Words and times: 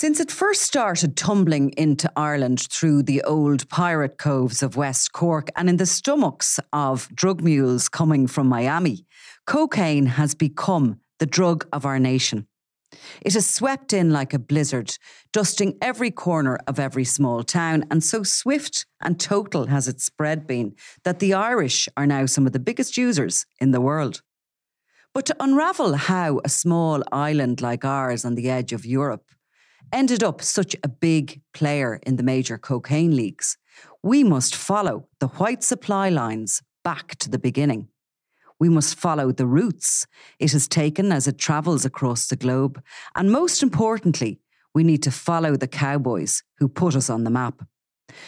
Since 0.00 0.20
it 0.20 0.30
first 0.30 0.62
started 0.62 1.16
tumbling 1.16 1.70
into 1.70 2.08
Ireland 2.14 2.68
through 2.70 3.02
the 3.02 3.20
old 3.22 3.68
pirate 3.68 4.16
coves 4.16 4.62
of 4.62 4.76
West 4.76 5.10
Cork 5.10 5.48
and 5.56 5.68
in 5.68 5.76
the 5.76 5.86
stomachs 5.86 6.60
of 6.72 7.08
drug 7.16 7.42
mules 7.42 7.88
coming 7.88 8.28
from 8.28 8.46
Miami, 8.46 9.04
cocaine 9.44 10.06
has 10.06 10.36
become 10.36 11.00
the 11.18 11.26
drug 11.26 11.66
of 11.72 11.84
our 11.84 11.98
nation. 11.98 12.46
It 13.22 13.34
has 13.34 13.52
swept 13.52 13.92
in 13.92 14.12
like 14.12 14.32
a 14.32 14.38
blizzard, 14.38 14.96
dusting 15.32 15.76
every 15.82 16.12
corner 16.12 16.60
of 16.68 16.78
every 16.78 17.04
small 17.04 17.42
town, 17.42 17.84
and 17.90 18.04
so 18.04 18.22
swift 18.22 18.86
and 19.00 19.18
total 19.18 19.66
has 19.66 19.88
its 19.88 20.04
spread 20.04 20.46
been 20.46 20.76
that 21.02 21.18
the 21.18 21.34
Irish 21.34 21.88
are 21.96 22.06
now 22.06 22.24
some 22.26 22.46
of 22.46 22.52
the 22.52 22.60
biggest 22.60 22.96
users 22.96 23.46
in 23.58 23.72
the 23.72 23.80
world. 23.80 24.22
But 25.12 25.26
to 25.26 25.36
unravel 25.40 25.94
how 25.94 26.40
a 26.44 26.48
small 26.48 27.02
island 27.10 27.60
like 27.60 27.84
ours 27.84 28.24
on 28.24 28.36
the 28.36 28.48
edge 28.48 28.72
of 28.72 28.86
Europe 28.86 29.24
ended 29.92 30.22
up 30.22 30.42
such 30.42 30.76
a 30.82 30.88
big 30.88 31.40
player 31.52 32.00
in 32.06 32.16
the 32.16 32.22
major 32.22 32.58
cocaine 32.58 33.14
leagues, 33.16 33.56
we 34.02 34.24
must 34.24 34.54
follow 34.54 35.08
the 35.20 35.28
white 35.28 35.62
supply 35.62 36.08
lines 36.08 36.62
back 36.84 37.16
to 37.16 37.30
the 37.30 37.38
beginning. 37.38 37.88
We 38.60 38.68
must 38.68 38.96
follow 38.96 39.30
the 39.30 39.46
routes 39.46 40.06
it 40.38 40.52
has 40.52 40.66
taken 40.66 41.12
as 41.12 41.28
it 41.28 41.38
travels 41.38 41.84
across 41.84 42.26
the 42.26 42.36
globe. 42.36 42.82
And 43.14 43.30
most 43.30 43.62
importantly, 43.62 44.40
we 44.74 44.82
need 44.84 45.02
to 45.04 45.10
follow 45.10 45.56
the 45.56 45.68
cowboys 45.68 46.42
who 46.58 46.68
put 46.68 46.96
us 46.96 47.08
on 47.08 47.24
the 47.24 47.30
map. 47.30 47.62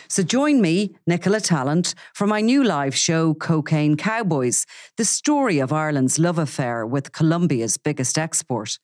So 0.08 0.22
join 0.22 0.60
me, 0.60 0.94
Nicola 1.06 1.40
Tallant, 1.40 1.94
for 2.14 2.26
my 2.26 2.40
new 2.40 2.62
live 2.62 2.94
show, 2.94 3.34
Cocaine 3.34 3.96
Cowboys, 3.96 4.66
the 4.96 5.04
story 5.04 5.58
of 5.58 5.72
Ireland's 5.72 6.18
love 6.18 6.38
affair 6.38 6.86
with 6.86 7.12
Colombia's 7.12 7.76
biggest 7.76 8.18
export. 8.18 8.78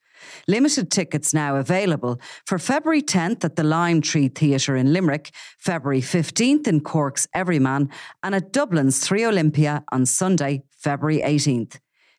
Limited 0.48 0.90
tickets 0.90 1.34
now 1.34 1.56
available 1.56 2.20
for 2.44 2.58
February 2.58 3.02
10th 3.02 3.44
at 3.44 3.56
the 3.56 3.64
Lime 3.64 4.00
Tree 4.00 4.28
Theatre 4.28 4.76
in 4.76 4.92
Limerick, 4.92 5.30
February 5.58 6.00
15th 6.00 6.66
in 6.66 6.80
Cork's 6.80 7.26
Everyman, 7.34 7.90
and 8.22 8.34
at 8.34 8.52
Dublin's 8.52 8.98
Three 9.00 9.24
Olympia 9.24 9.84
on 9.90 10.06
Sunday, 10.06 10.62
February 10.76 11.20
18th. 11.24 11.78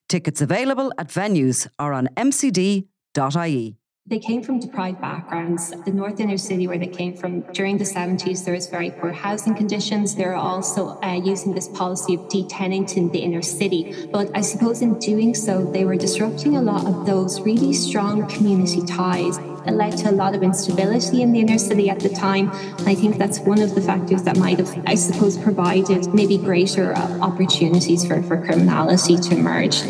Tickets 0.09 0.41
available 0.41 0.91
at 0.97 1.09
venues 1.09 1.67
or 1.79 1.93
on 1.93 2.07
mcd.ie. 2.15 3.77
They 4.09 4.19
came 4.19 4.41
from 4.41 4.61
deprived 4.61 5.01
backgrounds. 5.01 5.71
The 5.83 5.91
North 5.91 6.21
Inner 6.21 6.37
City, 6.37 6.65
where 6.65 6.77
they 6.77 6.87
came 6.87 7.13
from 7.13 7.41
during 7.51 7.77
the 7.77 7.83
70s, 7.83 8.45
there 8.45 8.53
was 8.53 8.67
very 8.67 8.89
poor 8.89 9.11
housing 9.11 9.53
conditions. 9.53 10.15
They're 10.15 10.33
also 10.33 10.97
uh, 11.03 11.19
using 11.21 11.53
this 11.53 11.67
policy 11.67 12.13
of 12.13 12.21
detenanting 12.29 13.11
the 13.11 13.19
inner 13.19 13.41
city. 13.41 14.07
But 14.09 14.31
I 14.33 14.39
suppose 14.39 14.81
in 14.81 14.97
doing 14.99 15.35
so, 15.35 15.69
they 15.73 15.83
were 15.83 15.97
disrupting 15.97 16.55
a 16.55 16.61
lot 16.61 16.85
of 16.85 17.05
those 17.05 17.41
really 17.41 17.73
strong 17.73 18.25
community 18.29 18.81
ties. 18.85 19.39
It 19.65 19.71
led 19.71 19.97
to 19.97 20.09
a 20.09 20.15
lot 20.15 20.33
of 20.35 20.41
instability 20.41 21.21
in 21.21 21.33
the 21.33 21.41
inner 21.41 21.57
city 21.57 21.89
at 21.89 21.99
the 21.99 22.07
time. 22.07 22.49
And 22.77 22.87
I 22.87 22.95
think 22.95 23.17
that's 23.17 23.39
one 23.39 23.61
of 23.61 23.75
the 23.75 23.81
factors 23.81 24.23
that 24.23 24.37
might 24.37 24.59
have, 24.59 24.83
I 24.87 24.95
suppose, 24.95 25.37
provided 25.37 26.13
maybe 26.13 26.37
greater 26.37 26.95
opportunities 26.95 28.07
for, 28.07 28.23
for 28.23 28.41
criminality 28.41 29.17
to 29.17 29.35
emerge. 29.35 29.81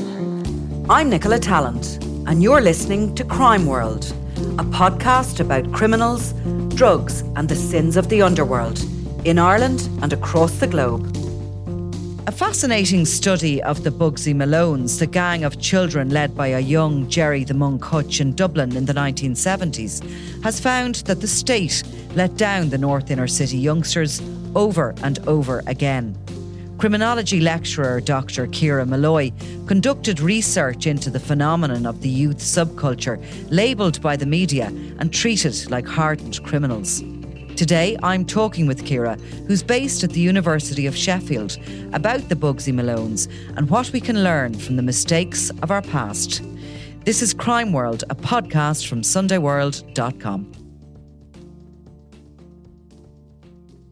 I'm 0.89 1.07
Nicola 1.07 1.38
Tallant 1.38 2.06
and 2.27 2.43
you're 2.43 2.59
listening 2.59 3.15
to 3.15 3.23
Crime 3.23 3.65
World, 3.65 4.03
a 4.59 4.65
podcast 4.65 5.39
about 5.39 5.71
criminals, 5.71 6.33
drugs, 6.75 7.21
and 7.38 7.47
the 7.47 7.55
sins 7.55 7.95
of 7.95 8.09
the 8.09 8.21
underworld 8.21 8.81
in 9.23 9.39
Ireland 9.39 9.88
and 10.01 10.11
across 10.11 10.59
the 10.59 10.67
globe. 10.67 11.05
A 12.27 12.31
fascinating 12.33 13.05
study 13.05 13.63
of 13.63 13.85
the 13.85 13.91
Bugsy 13.91 14.35
Malones, 14.35 14.99
the 14.99 15.07
gang 15.07 15.45
of 15.45 15.61
children 15.61 16.09
led 16.09 16.35
by 16.35 16.47
a 16.47 16.59
young 16.59 17.07
Gerry 17.07 17.45
the 17.45 17.53
Monk 17.53 17.81
Hutch 17.81 18.19
in 18.19 18.35
Dublin 18.35 18.75
in 18.75 18.85
the 18.85 18.94
1970s, 18.94 20.03
has 20.44 20.59
found 20.59 20.95
that 21.05 21.21
the 21.21 21.27
state 21.27 21.81
let 22.13 22.35
down 22.35 22.69
the 22.69 22.77
North 22.77 23.09
Inner 23.09 23.27
City 23.27 23.57
youngsters 23.57 24.21
over 24.53 24.94
and 25.01 25.19
over 25.29 25.63
again. 25.65 26.17
Criminology 26.77 27.39
lecturer 27.39 27.99
Dr. 27.99 28.45
Ciara 28.45 28.85
Molloy 28.85 29.31
conducted 29.65 30.19
research 30.19 30.85
into 30.85 31.09
the 31.09 31.19
phenomenon 31.19 31.88
of 31.88 32.01
the 32.01 32.09
youth 32.09 32.38
subculture, 32.38 33.19
labelled 33.49 33.99
by 33.99 34.15
the 34.15 34.27
media 34.27 34.67
and 34.99 35.11
treated 35.11 35.71
like 35.71 35.88
hardened 35.88 36.43
criminals. 36.43 37.01
Today, 37.55 37.97
I'm 38.03 38.23
talking 38.23 38.67
with 38.67 38.85
Kira, 38.85 39.19
who's 39.47 39.63
based 39.63 40.03
at 40.03 40.11
the 40.11 40.19
University 40.19 40.85
of 40.85 40.95
Sheffield, 40.95 41.57
about 41.93 42.29
the 42.29 42.35
Bugsy 42.35 42.71
Malones 42.71 43.27
and 43.57 43.67
what 43.71 43.91
we 43.91 43.99
can 43.99 44.23
learn 44.23 44.53
from 44.53 44.75
the 44.75 44.83
mistakes 44.83 45.49
of 45.63 45.71
our 45.71 45.81
past. 45.81 46.44
This 47.05 47.23
is 47.23 47.33
Crime 47.33 47.73
World, 47.73 48.03
a 48.11 48.15
podcast 48.15 48.88
from 48.88 49.01
SundayWorld.com. 49.01 50.51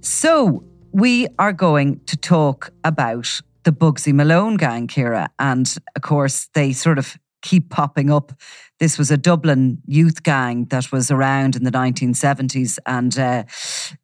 So, 0.02 0.64
we 0.96 1.28
are 1.40 1.52
going 1.52 2.00
to 2.06 2.16
talk 2.16 2.72
about 2.86 3.42
the 3.64 3.74
Bugsy 3.74 4.14
Malone 4.14 4.56
gang, 4.56 4.88
Ciara. 4.88 5.30
And 5.40 5.76
of 5.94 6.02
course, 6.02 6.48
they 6.54 6.72
sort 6.72 6.98
of 6.98 7.18
keep 7.42 7.70
popping 7.70 8.10
up. 8.10 8.32
This 8.80 8.98
was 8.98 9.12
a 9.12 9.18
Dublin 9.18 9.82
youth 9.86 10.24
gang 10.24 10.68
that 10.68 10.94
was 10.94 11.12
around 11.12 11.58
in 11.58 11.66
the 11.66 11.72
1970s, 11.72 12.80
and 12.86 13.20
uh, 13.20 13.44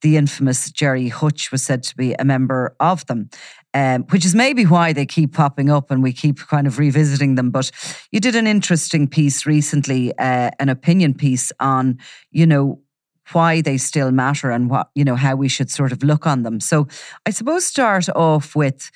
the 0.02 0.18
infamous 0.18 0.70
Gerry 0.70 1.08
Hutch 1.08 1.50
was 1.50 1.64
said 1.64 1.82
to 1.84 1.96
be 1.96 2.14
a 2.20 2.26
member 2.26 2.76
of 2.82 3.06
them. 3.06 3.30
Um, 3.74 4.04
which 4.10 4.26
is 4.26 4.36
maybe 4.36 4.66
why 4.66 4.92
they 4.92 5.06
keep 5.06 5.34
popping 5.34 5.70
up 5.72 5.92
and 5.92 6.04
we 6.04 6.12
keep 6.12 6.40
kind 6.40 6.68
of 6.68 6.78
revisiting 6.78 7.36
them. 7.36 7.52
But 7.52 7.72
you 8.12 8.20
did 8.20 8.36
an 8.36 8.46
interesting 8.46 9.08
piece 9.08 9.46
recently, 9.46 10.12
uh, 10.18 10.52
an 10.60 10.68
opinion 10.68 11.14
piece 11.14 11.54
on, 11.58 12.00
you 12.32 12.46
know, 12.46 12.82
why 13.34 13.62
they 13.62 13.78
still 13.78 14.12
matter 14.12 14.52
and 14.52 14.70
what, 14.70 14.90
you 14.96 15.04
know, 15.04 15.16
how 15.16 15.36
we 15.36 15.48
should 15.48 15.70
sort 15.70 15.92
of 15.92 16.04
look 16.04 16.26
on 16.26 16.44
them. 16.44 16.60
So 16.60 16.88
I 17.26 17.32
suppose 17.32 17.66
start 17.66 18.10
off 18.10 18.56
with 18.56 18.92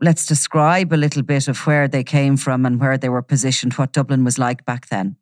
let's 0.00 0.26
describe 0.26 0.92
a 0.92 0.96
little 0.96 1.22
bit 1.22 1.48
of 1.48 1.66
where 1.66 1.88
they 1.88 2.04
came 2.04 2.36
from 2.36 2.66
and 2.66 2.80
where 2.80 2.98
they 2.98 3.08
were 3.08 3.22
positioned, 3.22 3.74
what 3.74 3.92
Dublin 3.92 4.24
was 4.24 4.38
like 4.38 4.64
back 4.64 4.88
then. 4.88 5.16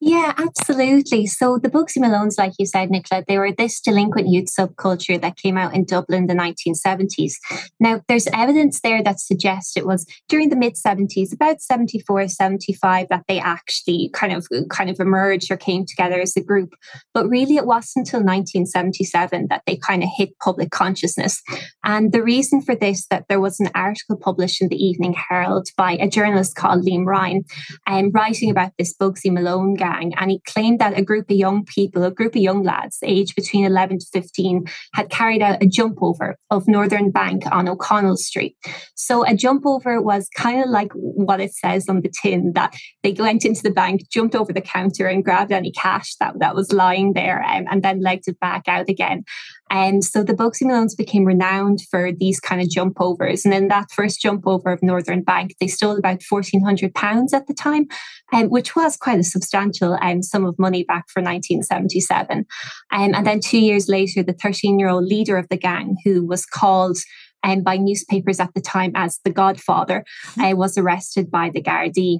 Yeah, 0.00 0.34
absolutely. 0.36 1.26
So 1.26 1.58
the 1.58 1.70
Bugsy 1.70 1.98
Malones, 1.98 2.36
like 2.36 2.52
you 2.58 2.66
said, 2.66 2.90
Nicola, 2.90 3.24
they 3.26 3.38
were 3.38 3.52
this 3.52 3.80
delinquent 3.80 4.28
youth 4.28 4.48
subculture 4.52 5.20
that 5.20 5.36
came 5.36 5.56
out 5.56 5.74
in 5.74 5.84
Dublin 5.84 6.22
in 6.22 6.26
the 6.26 6.34
1970s. 6.34 7.34
Now, 7.78 8.00
there's 8.08 8.26
evidence 8.32 8.80
there 8.80 9.02
that 9.02 9.20
suggests 9.20 9.76
it 9.76 9.86
was 9.86 10.04
during 10.28 10.48
the 10.48 10.56
mid 10.56 10.74
70s, 10.74 11.32
about 11.32 11.62
74, 11.62 12.28
75, 12.28 13.08
that 13.10 13.22
they 13.28 13.38
actually 13.38 14.10
kind 14.12 14.32
of 14.32 14.48
kind 14.70 14.90
of 14.90 14.98
emerged 14.98 15.50
or 15.52 15.56
came 15.56 15.86
together 15.86 16.20
as 16.20 16.36
a 16.36 16.42
group. 16.42 16.74
But 17.14 17.28
really, 17.28 17.56
it 17.56 17.66
wasn't 17.66 18.02
until 18.02 18.20
1977 18.20 19.46
that 19.50 19.62
they 19.66 19.76
kind 19.76 20.02
of 20.02 20.08
hit 20.16 20.36
public 20.40 20.70
consciousness. 20.70 21.40
And 21.84 22.12
the 22.12 22.22
reason 22.22 22.60
for 22.60 22.74
this 22.74 23.06
that 23.10 23.26
there 23.28 23.40
was 23.40 23.60
an 23.60 23.70
article 23.74 24.16
published 24.16 24.60
in 24.60 24.68
the 24.68 24.84
Evening 24.84 25.14
Herald 25.14 25.68
by 25.76 25.92
a 25.92 26.08
journalist 26.08 26.56
called 26.56 26.84
Liam 26.84 27.06
Ryan, 27.06 27.44
um, 27.86 28.10
writing 28.10 28.50
about 28.50 28.72
this 28.78 28.94
Bugsy 28.96 29.30
Malone 29.30 29.61
gang. 29.74 30.12
And 30.16 30.30
he 30.30 30.40
claimed 30.46 30.78
that 30.80 30.98
a 30.98 31.02
group 31.02 31.30
of 31.30 31.36
young 31.36 31.64
people, 31.64 32.04
a 32.04 32.10
group 32.10 32.34
of 32.34 32.42
young 32.42 32.62
lads, 32.62 32.98
aged 33.02 33.34
between 33.34 33.64
11 33.64 33.98
to 34.00 34.06
15, 34.12 34.66
had 34.94 35.10
carried 35.10 35.42
out 35.42 35.62
a 35.62 35.66
jump 35.66 35.98
over 36.02 36.36
of 36.50 36.68
Northern 36.68 37.10
Bank 37.10 37.44
on 37.50 37.68
O'Connell 37.68 38.16
Street. 38.16 38.56
So 38.94 39.24
a 39.26 39.34
jump 39.34 39.64
over 39.66 40.00
was 40.00 40.28
kind 40.36 40.62
of 40.62 40.68
like 40.68 40.92
what 40.92 41.40
it 41.40 41.54
says 41.54 41.88
on 41.88 42.00
the 42.00 42.12
tin 42.22 42.52
that 42.54 42.74
they 43.02 43.12
went 43.12 43.44
into 43.44 43.62
the 43.62 43.70
bank, 43.70 44.08
jumped 44.10 44.34
over 44.34 44.52
the 44.52 44.60
counter, 44.60 45.06
and 45.06 45.24
grabbed 45.24 45.52
any 45.52 45.72
cash 45.72 46.14
that, 46.16 46.38
that 46.38 46.54
was 46.54 46.72
lying 46.72 47.12
there 47.14 47.42
um, 47.42 47.64
and 47.70 47.82
then 47.82 48.00
legged 48.00 48.28
it 48.28 48.40
back 48.40 48.68
out 48.68 48.88
again. 48.88 49.24
And 49.72 50.04
so 50.04 50.22
the 50.22 50.34
Bugsy 50.34 50.64
Malones 50.64 50.94
became 50.94 51.24
renowned 51.24 51.80
for 51.90 52.12
these 52.12 52.38
kind 52.38 52.60
of 52.60 52.68
jump 52.68 53.00
overs. 53.00 53.46
And 53.46 53.54
in 53.54 53.68
that 53.68 53.90
first 53.90 54.20
jump 54.20 54.46
over 54.46 54.70
of 54.70 54.82
Northern 54.82 55.22
Bank, 55.22 55.56
they 55.60 55.66
stole 55.66 55.96
about 55.96 56.18
£1,400 56.18 57.32
at 57.32 57.46
the 57.46 57.54
time, 57.54 57.86
um, 58.34 58.50
which 58.50 58.76
was 58.76 58.98
quite 58.98 59.18
a 59.18 59.24
substantial 59.24 59.96
um, 60.02 60.22
sum 60.22 60.44
of 60.44 60.58
money 60.58 60.84
back 60.84 61.06
for 61.08 61.22
1977. 61.22 62.44
Um, 62.92 63.14
and 63.14 63.26
then 63.26 63.40
two 63.40 63.60
years 63.60 63.88
later, 63.88 64.22
the 64.22 64.34
13 64.34 64.78
year 64.78 64.90
old 64.90 65.06
leader 65.06 65.38
of 65.38 65.48
the 65.48 65.56
gang, 65.56 65.96
who 66.04 66.26
was 66.26 66.44
called 66.44 66.98
um, 67.42 67.62
by 67.62 67.78
newspapers 67.78 68.40
at 68.40 68.52
the 68.54 68.60
time 68.60 68.92
as 68.94 69.20
the 69.24 69.32
Godfather, 69.32 70.04
uh, 70.38 70.54
was 70.54 70.76
arrested 70.76 71.30
by 71.30 71.48
the 71.48 71.62
Gardaí. 71.62 72.18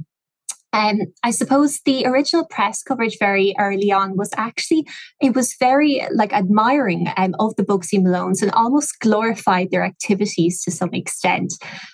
Um, 0.72 1.00
I 1.22 1.30
suppose 1.30 1.80
the 1.84 2.06
original 2.06 2.46
press 2.46 2.82
coverage 2.82 3.18
very 3.18 3.54
early 3.58 3.92
on 3.92 4.16
was 4.16 4.30
actually 4.36 4.86
it 5.20 5.34
was 5.34 5.54
very 5.60 6.06
like 6.12 6.32
admiring 6.32 7.08
um, 7.16 7.34
of 7.38 7.54
the 7.56 7.62
Bugsy 7.64 7.98
Malones 7.98 8.42
and 8.42 8.50
almost 8.52 8.98
glorified 9.00 9.70
their 9.70 9.84
activities 9.84 10.62
to 10.62 10.70
some 10.70 10.94
extent. 10.94 11.52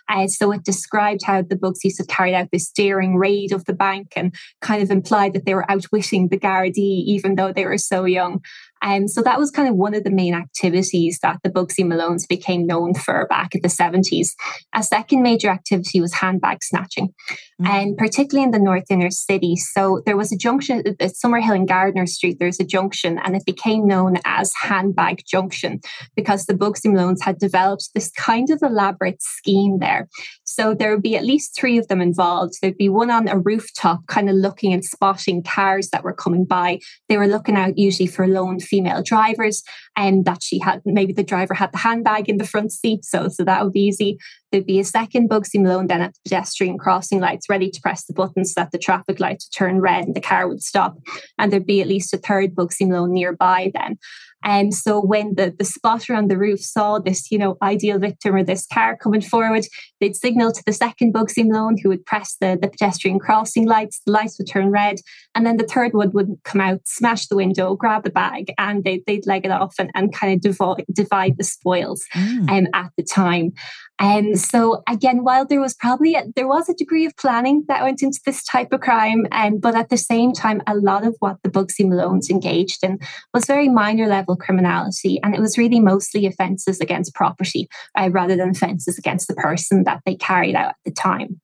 Uh, 0.09 0.29
so 0.29 0.53
it 0.53 0.65
described 0.65 1.23
how 1.25 1.43
the 1.43 1.57
Bugsies 1.57 1.99
had 1.99 2.09
carried 2.09 2.35
out 2.35 2.49
this 2.53 2.71
daring 2.71 3.17
raid 3.17 3.53
of 3.53 3.65
the 3.65 3.73
bank 3.73 4.13
and 4.15 4.35
kind 4.61 4.83
of 4.83 4.91
implied 4.91 5.33
that 5.33 5.45
they 5.45 5.55
were 5.55 5.71
outwitting 5.71 6.29
the 6.29 6.39
Gardaí 6.39 7.03
even 7.07 7.35
though 7.35 7.53
they 7.53 7.67
were 7.67 7.79
so 7.79 8.05
young. 8.05 8.41
Um, 8.83 9.09
so 9.09 9.23
that 9.23 9.39
was 9.39 9.51
kind 9.51 9.69
of 9.69 9.75
one 9.75 9.95
of 9.95 10.05
the 10.05 10.11
main 10.11 10.35
activities 10.35 11.19
that 11.23 11.39
the 11.43 11.51
Bugsy 11.51 11.85
Malones 11.85 12.29
became 12.29 12.67
known 12.67 12.95
for 12.95 13.27
back 13.29 13.55
in 13.55 13.61
the 13.63 13.69
70s. 13.69 14.31
A 14.75 14.83
second 14.83 15.23
major 15.23 15.49
activity 15.49 16.01
was 16.01 16.15
handbag 16.15 16.63
snatching, 16.63 17.09
mm-hmm. 17.09 17.67
and 17.67 17.97
particularly 17.97 18.45
in 18.45 18.51
the 18.51 18.59
north 18.59 18.91
inner 18.91 19.11
city. 19.11 19.57
So 19.57 20.03
there 20.07 20.17
was 20.17 20.33
a 20.33 20.37
junction 20.37 20.83
at 20.87 20.99
Summerhill 20.99 21.55
and 21.55 21.69
Gardner 21.69 22.07
Street, 22.07 22.39
there's 22.39 22.61
a 22.61 22.65
junction, 22.65 23.19
and 23.25 23.37
it 23.37 23.45
became 23.47 23.87
known 23.87 24.17
as 24.25 24.53
Handbag 24.61 25.23
Junction 25.27 25.81
because 26.17 26.47
the 26.47 26.55
Bugsy 26.55 26.87
Malones 26.87 27.23
had 27.23 27.39
developed 27.39 27.91
this 27.95 28.11
kind 28.13 28.51
of 28.51 28.63
elaborate 28.63 29.23
scheme 29.23 29.79
there. 29.79 30.09
So 30.45 30.75
there 30.75 30.91
would 30.91 31.03
be 31.03 31.17
at 31.17 31.25
least 31.25 31.57
three 31.59 31.79
of 31.79 31.89
them 31.89 32.01
involved. 32.01 32.55
There'd 32.61 32.77
be 32.77 32.89
one 32.89 33.11
on 33.11 33.29
a 33.29 33.39
rooftop, 33.39 34.07
kind 34.07 34.29
of 34.29 34.37
looking 34.37 34.73
and 34.73 34.85
spotting 34.85 35.43
cars 35.43 35.91
that 35.91 36.05
were 36.05 36.15
coming 36.15 36.45
by. 36.45 36.79
They 37.09 37.17
were 37.17 37.27
looking 37.27 37.57
out 37.57 37.79
usually 37.79 38.07
for 38.07 38.27
loaned 38.27 38.63
female 38.69 39.03
drivers 39.03 39.62
and 39.97 40.25
that 40.25 40.43
she 40.43 40.59
had 40.59 40.82
maybe 40.85 41.12
the 41.12 41.23
driver 41.23 41.55
had 41.55 41.73
the 41.73 41.79
handbag 41.79 42.29
in 42.29 42.38
the 42.38 42.47
front 42.47 42.73
seat 42.73 43.05
so 43.05 43.29
so 43.29 43.44
that 43.44 43.65
would 43.65 43.73
be 43.73 43.81
easy. 43.81 44.19
There'd 44.50 44.67
be 44.67 44.81
a 44.81 44.85
second 44.85 45.29
Bugsy 45.29 45.61
Malone 45.61 45.88
then 45.88 46.00
at 46.00 46.15
the 46.15 46.20
pedestrian 46.25 46.79
crossing 46.79 47.20
lights 47.20 47.49
ready 47.49 47.70
to 47.70 47.81
press 47.81 48.05
the 48.05 48.15
buttons 48.15 48.53
so 48.53 48.61
that 48.61 48.73
the 48.73 48.79
traffic 48.79 49.20
lights 49.20 49.47
would 49.47 49.59
turn 49.59 49.81
red 49.81 50.05
and 50.05 50.15
the 50.15 50.20
car 50.20 50.49
would 50.49 50.62
stop 50.62 50.97
and 51.38 51.53
there'd 51.53 51.67
be 51.67 51.81
at 51.81 51.88
least 51.88 52.15
a 52.15 52.19
third 52.19 52.55
Bugsy 52.55 52.87
Malone 52.87 53.12
nearby 53.12 53.70
then 53.75 53.99
and 54.44 54.73
so 54.73 55.00
when 55.00 55.35
the, 55.35 55.55
the 55.58 55.64
spotter 55.64 56.14
on 56.14 56.29
the 56.29 56.38
roof 56.38 56.61
saw 56.61 56.99
this, 56.99 57.31
you 57.31 57.38
know, 57.38 57.56
ideal 57.62 57.99
victim 57.99 58.35
or 58.35 58.44
this 58.44 58.67
car 58.73 58.96
coming 58.96 59.20
forward, 59.20 59.64
they'd 60.00 60.17
signal 60.17 60.52
to 60.52 60.62
the 60.64 60.73
second 60.73 61.12
Bugsy 61.12 61.44
Malone 61.44 61.76
who 61.82 61.88
would 61.88 62.06
press 62.06 62.37
the, 62.40 62.58
the 62.61 62.69
pedestrian 62.69 63.19
crossing 63.19 63.67
lights, 63.67 64.00
the 64.06 64.12
lights 64.12 64.38
would 64.38 64.49
turn 64.49 64.70
red, 64.70 64.96
and 65.35 65.44
then 65.44 65.56
the 65.56 65.67
third 65.67 65.93
one 65.93 66.12
would 66.12 66.38
come 66.44 66.61
out, 66.61 66.81
smash 66.85 67.26
the 67.26 67.37
window, 67.37 67.75
grab 67.75 68.05
the 68.05 68.11
bag, 68.11 68.52
and 68.58 68.85
they, 68.85 69.02
they'd 69.06 69.26
leg 69.26 69.44
it 69.44 69.50
off 69.50 69.75
and, 69.79 69.90
and 69.94 70.14
kind 70.14 70.32
of 70.32 70.40
divide, 70.40 70.85
divide 70.93 71.37
the 71.37 71.44
spoils 71.44 72.05
mm. 72.14 72.49
um, 72.50 72.69
at 72.75 72.90
the 72.96 73.02
time. 73.02 73.52
And 74.00 74.38
so 74.38 74.82
again, 74.88 75.25
while 75.25 75.44
there 75.44 75.61
was 75.61 75.75
probably 75.75 76.14
a, 76.14 76.23
there 76.37 76.46
was 76.46 76.69
a 76.69 76.75
degree 76.75 77.05
of 77.05 77.17
planning 77.17 77.64
that 77.67 77.82
went 77.82 78.00
into 78.00 78.20
this 78.25 78.44
type 78.44 78.73
of 78.73 78.81
crime, 78.81 79.26
um, 79.32 79.58
but 79.58 79.75
at 79.75 79.88
the 79.88 79.96
same 79.96 80.32
time, 80.32 80.62
a 80.69 80.76
lot 80.76 81.05
of 81.05 81.17
what 81.19 81.38
the 81.43 81.50
Bugsy 81.50 81.85
Malones 81.85 82.31
engaged 82.31 82.85
in 82.85 83.00
was 83.35 83.44
very 83.44 83.69
minor 83.69 84.06
level 84.06 84.28
criminality, 84.37 85.21
and 85.23 85.35
it 85.35 85.41
was 85.41 85.59
really 85.59 85.81
mostly 85.81 86.27
offences 86.27 86.81
against 86.81 87.15
property 87.15 87.69
uh, 87.99 88.11
rather 88.11 88.37
than 88.37 88.51
offences 88.51 88.99
against 88.99 89.29
the 89.29 89.35
person 89.35 89.85
that 89.85 90.01
they 90.05 90.15
carried 90.15 90.55
out 90.55 90.71
at 90.71 90.77
the 90.85 90.93
time. 90.93 91.41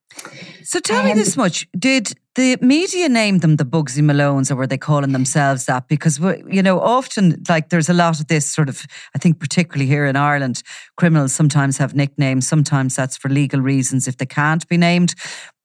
So 0.63 0.79
tell 0.79 0.99
um, 0.99 1.05
me 1.05 1.13
this 1.13 1.35
much: 1.37 1.67
Did 1.77 2.13
the 2.35 2.57
media 2.61 3.09
name 3.09 3.39
them 3.39 3.57
the 3.57 3.65
Bugsy 3.65 4.01
Malones, 4.01 4.51
or 4.51 4.55
were 4.55 4.67
they 4.67 4.77
calling 4.77 5.11
themselves 5.11 5.65
that? 5.65 5.87
Because 5.87 6.19
you 6.19 6.63
know, 6.63 6.79
often 6.79 7.43
like 7.49 7.69
there's 7.69 7.89
a 7.89 7.93
lot 7.93 8.19
of 8.19 8.27
this 8.27 8.45
sort 8.45 8.69
of. 8.69 8.85
I 9.15 9.19
think 9.19 9.39
particularly 9.39 9.87
here 9.87 10.05
in 10.05 10.15
Ireland, 10.15 10.63
criminals 10.97 11.33
sometimes 11.33 11.77
have 11.77 11.95
nicknames. 11.95 12.47
Sometimes 12.47 12.95
that's 12.95 13.17
for 13.17 13.29
legal 13.29 13.59
reasons 13.59 14.07
if 14.07 14.17
they 14.17 14.25
can't 14.25 14.67
be 14.67 14.77
named. 14.77 15.15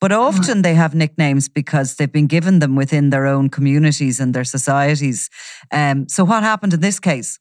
But 0.01 0.13
uh-huh. 0.13 0.29
often 0.29 0.63
they 0.63 0.75
have 0.75 0.95
nicknames 0.95 1.49
because 1.49 1.97
they've 1.97 2.11
been 2.11 2.27
given 2.27 2.59
them 2.59 2.75
within 2.75 3.11
their 3.11 3.27
own 3.27 3.51
communities 3.51 4.21
and 4.21 4.35
their 4.35 4.45
societies. 4.45 5.29
Um, 5.71 6.09
so 6.09 6.25
what 6.25 6.43
happened 6.43 6.75
in 6.75 6.81
this 6.81 6.99
case? 6.99 7.39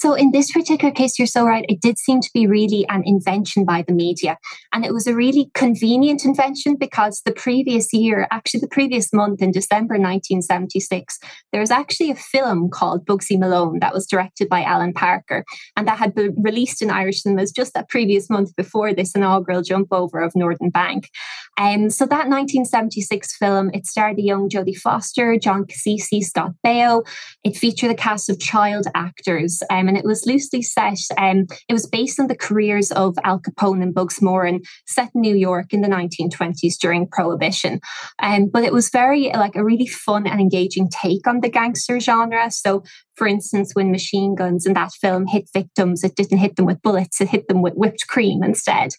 So, 0.00 0.14
in 0.14 0.30
this 0.30 0.52
particular 0.52 0.92
case, 0.94 1.18
you're 1.18 1.26
so 1.26 1.44
right. 1.44 1.66
It 1.68 1.80
did 1.80 1.98
seem 1.98 2.20
to 2.20 2.30
be 2.32 2.46
really 2.46 2.86
an 2.88 3.02
invention 3.04 3.64
by 3.64 3.82
the 3.82 3.92
media. 3.92 4.38
And 4.72 4.84
it 4.84 4.92
was 4.92 5.08
a 5.08 5.14
really 5.14 5.50
convenient 5.54 6.24
invention 6.24 6.76
because 6.76 7.22
the 7.24 7.32
previous 7.32 7.92
year, 7.92 8.28
actually, 8.30 8.60
the 8.60 8.68
previous 8.68 9.12
month 9.12 9.42
in 9.42 9.50
December 9.50 9.94
1976, 9.94 11.18
there 11.50 11.60
was 11.60 11.72
actually 11.72 12.12
a 12.12 12.14
film 12.14 12.70
called 12.70 13.06
Bugsy 13.06 13.38
Malone 13.38 13.80
that 13.80 13.92
was 13.92 14.06
directed 14.06 14.48
by 14.48 14.62
Alan 14.62 14.92
Parker. 14.92 15.44
And 15.76 15.88
that 15.88 15.98
had 15.98 16.14
been 16.14 16.34
released 16.38 16.80
in 16.80 16.90
Irish 16.90 17.22
cinemas 17.22 17.50
just 17.50 17.74
that 17.74 17.88
previous 17.88 18.30
month 18.30 18.54
before 18.54 18.94
this 18.94 19.16
inaugural 19.16 19.62
jump 19.62 19.88
over 19.90 20.20
of 20.20 20.32
Northern 20.36 20.70
Bank. 20.70 21.10
Um, 21.58 21.90
so, 21.90 22.04
that 22.06 22.28
1976 22.28 23.36
film, 23.36 23.70
it 23.74 23.84
starred 23.84 24.16
the 24.16 24.22
young 24.22 24.48
Jodie 24.48 24.76
Foster, 24.76 25.36
John 25.38 25.64
Cassisi, 25.64 26.22
Scott 26.22 26.52
Baio. 26.64 27.04
It 27.42 27.56
featured 27.56 27.90
a 27.90 27.96
cast 27.96 28.30
of 28.30 28.38
child 28.38 28.86
actors 28.94 29.57
um, 29.70 29.88
and 29.88 29.96
it 29.96 30.04
was 30.04 30.26
loosely 30.26 30.62
set. 30.62 30.98
Um, 31.16 31.46
it 31.68 31.72
was 31.72 31.86
based 31.86 32.20
on 32.20 32.26
the 32.26 32.36
careers 32.36 32.90
of 32.92 33.16
Al 33.24 33.40
Capone 33.40 33.82
and 33.82 33.94
Bugs 33.94 34.20
Moran, 34.20 34.60
set 34.86 35.10
in 35.14 35.20
New 35.20 35.36
York 35.36 35.72
in 35.72 35.80
the 35.80 35.88
1920s 35.88 36.78
during 36.80 37.08
Prohibition. 37.08 37.80
Um, 38.20 38.48
but 38.52 38.64
it 38.64 38.72
was 38.72 38.90
very 38.90 39.30
like 39.34 39.56
a 39.56 39.64
really 39.64 39.86
fun 39.86 40.26
and 40.26 40.40
engaging 40.40 40.88
take 40.90 41.26
on 41.26 41.40
the 41.40 41.48
gangster 41.48 42.00
genre. 42.00 42.50
So, 42.50 42.82
for 43.16 43.26
instance, 43.26 43.72
when 43.74 43.90
machine 43.90 44.34
guns 44.34 44.64
in 44.64 44.74
that 44.74 44.92
film 44.92 45.26
hit 45.26 45.48
victims, 45.52 46.04
it 46.04 46.14
didn't 46.14 46.38
hit 46.38 46.56
them 46.56 46.66
with 46.66 46.82
bullets; 46.82 47.20
it 47.20 47.28
hit 47.28 47.48
them 47.48 47.62
with 47.62 47.74
whipped 47.74 48.06
cream 48.08 48.42
instead. 48.42 48.90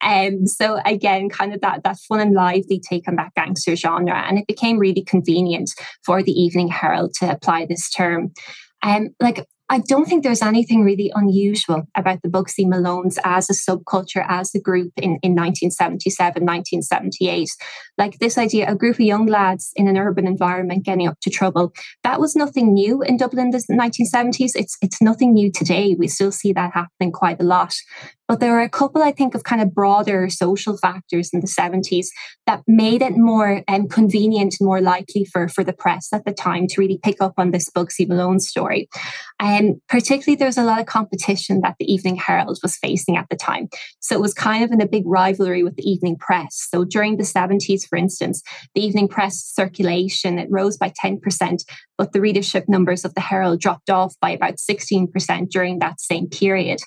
Um, 0.00 0.46
so 0.46 0.80
again, 0.84 1.28
kind 1.28 1.52
of 1.54 1.60
that 1.60 1.82
that 1.84 1.98
fun 2.08 2.20
and 2.20 2.34
lively 2.34 2.80
take 2.80 3.08
on 3.08 3.16
that 3.16 3.34
gangster 3.34 3.76
genre, 3.76 4.24
and 4.26 4.38
it 4.38 4.46
became 4.46 4.78
really 4.78 5.02
convenient 5.02 5.70
for 6.04 6.22
the 6.22 6.32
Evening 6.32 6.68
Herald 6.68 7.14
to 7.14 7.30
apply 7.30 7.66
this 7.66 7.90
term. 7.90 8.32
Um, 8.82 9.08
like 9.20 9.46
I 9.68 9.78
don't 9.80 10.06
think 10.06 10.22
there's 10.22 10.42
anything 10.42 10.84
really 10.84 11.10
unusual 11.14 11.88
about 11.96 12.22
the 12.22 12.28
Bugsy 12.28 12.64
Malones 12.64 13.18
as 13.24 13.50
a 13.50 13.52
subculture, 13.52 14.24
as 14.28 14.54
a 14.54 14.60
group 14.60 14.92
in, 14.96 15.18
in 15.22 15.34
1977, 15.34 16.44
1978. 16.44 17.48
Like 17.98 18.18
this 18.18 18.38
idea, 18.38 18.70
a 18.70 18.76
group 18.76 18.94
of 18.94 19.00
young 19.00 19.26
lads 19.26 19.72
in 19.74 19.88
an 19.88 19.98
urban 19.98 20.26
environment 20.26 20.84
getting 20.84 21.08
up 21.08 21.18
to 21.22 21.30
trouble, 21.30 21.72
that 22.04 22.20
was 22.20 22.36
nothing 22.36 22.74
new 22.74 23.02
in 23.02 23.16
Dublin 23.16 23.46
in 23.46 23.50
the 23.50 23.58
1970s. 23.70 24.52
It's, 24.54 24.76
it's 24.82 25.02
nothing 25.02 25.32
new 25.32 25.50
today. 25.50 25.96
We 25.98 26.06
still 26.06 26.32
see 26.32 26.52
that 26.52 26.72
happening 26.72 27.10
quite 27.10 27.40
a 27.40 27.44
lot. 27.44 27.74
But 28.28 28.40
there 28.40 28.52
were 28.52 28.60
a 28.60 28.68
couple, 28.68 29.02
I 29.02 29.12
think, 29.12 29.34
of 29.34 29.44
kind 29.44 29.62
of 29.62 29.74
broader 29.74 30.28
social 30.28 30.76
factors 30.76 31.30
in 31.32 31.40
the 31.40 31.46
70s 31.46 32.06
that 32.46 32.62
made 32.66 33.02
it 33.02 33.16
more 33.16 33.62
um, 33.68 33.88
convenient 33.88 34.56
and 34.58 34.66
more 34.66 34.80
likely 34.80 35.24
for, 35.24 35.48
for 35.48 35.62
the 35.62 35.72
press 35.72 36.08
at 36.12 36.24
the 36.24 36.32
time 36.32 36.66
to 36.68 36.80
really 36.80 36.98
pick 37.02 37.20
up 37.20 37.34
on 37.36 37.50
this 37.50 37.70
Bugsy 37.70 38.08
Malone 38.08 38.40
story. 38.40 38.88
And 39.38 39.70
um, 39.70 39.80
particularly, 39.88 40.36
there 40.36 40.48
was 40.48 40.58
a 40.58 40.64
lot 40.64 40.80
of 40.80 40.86
competition 40.86 41.60
that 41.60 41.76
the 41.78 41.92
Evening 41.92 42.16
Herald 42.16 42.58
was 42.62 42.76
facing 42.76 43.16
at 43.16 43.26
the 43.30 43.36
time. 43.36 43.68
So 44.00 44.16
it 44.16 44.20
was 44.20 44.34
kind 44.34 44.64
of 44.64 44.70
in 44.72 44.80
a 44.80 44.88
big 44.88 45.04
rivalry 45.06 45.62
with 45.62 45.76
the 45.76 45.88
evening 45.88 46.16
press. 46.16 46.66
So 46.70 46.84
during 46.84 47.16
the 47.16 47.24
70s, 47.24 47.86
for 47.86 47.96
instance, 47.96 48.42
the 48.74 48.84
evening 48.84 49.08
press 49.08 49.36
circulation, 49.36 50.38
it 50.38 50.48
rose 50.50 50.76
by 50.76 50.90
10%, 50.90 51.64
but 51.98 52.12
the 52.12 52.20
readership 52.20 52.64
numbers 52.68 53.04
of 53.04 53.14
the 53.14 53.20
Herald 53.20 53.60
dropped 53.60 53.90
off 53.90 54.14
by 54.20 54.30
about 54.30 54.56
16% 54.56 55.50
during 55.50 55.78
that 55.78 56.00
same 56.00 56.28
period. 56.28 56.80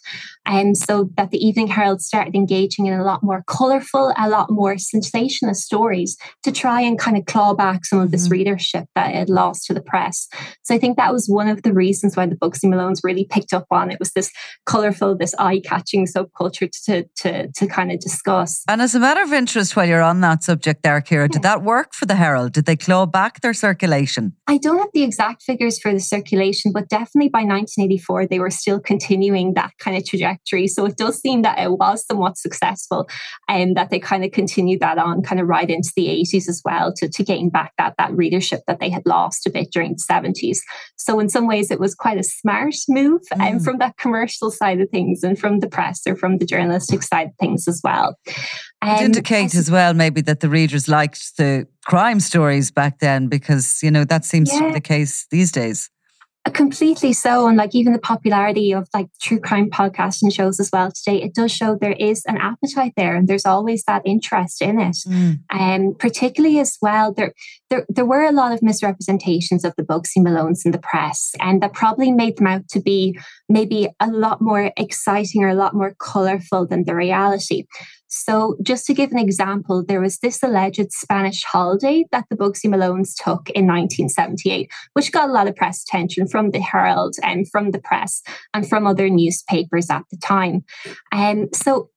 And 0.46 0.77
so 0.77 1.10
that 1.17 1.28
the 1.31 1.45
Evening 1.45 1.67
Herald 1.67 2.01
started 2.01 2.36
engaging 2.36 2.86
in 2.86 2.93
a 2.93 3.03
lot 3.03 3.24
more 3.24 3.43
colourful, 3.48 4.13
a 4.17 4.29
lot 4.29 4.50
more 4.50 4.77
sensational 4.77 5.53
stories 5.53 6.17
to 6.43 6.51
try 6.51 6.81
and 6.81 6.98
kind 6.98 7.17
of 7.17 7.25
claw 7.25 7.53
back 7.53 7.86
some 7.86 8.00
of 8.00 8.12
this 8.12 8.25
mm-hmm. 8.25 8.33
readership 8.33 8.86
that 8.95 9.09
it 9.09 9.15
had 9.15 9.29
lost 9.29 9.65
to 9.65 9.74
the 9.74 9.81
press. 9.81 10.27
So 10.63 10.75
I 10.75 10.77
think 10.77 10.98
that 10.98 11.13
was 11.13 11.27
one 11.27 11.48
of 11.48 11.63
the 11.63 11.74
reasons 11.74 12.15
why 12.15 12.25
the 12.25 12.36
Bugsy 12.36 12.65
Malones 12.65 13.00
really 13.03 13.25
picked 13.25 13.53
up 13.53 13.65
on 13.71 13.91
it 13.91 14.00
was 14.00 14.12
this 14.12 14.31
colourful, 14.65 15.17
this 15.17 15.36
eye-catching 15.39 16.07
subculture 16.07 16.69
to, 16.86 17.05
to, 17.17 17.51
to 17.51 17.67
kind 17.67 17.91
of 17.91 18.00
discuss. 18.00 18.63
And 18.67 18.81
as 18.81 18.95
a 18.95 19.00
matter 19.00 19.21
of 19.21 19.33
interest, 19.33 19.75
while 19.75 19.88
you're 19.88 20.01
on 20.01 20.21
that 20.21 20.43
subject 20.43 20.83
there, 20.83 21.01
Ciara, 21.01 21.25
yeah. 21.25 21.33
did 21.33 21.43
that 21.43 21.63
work 21.63 21.93
for 21.93 22.05
the 22.05 22.15
Herald? 22.15 22.53
Did 22.53 22.65
they 22.65 22.75
claw 22.75 23.05
back 23.05 23.41
their 23.41 23.53
circulation? 23.53 24.33
I 24.48 24.57
don't 24.57 24.79
have 24.79 24.89
the 24.93 25.03
exact 25.03 25.43
figures 25.43 25.79
for 25.79 25.93
the 25.93 26.00
circulation, 26.00 26.71
but 26.71 26.89
definitely 26.89 27.29
by 27.29 27.39
1984, 27.39 28.27
they 28.27 28.39
were 28.39 28.50
still 28.50 28.79
continuing 28.79 29.53
that 29.53 29.71
kind 29.79 29.98
of 29.98 30.05
trajectory. 30.05 30.67
So 30.67 30.86
it 30.86 30.98
does 30.98 31.18
seem 31.21 31.41
that 31.43 31.59
it 31.59 31.71
was 31.71 32.05
somewhat 32.05 32.38
successful 32.38 33.09
and 33.47 33.75
that 33.77 33.89
they 33.89 33.99
kind 33.99 34.23
of 34.23 34.31
continued 34.31 34.79
that 34.79 34.97
on 34.97 35.21
kind 35.21 35.39
of 35.39 35.47
right 35.47 35.69
into 35.69 35.91
the 35.95 36.07
80s 36.07 36.47
as 36.47 36.61
well 36.63 36.93
to, 36.97 37.09
to 37.09 37.23
gain 37.23 37.49
back 37.49 37.73
that, 37.77 37.95
that 37.97 38.11
readership 38.15 38.61
that 38.67 38.79
they 38.79 38.89
had 38.89 39.03
lost 39.05 39.45
a 39.45 39.49
bit 39.49 39.71
during 39.71 39.93
the 39.93 40.03
70s. 40.09 40.59
So 40.97 41.19
in 41.19 41.29
some 41.29 41.47
ways, 41.47 41.71
it 41.71 41.79
was 41.79 41.95
quite 41.95 42.19
a 42.19 42.23
smart 42.23 42.75
move 42.88 43.21
um, 43.33 43.39
mm. 43.39 43.49
and 43.49 43.63
from 43.63 43.77
that 43.79 43.97
commercial 43.97 44.51
side 44.51 44.81
of 44.81 44.89
things 44.89 45.23
and 45.23 45.38
from 45.38 45.59
the 45.59 45.69
press 45.69 46.01
or 46.05 46.15
from 46.15 46.38
the 46.38 46.45
journalistic 46.45 47.03
side 47.03 47.27
of 47.27 47.33
things 47.39 47.67
as 47.67 47.81
well. 47.83 48.15
Um, 48.81 48.89
it 48.97 49.01
indicate 49.01 49.55
as 49.55 49.69
well 49.69 49.93
maybe 49.93 50.21
that 50.21 50.39
the 50.39 50.49
readers 50.49 50.88
liked 50.88 51.38
the 51.38 51.67
crime 51.85 52.19
stories 52.19 52.71
back 52.71 52.99
then 52.99 53.27
because 53.27 53.81
you 53.81 53.91
know 53.91 54.03
that 54.05 54.25
seems 54.25 54.51
yeah. 54.51 54.59
to 54.59 54.65
be 54.67 54.71
the 54.73 54.81
case 54.81 55.25
these 55.31 55.51
days. 55.51 55.89
Completely 56.53 57.12
so. 57.13 57.48
And 57.48 57.58
like 57.58 57.75
even 57.75 57.93
the 57.93 58.00
popularity 58.00 58.72
of 58.74 58.88
like 58.93 59.08
true 59.22 59.39
crime 59.39 59.69
podcasts 59.69 60.22
and 60.22 60.34
shows 60.34 60.60
as 60.60 60.69
well 60.72 60.89
today, 60.91 61.22
it 61.22 61.36
does 61.36 61.51
show 61.51 61.75
there 61.75 61.91
is 62.00 62.24
an 62.25 62.38
appetite 62.38 62.93
there 62.96 63.15
and 63.15 63.27
there's 63.27 63.46
always 63.46 63.84
that 63.84 64.01
interest 64.05 64.62
in 64.62 64.79
it. 64.79 64.98
Mm. 65.08 65.39
And 65.51 65.88
um, 65.89 65.96
particularly 65.96 66.60
as 66.60 66.77
well, 66.81 67.13
there, 67.13 67.34
there 67.69 67.86
there 67.89 68.05
were 68.05 68.24
a 68.24 68.31
lot 68.31 68.53
of 68.53 68.63
misrepresentations 68.63 69.65
of 69.65 69.74
the 69.75 69.84
Bugsy 69.84 70.17
Malones 70.19 70.65
in 70.65 70.72
the 70.72 70.79
press, 70.79 71.31
and 71.39 71.62
that 71.62 71.74
probably 71.74 72.12
made 72.12 72.38
them 72.38 72.48
out 72.48 72.67
to 72.69 72.79
be 72.79 73.19
maybe 73.50 73.89
a 74.00 74.08
lot 74.08 74.41
more 74.41 74.72
exciting 74.77 75.43
or 75.43 75.50
a 75.50 75.55
lot 75.55 75.75
more 75.75 75.93
colorful 76.00 76.65
than 76.65 76.86
the 76.86 76.96
reality. 76.96 77.65
So, 78.09 78.57
just 78.63 78.85
to 78.87 78.93
give 78.93 79.11
an 79.11 79.19
example, 79.19 79.85
there 79.85 80.01
was 80.01 80.17
this 80.17 80.41
alleged 80.41 80.91
Spanish 80.91 81.43
holiday 81.43 82.05
that 82.11 82.25
the 82.29 82.35
Bugsy 82.35 82.65
Malones 82.65 83.13
took 83.15 83.49
in 83.51 83.67
1978, 83.67 84.71
which 84.93 85.11
got 85.11 85.29
a 85.29 85.31
lot 85.31 85.47
of 85.47 85.55
press 85.55 85.83
attention 85.83 86.27
from 86.27 86.49
the 86.51 86.59
Herald 86.59 87.15
and 87.21 87.49
from 87.49 87.71
the 87.71 87.79
press 87.79 88.23
and 88.53 88.67
from 88.67 88.87
other 88.87 89.09
newspapers 89.09 89.89
at 89.89 90.03
the 90.09 90.17
time. 90.17 90.63
And 91.11 91.43
um, 91.43 91.49
so, 91.53 91.89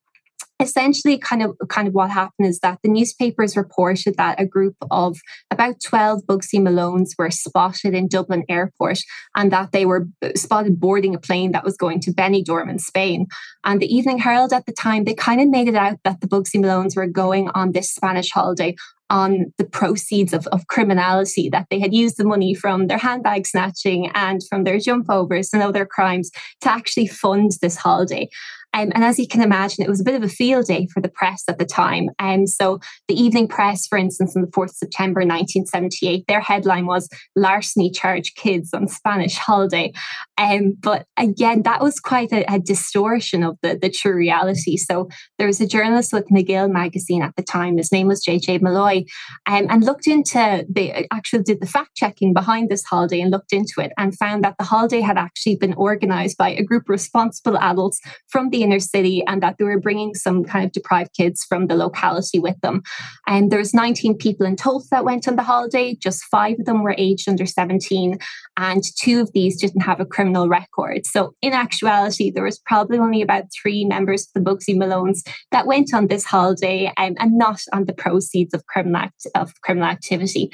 essentially 0.62 1.18
kind 1.18 1.42
of 1.42 1.56
kind 1.68 1.88
of 1.88 1.94
what 1.94 2.10
happened 2.10 2.48
is 2.48 2.60
that 2.60 2.78
the 2.82 2.88
newspapers 2.88 3.56
reported 3.56 4.16
that 4.16 4.40
a 4.40 4.46
group 4.46 4.76
of 4.90 5.18
about 5.50 5.76
12 5.84 6.22
Bugsy 6.26 6.60
Malones 6.60 7.10
were 7.18 7.30
spotted 7.30 7.94
in 7.94 8.08
Dublin 8.08 8.44
airport 8.48 8.98
and 9.36 9.52
that 9.52 9.72
they 9.72 9.84
were 9.84 10.06
spotted 10.36 10.80
boarding 10.80 11.14
a 11.14 11.18
plane 11.18 11.52
that 11.52 11.64
was 11.64 11.76
going 11.76 12.00
to 12.00 12.12
Benidorm 12.12 12.70
in 12.70 12.78
Spain. 12.78 13.26
And 13.64 13.80
the 13.80 13.92
Evening 13.94 14.18
Herald 14.18 14.52
at 14.52 14.66
the 14.66 14.72
time, 14.72 15.04
they 15.04 15.14
kind 15.14 15.40
of 15.40 15.48
made 15.48 15.68
it 15.68 15.76
out 15.76 15.98
that 16.04 16.20
the 16.20 16.28
Bugsy 16.28 16.56
Malones 16.56 16.96
were 16.96 17.06
going 17.06 17.50
on 17.50 17.72
this 17.72 17.90
Spanish 17.90 18.30
holiday 18.30 18.74
on 19.10 19.52
the 19.58 19.64
proceeds 19.64 20.32
of, 20.32 20.46
of 20.48 20.66
criminality, 20.68 21.50
that 21.50 21.66
they 21.70 21.78
had 21.78 21.92
used 21.92 22.16
the 22.16 22.24
money 22.24 22.54
from 22.54 22.86
their 22.86 22.96
handbag 22.96 23.46
snatching 23.46 24.10
and 24.14 24.40
from 24.48 24.64
their 24.64 24.78
jump 24.78 25.10
overs 25.10 25.50
and 25.52 25.62
other 25.62 25.84
crimes 25.84 26.30
to 26.62 26.70
actually 26.70 27.06
fund 27.06 27.50
this 27.60 27.76
holiday. 27.76 28.26
Um, 28.74 28.90
and 28.94 29.04
as 29.04 29.18
you 29.18 29.28
can 29.28 29.42
imagine, 29.42 29.84
it 29.84 29.88
was 29.88 30.00
a 30.00 30.04
bit 30.04 30.14
of 30.14 30.22
a 30.22 30.28
field 30.28 30.66
day 30.66 30.86
for 30.92 31.00
the 31.00 31.08
press 31.08 31.44
at 31.48 31.58
the 31.58 31.64
time. 31.64 32.08
And 32.18 32.42
um, 32.42 32.46
so 32.46 32.80
the 33.08 33.20
evening 33.20 33.48
press, 33.48 33.86
for 33.86 33.98
instance, 33.98 34.34
on 34.34 34.42
the 34.42 34.48
4th 34.48 34.70
September 34.70 35.20
1978, 35.20 36.24
their 36.26 36.40
headline 36.40 36.86
was 36.86 37.08
Larceny 37.36 37.90
Charge 37.90 38.34
Kids 38.34 38.70
on 38.72 38.88
Spanish 38.88 39.36
Holiday. 39.36 39.92
Um, 40.38 40.74
but 40.80 41.06
again, 41.16 41.62
that 41.62 41.82
was 41.82 42.00
quite 42.00 42.32
a, 42.32 42.44
a, 42.52 42.58
distortion 42.58 43.42
of 43.42 43.58
the, 43.62 43.78
the 43.80 43.90
true 43.90 44.14
reality. 44.14 44.76
So 44.76 45.08
there 45.38 45.46
was 45.46 45.60
a 45.60 45.66
journalist 45.66 46.12
with 46.12 46.28
Magill 46.28 46.70
magazine 46.70 47.22
at 47.22 47.34
the 47.36 47.42
time. 47.42 47.76
His 47.76 47.92
name 47.92 48.06
was 48.06 48.24
JJ 48.24 48.62
Malloy, 48.62 49.04
um, 49.46 49.66
and 49.68 49.84
looked 49.84 50.06
into 50.06 50.66
the 50.68 51.06
actually 51.12 51.42
did 51.42 51.60
the 51.60 51.66
fact 51.66 51.96
checking 51.96 52.32
behind 52.32 52.70
this 52.70 52.84
holiday 52.84 53.20
and 53.20 53.30
looked 53.30 53.52
into 53.52 53.74
it 53.80 53.92
and 53.98 54.16
found 54.16 54.44
that 54.44 54.54
the 54.58 54.64
holiday 54.64 55.00
had 55.00 55.18
actually 55.18 55.56
been 55.56 55.74
organized 55.74 56.36
by 56.38 56.50
a 56.50 56.62
group 56.62 56.84
of 56.84 56.90
responsible 56.90 57.58
adults 57.58 58.00
from 58.28 58.50
the 58.50 58.61
inner 58.62 58.80
city 58.80 59.22
and 59.26 59.42
that 59.42 59.56
they 59.58 59.64
were 59.64 59.80
bringing 59.80 60.14
some 60.14 60.44
kind 60.44 60.64
of 60.64 60.72
deprived 60.72 61.14
kids 61.14 61.44
from 61.44 61.66
the 61.66 61.76
locality 61.76 62.38
with 62.38 62.60
them. 62.60 62.82
And 63.26 63.50
there 63.50 63.58
was 63.58 63.74
19 63.74 64.16
people 64.16 64.46
in 64.46 64.56
total 64.56 64.84
that 64.90 65.04
went 65.04 65.28
on 65.28 65.36
the 65.36 65.42
holiday. 65.42 65.94
Just 65.94 66.24
five 66.24 66.58
of 66.58 66.66
them 66.66 66.82
were 66.82 66.94
aged 66.98 67.28
under 67.28 67.46
17 67.46 68.18
and 68.56 68.82
two 68.98 69.20
of 69.20 69.32
these 69.32 69.60
didn't 69.60 69.82
have 69.82 70.00
a 70.00 70.06
criminal 70.06 70.48
record. 70.48 71.06
So 71.06 71.34
in 71.42 71.52
actuality, 71.52 72.30
there 72.30 72.44
was 72.44 72.58
probably 72.58 72.98
only 72.98 73.22
about 73.22 73.44
three 73.52 73.84
members 73.84 74.26
of 74.26 74.32
the 74.34 74.50
Bugsy 74.50 74.76
Malones 74.76 75.26
that 75.50 75.66
went 75.66 75.94
on 75.94 76.08
this 76.08 76.24
holiday 76.24 76.92
um, 76.96 77.14
and 77.18 77.38
not 77.38 77.60
on 77.72 77.86
the 77.86 77.92
proceeds 77.92 78.54
of 78.54 78.66
criminal 78.66 78.96
act- 78.96 79.26
of 79.34 79.52
criminal 79.62 79.88
activity. 79.88 80.50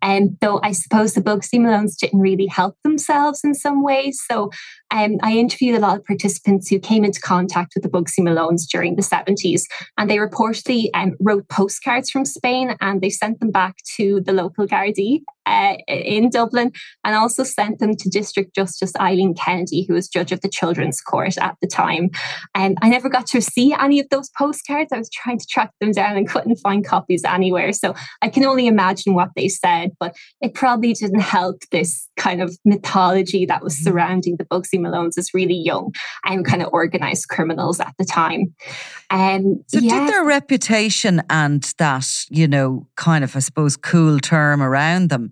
And 0.00 0.30
um, 0.30 0.36
though 0.40 0.60
I 0.62 0.72
suppose 0.72 1.14
the 1.14 1.20
Bugsy 1.20 1.58
Malones 1.58 1.96
didn't 1.98 2.20
really 2.20 2.46
help 2.46 2.76
themselves 2.82 3.40
in 3.44 3.54
some 3.54 3.82
ways. 3.82 4.22
So 4.28 4.50
um, 4.92 5.16
I 5.22 5.32
interviewed 5.32 5.74
a 5.74 5.80
lot 5.80 5.96
of 5.96 6.04
participants 6.04 6.68
who 6.68 6.78
came 6.78 7.04
into 7.04 7.20
contact 7.20 7.72
with 7.74 7.82
the 7.82 7.88
Bugsy 7.88 8.20
Malones 8.20 8.68
during 8.70 8.96
the 8.96 9.02
70s, 9.02 9.62
and 9.96 10.08
they 10.08 10.18
reportedly 10.18 10.90
um, 10.94 11.16
wrote 11.18 11.48
postcards 11.48 12.10
from 12.10 12.24
Spain 12.24 12.76
and 12.80 13.00
they 13.00 13.10
sent 13.10 13.40
them 13.40 13.50
back 13.50 13.76
to 13.96 14.20
the 14.20 14.32
local 14.32 14.66
Gardaí 14.66 15.22
uh, 15.46 15.74
in 15.88 16.30
Dublin 16.30 16.72
and 17.04 17.16
also 17.16 17.44
sent 17.44 17.78
them 17.78 17.96
to 17.96 18.08
District 18.08 18.54
Justice 18.54 18.92
Eileen 19.00 19.34
Kennedy, 19.34 19.84
who 19.88 19.94
was 19.94 20.08
judge 20.08 20.32
of 20.32 20.40
the 20.40 20.48
Children's 20.48 21.00
Court 21.00 21.36
at 21.38 21.56
the 21.60 21.66
time. 21.66 22.10
And 22.54 22.78
I 22.82 22.88
never 22.88 23.08
got 23.08 23.26
to 23.28 23.40
see 23.40 23.74
any 23.78 24.00
of 24.00 24.08
those 24.10 24.30
postcards. 24.36 24.92
I 24.92 24.98
was 24.98 25.10
trying 25.10 25.38
to 25.38 25.46
track 25.46 25.70
them 25.80 25.92
down 25.92 26.16
and 26.16 26.28
couldn't 26.28 26.56
find 26.56 26.86
copies 26.86 27.24
anywhere. 27.24 27.72
So 27.72 27.94
I 28.20 28.28
can 28.28 28.44
only 28.44 28.66
imagine 28.66 29.14
what 29.14 29.30
they 29.36 29.48
said, 29.48 29.92
but 29.98 30.14
it 30.40 30.54
probably 30.54 30.92
didn't 30.92 31.20
help 31.20 31.62
this 31.70 32.08
kind 32.16 32.42
of 32.42 32.56
mythology 32.64 33.46
that 33.46 33.62
was 33.62 33.74
mm-hmm. 33.74 33.84
surrounding 33.84 34.36
the 34.36 34.44
Bugsy 34.44 34.78
Malones 34.78 35.18
as 35.18 35.30
really 35.34 35.54
young 35.54 35.92
and 36.24 36.44
kind 36.44 36.62
of 36.62 36.68
organized 36.72 37.28
criminals 37.28 37.80
at 37.80 37.94
the 37.98 38.04
time. 38.04 38.54
Um, 39.10 39.62
so 39.66 39.78
yeah. 39.78 40.00
did 40.00 40.08
their 40.08 40.24
reputation 40.24 41.22
and 41.28 41.62
that, 41.78 42.06
you 42.30 42.48
know, 42.48 42.86
kind 42.96 43.24
of, 43.24 43.36
I 43.36 43.40
suppose, 43.40 43.76
cool 43.76 44.18
term 44.18 44.62
around 44.62 45.10
them 45.10 45.31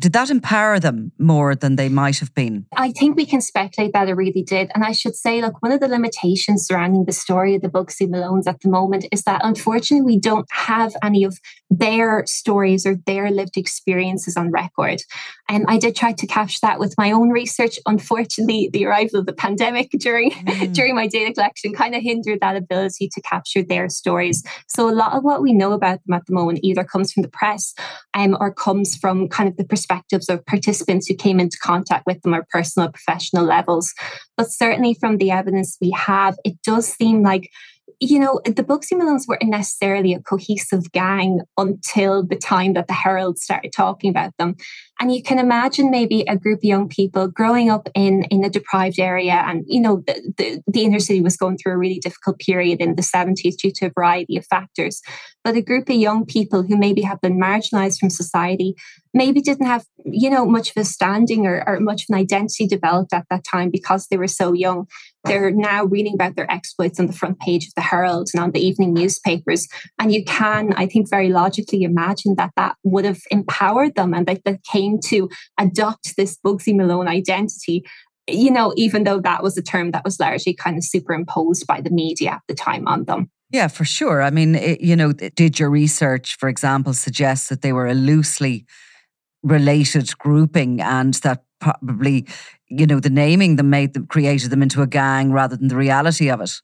did 0.00 0.14
that 0.14 0.30
empower 0.30 0.80
them 0.80 1.12
more 1.18 1.54
than 1.54 1.76
they 1.76 1.90
might 1.90 2.18
have 2.18 2.34
been? 2.34 2.66
I 2.74 2.90
think 2.90 3.16
we 3.16 3.26
can 3.26 3.42
speculate 3.42 3.92
that 3.92 4.08
it 4.08 4.14
really 4.14 4.42
did. 4.42 4.70
And 4.74 4.82
I 4.82 4.92
should 4.92 5.14
say, 5.14 5.42
look, 5.42 5.62
one 5.62 5.72
of 5.72 5.80
the 5.80 5.88
limitations 5.88 6.66
surrounding 6.66 7.04
the 7.04 7.12
story 7.12 7.54
of 7.54 7.60
the 7.60 7.68
Bugsy 7.68 8.08
Malones 8.08 8.46
at 8.46 8.60
the 8.60 8.70
moment 8.70 9.04
is 9.12 9.24
that 9.24 9.42
unfortunately 9.44 10.06
we 10.06 10.18
don't 10.18 10.48
have 10.50 10.94
any 11.02 11.22
of 11.22 11.38
their 11.68 12.24
stories 12.26 12.86
or 12.86 12.96
their 13.06 13.30
lived 13.30 13.58
experiences 13.58 14.38
on 14.38 14.50
record. 14.50 15.02
And 15.48 15.66
I 15.68 15.76
did 15.76 15.94
try 15.94 16.12
to 16.12 16.26
capture 16.26 16.60
that 16.62 16.78
with 16.78 16.94
my 16.96 17.12
own 17.12 17.28
research. 17.28 17.78
Unfortunately, 17.84 18.70
the 18.72 18.86
arrival 18.86 19.20
of 19.20 19.26
the 19.26 19.34
pandemic 19.34 19.90
during 19.90 20.30
mm. 20.30 20.72
during 20.74 20.94
my 20.94 21.08
data 21.08 21.34
collection 21.34 21.74
kind 21.74 21.94
of 21.94 22.02
hindered 22.02 22.40
that 22.40 22.56
ability 22.56 23.10
to 23.12 23.20
capture 23.20 23.62
their 23.62 23.90
stories. 23.90 24.42
So 24.66 24.88
a 24.88 24.94
lot 24.94 25.12
of 25.12 25.24
what 25.24 25.42
we 25.42 25.52
know 25.52 25.72
about 25.72 26.00
them 26.06 26.14
at 26.14 26.24
the 26.26 26.34
moment 26.34 26.60
either 26.62 26.84
comes 26.84 27.12
from 27.12 27.22
the 27.22 27.28
press 27.28 27.74
um, 28.14 28.36
or 28.40 28.52
comes 28.52 28.96
from 28.96 29.28
kind 29.28 29.48
of 29.48 29.56
the 29.56 29.64
perspective 29.64 29.89
perspectives 29.90 30.28
of 30.28 30.44
participants 30.46 31.06
who 31.06 31.14
came 31.14 31.40
into 31.40 31.58
contact 31.62 32.04
with 32.06 32.20
them 32.22 32.34
or 32.34 32.46
personal 32.50 32.90
professional 32.90 33.44
levels. 33.44 33.92
But 34.36 34.50
certainly 34.50 34.94
from 34.94 35.18
the 35.18 35.30
evidence 35.30 35.76
we 35.80 35.90
have, 35.90 36.36
it 36.44 36.56
does 36.62 36.88
seem 36.88 37.22
like 37.22 37.50
you 38.02 38.18
know, 38.18 38.40
the 38.46 38.64
Bugsy 38.64 38.92
Malones 38.92 39.28
weren't 39.28 39.42
necessarily 39.44 40.14
a 40.14 40.20
cohesive 40.20 40.90
gang 40.90 41.40
until 41.58 42.24
the 42.24 42.36
time 42.36 42.72
that 42.72 42.86
the 42.86 42.94
Herald 42.94 43.38
started 43.38 43.74
talking 43.74 44.08
about 44.08 44.32
them. 44.38 44.56
And 45.00 45.14
you 45.14 45.22
can 45.22 45.38
imagine 45.38 45.90
maybe 45.90 46.24
a 46.26 46.36
group 46.36 46.60
of 46.60 46.64
young 46.64 46.88
people 46.88 47.28
growing 47.28 47.68
up 47.68 47.90
in, 47.94 48.24
in 48.24 48.42
a 48.42 48.48
deprived 48.48 48.98
area. 48.98 49.44
And, 49.46 49.64
you 49.66 49.82
know, 49.82 50.02
the, 50.06 50.32
the, 50.38 50.62
the 50.66 50.84
inner 50.84 50.98
city 50.98 51.20
was 51.20 51.36
going 51.36 51.58
through 51.58 51.72
a 51.72 51.78
really 51.78 51.98
difficult 51.98 52.38
period 52.38 52.80
in 52.80 52.96
the 52.96 53.02
70s 53.02 53.56
due 53.56 53.70
to 53.76 53.86
a 53.86 53.92
variety 53.94 54.38
of 54.38 54.46
factors. 54.46 55.02
But 55.44 55.56
a 55.56 55.62
group 55.62 55.90
of 55.90 55.96
young 55.96 56.24
people 56.24 56.62
who 56.62 56.78
maybe 56.78 57.02
have 57.02 57.20
been 57.20 57.38
marginalized 57.38 57.98
from 57.98 58.08
society, 58.08 58.76
maybe 59.12 59.40
didn't 59.40 59.66
have, 59.66 59.84
you 60.04 60.30
know, 60.30 60.44
much 60.44 60.70
of 60.70 60.76
a 60.76 60.84
standing 60.84 61.46
or, 61.46 61.64
or 61.66 61.80
much 61.80 62.02
of 62.02 62.06
an 62.10 62.20
identity 62.20 62.66
developed 62.66 63.12
at 63.12 63.26
that 63.30 63.44
time 63.44 63.70
because 63.70 64.06
they 64.06 64.16
were 64.16 64.28
so 64.28 64.52
young. 64.52 64.86
They're 65.24 65.50
now 65.50 65.84
reading 65.84 66.14
about 66.14 66.36
their 66.36 66.50
exploits 66.50 66.98
on 66.98 67.06
the 67.06 67.12
front 67.12 67.40
page 67.40 67.66
of 67.66 67.74
the 67.74 67.82
Herald 67.82 68.30
and 68.32 68.42
on 68.42 68.52
the 68.52 68.60
evening 68.60 68.94
newspapers. 68.94 69.68
And 69.98 70.12
you 70.12 70.24
can, 70.24 70.72
I 70.74 70.86
think, 70.86 71.10
very 71.10 71.28
logically 71.28 71.82
imagine 71.82 72.36
that 72.36 72.52
that 72.56 72.76
would 72.84 73.04
have 73.04 73.20
empowered 73.30 73.96
them 73.96 74.14
and 74.14 74.26
that 74.26 74.42
they 74.44 74.58
came 74.70 74.98
to 75.06 75.28
adopt 75.58 76.16
this 76.16 76.38
Bugsy 76.44 76.74
Malone 76.74 77.08
identity 77.08 77.84
you 78.32 78.50
know, 78.50 78.72
even 78.76 79.02
though 79.02 79.20
that 79.20 79.42
was 79.42 79.56
a 79.56 79.62
term 79.62 79.90
that 79.90 80.04
was 80.04 80.20
largely 80.20 80.54
kind 80.54 80.76
of 80.76 80.84
superimposed 80.84 81.66
by 81.66 81.80
the 81.80 81.90
media 81.90 82.32
at 82.32 82.42
the 82.46 82.54
time 82.54 82.86
on 82.86 83.04
them. 83.04 83.30
Yeah, 83.50 83.66
for 83.66 83.84
sure. 83.84 84.22
I 84.22 84.30
mean, 84.30 84.54
it, 84.54 84.80
you 84.80 84.94
know, 84.94 85.12
did 85.12 85.58
your 85.58 85.70
research, 85.70 86.36
for 86.38 86.48
example, 86.48 86.94
suggest 86.94 87.48
that 87.48 87.62
they 87.62 87.72
were 87.72 87.86
a 87.86 87.94
loosely 87.94 88.64
related 89.42 90.16
grouping 90.18 90.80
and 90.80 91.14
that 91.14 91.44
probably, 91.60 92.26
you 92.68 92.86
know, 92.86 93.00
the 93.00 93.10
naming 93.10 93.56
them 93.56 93.70
made 93.70 93.94
them 93.94 94.06
created 94.06 94.50
them 94.50 94.62
into 94.62 94.82
a 94.82 94.86
gang 94.86 95.32
rather 95.32 95.56
than 95.56 95.68
the 95.68 95.76
reality 95.76 96.30
of 96.30 96.40
it? 96.40 96.60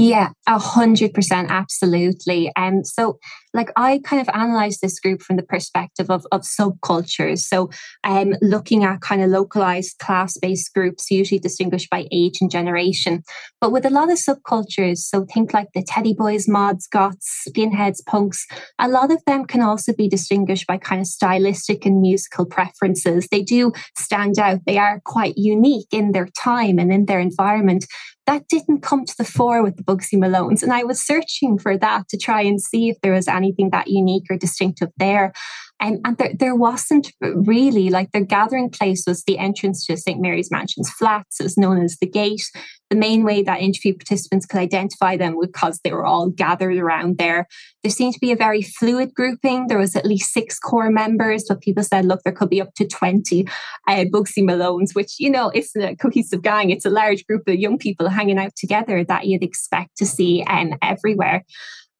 Yeah, 0.00 0.30
a 0.46 0.58
hundred 0.58 1.12
percent, 1.12 1.50
absolutely. 1.50 2.50
And 2.56 2.78
um, 2.78 2.84
so, 2.84 3.18
like, 3.52 3.70
I 3.76 4.00
kind 4.02 4.22
of 4.22 4.34
analyze 4.34 4.78
this 4.78 4.98
group 4.98 5.20
from 5.20 5.36
the 5.36 5.42
perspective 5.42 6.10
of, 6.10 6.26
of 6.32 6.40
subcultures. 6.40 7.40
So, 7.40 7.68
um, 8.02 8.32
looking 8.40 8.82
at 8.82 9.02
kind 9.02 9.22
of 9.22 9.28
localized 9.28 9.98
class 9.98 10.38
based 10.38 10.72
groups, 10.72 11.10
usually 11.10 11.38
distinguished 11.38 11.90
by 11.90 12.06
age 12.10 12.38
and 12.40 12.50
generation. 12.50 13.22
But 13.60 13.72
with 13.72 13.84
a 13.84 13.90
lot 13.90 14.10
of 14.10 14.16
subcultures, 14.16 15.00
so 15.00 15.26
think 15.26 15.52
like 15.52 15.68
the 15.74 15.82
teddy 15.82 16.14
boys, 16.14 16.48
mods, 16.48 16.86
goths, 16.86 17.46
skinheads, 17.46 18.02
punks, 18.06 18.46
a 18.78 18.88
lot 18.88 19.12
of 19.12 19.22
them 19.26 19.44
can 19.44 19.60
also 19.60 19.92
be 19.92 20.08
distinguished 20.08 20.66
by 20.66 20.78
kind 20.78 21.02
of 21.02 21.08
stylistic 21.08 21.84
and 21.84 22.00
musical 22.00 22.46
preferences. 22.46 23.28
They 23.30 23.42
do 23.42 23.72
stand 23.98 24.38
out, 24.38 24.60
they 24.64 24.78
are 24.78 25.02
quite 25.04 25.36
unique 25.36 25.88
in 25.92 26.12
their 26.12 26.28
time 26.42 26.78
and 26.78 26.90
in 26.90 27.04
their 27.04 27.20
environment 27.20 27.84
that 28.26 28.48
didn't 28.48 28.82
come 28.82 29.04
to 29.04 29.14
the 29.16 29.24
fore 29.24 29.62
with 29.62 29.76
the 29.76 29.82
Bugsy 29.82 30.14
Malones. 30.14 30.62
And 30.62 30.72
I 30.72 30.84
was 30.84 31.04
searching 31.04 31.58
for 31.58 31.76
that 31.76 32.08
to 32.08 32.18
try 32.18 32.42
and 32.42 32.60
see 32.60 32.88
if 32.88 33.00
there 33.02 33.12
was 33.12 33.28
anything 33.28 33.70
that 33.70 33.88
unique 33.88 34.24
or 34.30 34.36
distinctive 34.36 34.90
there. 34.98 35.32
Um, 35.80 35.98
and 36.04 36.16
there, 36.18 36.32
there 36.38 36.54
wasn't 36.54 37.12
really 37.20 37.90
like 37.90 38.12
their 38.12 38.24
gathering 38.24 38.70
place 38.70 39.04
was 39.06 39.24
the 39.24 39.38
entrance 39.38 39.86
to 39.86 39.96
St. 39.96 40.20
Mary's 40.20 40.50
Mansion's 40.50 40.90
flats. 40.90 41.40
Was 41.40 41.56
known 41.56 41.82
as 41.82 41.96
the 41.98 42.06
gate. 42.06 42.50
The 42.90 42.96
main 42.96 43.22
way 43.22 43.42
that 43.42 43.60
interview 43.60 43.94
participants 43.94 44.46
could 44.46 44.58
identify 44.58 45.16
them 45.16 45.36
was 45.36 45.46
because 45.46 45.78
they 45.84 45.92
were 45.92 46.04
all 46.04 46.28
gathered 46.28 46.76
around 46.76 47.18
there. 47.18 47.46
There 47.84 47.90
seemed 47.90 48.14
to 48.14 48.20
be 48.20 48.32
a 48.32 48.36
very 48.36 48.62
fluid 48.62 49.14
grouping. 49.14 49.68
There 49.68 49.78
was 49.78 49.94
at 49.94 50.04
least 50.04 50.32
six 50.32 50.58
core 50.58 50.90
members, 50.90 51.44
but 51.48 51.60
people 51.60 51.84
said, 51.84 52.04
look, 52.04 52.22
there 52.24 52.32
could 52.32 52.50
be 52.50 52.60
up 52.60 52.74
to 52.74 52.86
20 52.86 53.46
uh, 53.86 54.04
Bugsy 54.12 54.42
Malones, 54.42 54.94
which, 54.94 55.14
you 55.20 55.30
know, 55.30 55.50
it's 55.50 55.74
a 55.76 55.94
cohesive 55.94 56.42
gang. 56.42 56.70
It's 56.70 56.84
a 56.84 56.90
large 56.90 57.24
group 57.26 57.46
of 57.46 57.54
young 57.54 57.78
people 57.78 58.08
hanging 58.08 58.38
out 58.38 58.56
together 58.56 59.04
that 59.04 59.26
you'd 59.26 59.44
expect 59.44 59.96
to 59.98 60.06
see 60.06 60.42
um, 60.48 60.74
everywhere. 60.82 61.44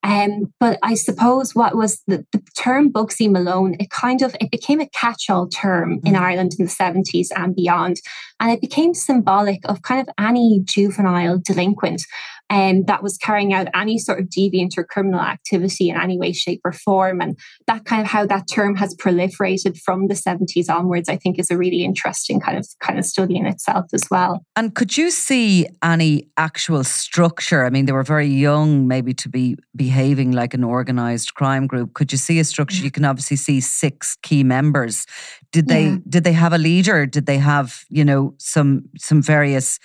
Um, 0.02 0.52
but 0.58 0.78
I 0.82 0.94
suppose 0.94 1.54
what 1.54 1.76
was 1.76 2.02
the, 2.06 2.24
the 2.32 2.42
term 2.56 2.90
Bugsy 2.90 3.30
Malone, 3.30 3.76
it 3.78 3.90
kind 3.90 4.22
of 4.22 4.34
it 4.40 4.50
became 4.50 4.80
a 4.80 4.88
catch-all 4.88 5.48
term 5.48 5.98
mm-hmm. 5.98 6.06
in 6.06 6.16
Ireland 6.16 6.52
in 6.58 6.64
the 6.64 6.70
70s 6.70 7.28
and 7.36 7.54
beyond. 7.54 8.00
And 8.38 8.50
it 8.50 8.60
became 8.60 8.94
symbolic 8.94 9.60
of 9.66 9.82
kind 9.82 10.00
of 10.00 10.08
any 10.18 10.60
juvenile 10.64 11.38
delinquent 11.38 12.02
um, 12.50 12.84
that 12.86 13.02
was 13.02 13.16
carrying 13.16 13.54
out 13.54 13.68
any 13.74 13.96
sort 13.96 14.18
of 14.18 14.26
deviant 14.26 14.76
or 14.76 14.84
criminal 14.84 15.20
activity 15.20 15.88
in 15.88 15.96
any 15.96 16.18
way, 16.18 16.32
shape, 16.32 16.60
or 16.64 16.72
form. 16.72 17.20
And 17.20 17.38
that 17.68 17.84
kind 17.84 18.02
of 18.02 18.08
how 18.08 18.26
that 18.26 18.48
term 18.48 18.74
has 18.74 18.94
proliferated 18.96 19.78
from 19.78 20.08
the 20.08 20.14
70s 20.14 20.68
onwards, 20.68 21.08
I 21.08 21.16
think 21.16 21.38
is 21.38 21.50
a 21.50 21.56
really 21.56 21.84
interesting 21.84 22.40
kind 22.40 22.58
of 22.58 22.66
kind 22.80 22.98
of 22.98 23.04
study 23.04 23.36
in 23.36 23.46
itself 23.46 23.86
as 23.92 24.02
well. 24.10 24.44
And 24.56 24.74
could 24.74 24.96
you 24.96 25.10
see 25.10 25.68
any 25.82 26.28
actual 26.36 26.82
structure? 26.82 27.64
I 27.64 27.70
mean, 27.70 27.86
they 27.86 27.92
were 27.92 28.02
very 28.02 28.26
young, 28.26 28.88
maybe 28.88 29.14
to 29.14 29.28
be 29.28 29.56
behaving 29.76 30.32
like 30.32 30.52
an 30.52 30.64
organized 30.64 31.34
crime 31.34 31.68
group. 31.68 31.94
Could 31.94 32.10
you 32.10 32.18
see 32.18 32.40
a 32.40 32.44
structure? 32.44 32.82
You 32.82 32.90
can 32.90 33.04
obviously 33.04 33.36
see 33.36 33.60
six 33.60 34.16
key 34.22 34.42
members. 34.42 35.06
Did 35.52 35.68
they 35.68 35.84
yeah. 35.84 35.96
did 36.08 36.24
they 36.24 36.32
have 36.32 36.52
a 36.52 36.58
leader? 36.58 37.06
Did 37.06 37.26
they 37.26 37.38
have, 37.38 37.84
you 37.88 38.04
know, 38.04 38.34
some 38.38 38.84
some 38.96 39.22
various 39.22 39.78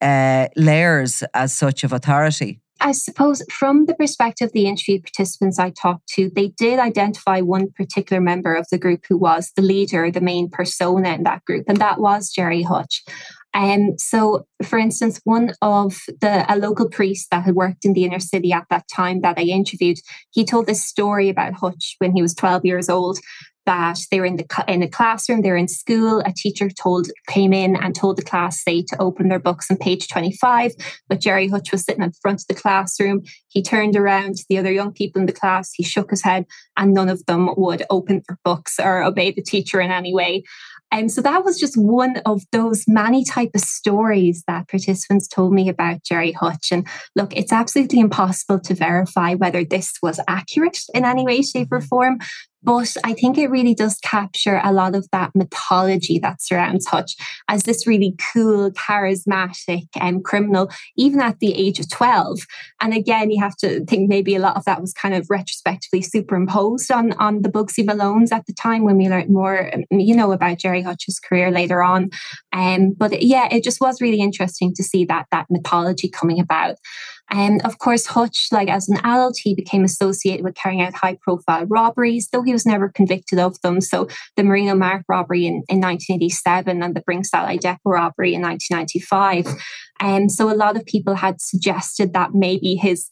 uh, 0.00 0.48
layers 0.56 1.22
as 1.34 1.56
such 1.56 1.84
of 1.84 1.92
authority? 1.92 2.60
I 2.80 2.92
suppose 2.92 3.42
from 3.50 3.86
the 3.86 3.94
perspective 3.94 4.46
of 4.46 4.52
the 4.52 4.66
interview 4.66 5.00
participants 5.00 5.58
I 5.58 5.70
talked 5.70 6.08
to, 6.10 6.30
they 6.34 6.48
did 6.48 6.78
identify 6.78 7.40
one 7.40 7.72
particular 7.72 8.20
member 8.20 8.54
of 8.54 8.66
the 8.70 8.78
group 8.78 9.04
who 9.08 9.16
was 9.16 9.50
the 9.56 9.62
leader, 9.62 10.10
the 10.10 10.20
main 10.20 10.48
persona 10.48 11.10
in 11.10 11.24
that 11.24 11.44
group, 11.44 11.64
and 11.66 11.78
that 11.78 11.98
was 11.98 12.30
Gerry 12.30 12.62
Hutch. 12.62 13.02
And 13.54 13.90
um, 13.90 13.98
so, 13.98 14.46
for 14.62 14.78
instance, 14.78 15.20
one 15.24 15.52
of 15.62 15.96
the 16.20 16.44
a 16.48 16.56
local 16.56 16.88
priest 16.88 17.28
that 17.30 17.44
had 17.44 17.54
worked 17.54 17.84
in 17.84 17.94
the 17.94 18.04
inner 18.04 18.20
city 18.20 18.52
at 18.52 18.66
that 18.70 18.84
time 18.94 19.22
that 19.22 19.38
I 19.38 19.42
interviewed, 19.42 19.98
he 20.30 20.44
told 20.44 20.66
this 20.66 20.86
story 20.86 21.28
about 21.28 21.54
Hutch 21.54 21.96
when 21.98 22.12
he 22.12 22.22
was 22.22 22.34
12 22.34 22.64
years 22.64 22.88
old 22.88 23.18
that 23.68 23.98
they 24.10 24.18
were 24.18 24.24
in 24.24 24.36
the 24.36 24.64
in 24.66 24.80
the 24.80 24.88
classroom, 24.88 25.42
they're 25.42 25.54
in 25.54 25.68
school. 25.68 26.20
A 26.20 26.32
teacher 26.34 26.70
told 26.70 27.08
came 27.28 27.52
in 27.52 27.76
and 27.76 27.94
told 27.94 28.16
the 28.16 28.22
class 28.22 28.62
say 28.62 28.80
to 28.80 28.96
open 28.98 29.28
their 29.28 29.38
books 29.38 29.70
on 29.70 29.76
page 29.76 30.08
25. 30.08 30.72
But 31.06 31.20
Gerry 31.20 31.48
Hutch 31.48 31.70
was 31.70 31.84
sitting 31.84 32.02
at 32.02 32.12
the 32.12 32.18
front 32.22 32.40
of 32.40 32.46
the 32.46 32.54
classroom. 32.54 33.24
He 33.48 33.62
turned 33.62 33.94
around 33.94 34.36
to 34.36 34.44
the 34.48 34.56
other 34.56 34.72
young 34.72 34.94
people 34.94 35.20
in 35.20 35.26
the 35.26 35.34
class. 35.34 35.70
He 35.74 35.82
shook 35.82 36.08
his 36.08 36.22
head, 36.22 36.46
and 36.78 36.94
none 36.94 37.10
of 37.10 37.26
them 37.26 37.50
would 37.58 37.82
open 37.90 38.22
their 38.26 38.38
books 38.42 38.80
or 38.80 39.02
obey 39.02 39.32
the 39.32 39.42
teacher 39.42 39.82
in 39.82 39.90
any 39.90 40.14
way. 40.14 40.44
And 40.90 41.12
so 41.12 41.20
that 41.22 41.44
was 41.44 41.58
just 41.58 41.76
one 41.76 42.16
of 42.24 42.42
those 42.52 42.84
many 42.88 43.24
type 43.24 43.50
of 43.54 43.60
stories 43.60 44.42
that 44.46 44.68
participants 44.68 45.28
told 45.28 45.52
me 45.52 45.68
about 45.68 46.02
Gerry 46.02 46.32
Hutch. 46.32 46.72
And 46.72 46.86
look, 47.14 47.36
it's 47.36 47.52
absolutely 47.52 48.00
impossible 48.00 48.60
to 48.60 48.74
verify 48.74 49.34
whether 49.34 49.64
this 49.64 49.94
was 50.02 50.20
accurate 50.28 50.78
in 50.94 51.04
any 51.04 51.24
way, 51.24 51.42
shape, 51.42 51.68
or 51.70 51.78
mm-hmm. 51.78 51.88
form. 51.88 52.18
But 52.62 52.96
I 53.04 53.14
think 53.14 53.38
it 53.38 53.50
really 53.50 53.74
does 53.74 53.98
capture 53.98 54.60
a 54.64 54.72
lot 54.72 54.94
of 54.96 55.08
that 55.12 55.30
mythology 55.34 56.18
that 56.18 56.42
surrounds 56.42 56.86
Hutch 56.86 57.14
as 57.48 57.62
this 57.62 57.86
really 57.86 58.16
cool, 58.32 58.72
charismatic 58.72 59.86
um, 60.00 60.22
criminal, 60.22 60.68
even 60.96 61.20
at 61.20 61.38
the 61.38 61.54
age 61.54 61.78
of 61.78 61.88
12. 61.88 62.40
And 62.80 62.92
again, 62.94 63.30
you 63.30 63.40
have 63.40 63.56
to 63.58 63.84
think 63.84 64.08
maybe 64.08 64.34
a 64.34 64.40
lot 64.40 64.56
of 64.56 64.64
that 64.64 64.80
was 64.80 64.92
kind 64.92 65.14
of 65.14 65.30
retrospectively 65.30 66.02
superimposed 66.02 66.90
on, 66.90 67.12
on 67.14 67.42
the 67.42 67.48
Bugsy 67.48 67.84
Malones 67.84 68.32
at 68.32 68.46
the 68.46 68.52
time 68.52 68.82
when 68.82 68.96
we 68.96 69.08
learned 69.08 69.30
more, 69.30 69.72
um, 69.72 69.84
you 69.90 70.16
know, 70.16 70.32
about 70.32 70.58
Gerry 70.78 70.82
Hutch's 70.82 71.18
career 71.18 71.50
later 71.50 71.82
on. 71.82 72.10
Um, 72.52 72.92
but 72.96 73.22
yeah, 73.22 73.48
it 73.50 73.64
just 73.64 73.80
was 73.80 74.00
really 74.00 74.20
interesting 74.20 74.72
to 74.74 74.82
see 74.82 75.04
that 75.06 75.26
that 75.32 75.46
mythology 75.50 76.08
coming 76.08 76.40
about. 76.40 76.76
And 77.30 77.60
of 77.66 77.78
course, 77.78 78.06
Hutch, 78.06 78.48
like 78.52 78.68
as 78.68 78.88
an 78.88 78.96
adult, 79.04 79.36
he 79.42 79.54
became 79.54 79.84
associated 79.84 80.44
with 80.44 80.54
carrying 80.54 80.80
out 80.80 80.94
high 80.94 81.18
profile 81.20 81.66
robberies, 81.66 82.28
though 82.32 82.42
he 82.42 82.52
was 82.52 82.64
never 82.64 82.88
convicted 82.88 83.38
of 83.38 83.60
them. 83.60 83.82
So 83.82 84.08
the 84.36 84.44
Marino 84.44 84.74
Mart 84.74 85.04
robbery 85.08 85.46
in, 85.46 85.62
in 85.68 85.80
1987 85.80 86.82
and 86.82 86.96
the 86.96 87.02
Brinks 87.02 87.34
Allied 87.34 87.60
Depot 87.60 87.80
robbery 87.84 88.34
in 88.34 88.40
1995. 88.40 89.60
And 90.00 90.32
so 90.32 90.50
a 90.50 90.56
lot 90.56 90.76
of 90.76 90.86
people 90.86 91.16
had 91.16 91.40
suggested 91.40 92.14
that 92.14 92.32
maybe 92.32 92.76
his 92.76 93.10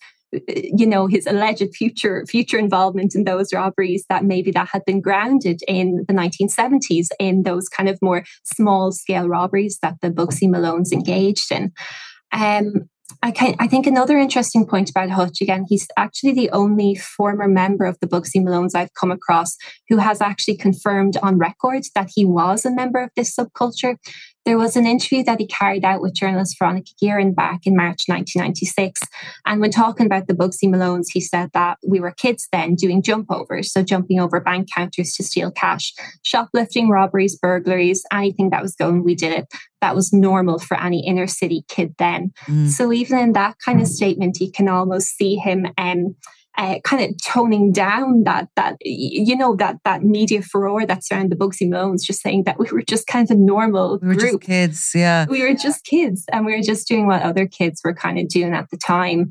you 0.49 0.87
know 0.87 1.07
his 1.07 1.27
alleged 1.27 1.75
future 1.75 2.25
future 2.27 2.59
involvement 2.59 3.15
in 3.15 3.25
those 3.25 3.53
robberies 3.53 4.05
that 4.09 4.25
maybe 4.25 4.51
that 4.51 4.69
had 4.69 4.85
been 4.85 5.01
grounded 5.01 5.61
in 5.69 6.05
the 6.09 6.15
1970s 6.15 7.09
in 7.19 7.43
those 7.43 7.69
kind 7.69 7.89
of 7.89 7.99
more 8.03 8.25
small 8.45 8.93
scale 8.93 9.29
robberies 9.29 9.79
that 9.83 9.95
the 10.03 10.11
Bugsy 10.11 10.49
Malones 10.49 10.93
engaged 10.93 11.51
in 11.51 11.73
um, 12.33 12.89
I, 13.23 13.31
can, 13.31 13.55
I 13.61 13.69
think 13.69 13.87
another 13.87 14.19
interesting 14.19 14.67
point 14.67 14.91
about 14.91 15.11
Hutch, 15.11 15.41
again, 15.41 15.65
he's 15.69 15.87
actually 15.97 16.33
the 16.33 16.51
only 16.51 16.97
former 16.97 17.47
member 17.47 17.85
of 17.85 17.99
the 18.01 18.07
Bugsy 18.07 18.43
Malones 18.43 18.75
I've 18.75 18.93
come 18.95 19.11
across 19.13 19.57
who 19.89 19.99
has 19.99 20.21
actually 20.21 20.57
confirmed 20.57 21.17
on 21.23 21.39
record 21.39 21.85
that 21.95 22.11
he 22.15 22.25
was 22.25 22.65
a 22.65 22.75
member 22.75 23.01
of 23.01 23.11
this 23.15 23.35
subculture. 23.35 23.97
There 24.47 24.57
was 24.57 24.77
an 24.77 24.87
interview 24.87 25.25
that 25.25 25.41
he 25.41 25.47
carried 25.49 25.85
out 25.85 26.01
with 26.01 26.15
journalist 26.15 26.57
Veronica 26.57 26.93
Guerin 27.01 27.35
back 27.35 27.67
in 27.67 27.77
March 27.77 28.05
1996. 28.07 29.01
And 29.45 29.61
when 29.61 29.73
talking 29.73 30.07
about 30.07 30.29
the 30.29 30.35
Bugsy 30.35 30.69
Malones, 30.69 31.07
he 31.13 31.21
said 31.21 31.51
that 31.53 31.79
we 31.85 31.99
were 31.99 32.13
kids 32.13 32.47
then 32.53 32.77
doing 32.77 33.03
jump 33.03 33.29
overs, 33.29 33.73
so 33.73 33.83
jumping 33.83 34.21
over 34.21 34.41
bank 34.41 34.69
counters 34.73 35.15
to 35.15 35.25
steal 35.25 35.51
cash, 35.51 35.93
shoplifting, 36.25 36.89
robberies, 36.89 37.37
burglaries, 37.37 38.05
anything 38.13 38.51
that 38.51 38.63
was 38.63 38.77
going, 38.77 39.03
we 39.03 39.17
did 39.17 39.33
it. 39.33 39.53
That 39.81 39.97
was 39.97 40.13
normal 40.13 40.61
for 40.61 40.81
any 40.81 41.05
inner 41.05 41.27
city 41.27 41.65
kid 41.69 41.97
then. 41.99 42.33
Mm. 42.47 42.69
So 42.69 42.93
even 42.93 43.19
in 43.19 43.33
that 43.33 43.57
kind 43.65 43.81
of 43.81 43.89
statement, 43.89 44.39
you 44.41 44.53
can 44.53 44.69
almost 44.69 45.17
see 45.17 45.37
him 45.37 45.67
um, 45.77 46.15
uh, 46.57 46.79
kind 46.85 47.05
of 47.05 47.15
toning 47.23 47.73
down 47.73 48.25
that 48.25 48.49
that 48.57 48.77
you 48.81 49.37
know 49.37 49.55
that 49.57 49.77
that 49.85 50.03
media 50.03 50.43
furore 50.43 50.87
that's 50.87 51.11
around 51.13 51.31
the 51.31 51.37
Bugsy 51.37 51.69
Malones, 51.69 52.03
just 52.03 52.23
saying 52.23 52.45
that 52.45 52.59
we 52.59 52.67
were 52.73 52.83
just 52.83 53.07
kind 53.07 53.31
of 53.31 53.37
a 53.37 53.39
normal 53.39 53.99
we 54.01 54.09
were 54.09 54.15
group. 54.15 54.43
kids, 54.43 54.93
yeah. 54.95 55.27
We 55.29 55.43
were 55.43 55.55
just 55.55 55.85
kids, 55.85 56.25
and 56.33 56.47
we 56.47 56.57
were 56.57 56.63
just 56.63 56.89
doing 56.89 57.07
what 57.07 57.23
other 57.23 57.47
kids 57.47 57.81
were 57.85 57.95
kind 57.95 58.19
of 58.19 58.29
doing 58.29 58.55
at 58.55 58.71
the 58.71 58.77
time. 58.77 59.31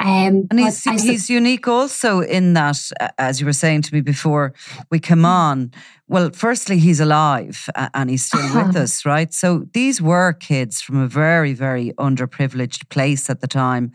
Um, 0.00 0.48
and 0.50 0.58
he's, 0.58 0.82
he's 0.82 1.30
unique 1.30 1.68
also 1.68 2.20
in 2.20 2.54
that, 2.54 2.76
as 3.16 3.40
you 3.40 3.46
were 3.46 3.52
saying 3.52 3.82
to 3.82 3.94
me 3.94 4.00
before 4.00 4.52
we 4.90 4.98
come 4.98 5.20
mm. 5.20 5.26
on. 5.26 5.70
Well, 6.08 6.30
firstly, 6.34 6.78
he's 6.78 6.98
alive 6.98 7.68
and 7.94 8.10
he's 8.10 8.26
still 8.26 8.42
with 8.66 8.76
us, 8.76 9.06
right? 9.06 9.32
So 9.32 9.66
these 9.72 10.02
were 10.02 10.32
kids 10.32 10.82
from 10.82 10.96
a 10.96 11.06
very, 11.06 11.52
very 11.52 11.92
underprivileged 11.92 12.88
place 12.90 13.30
at 13.30 13.40
the 13.40 13.46
time. 13.46 13.92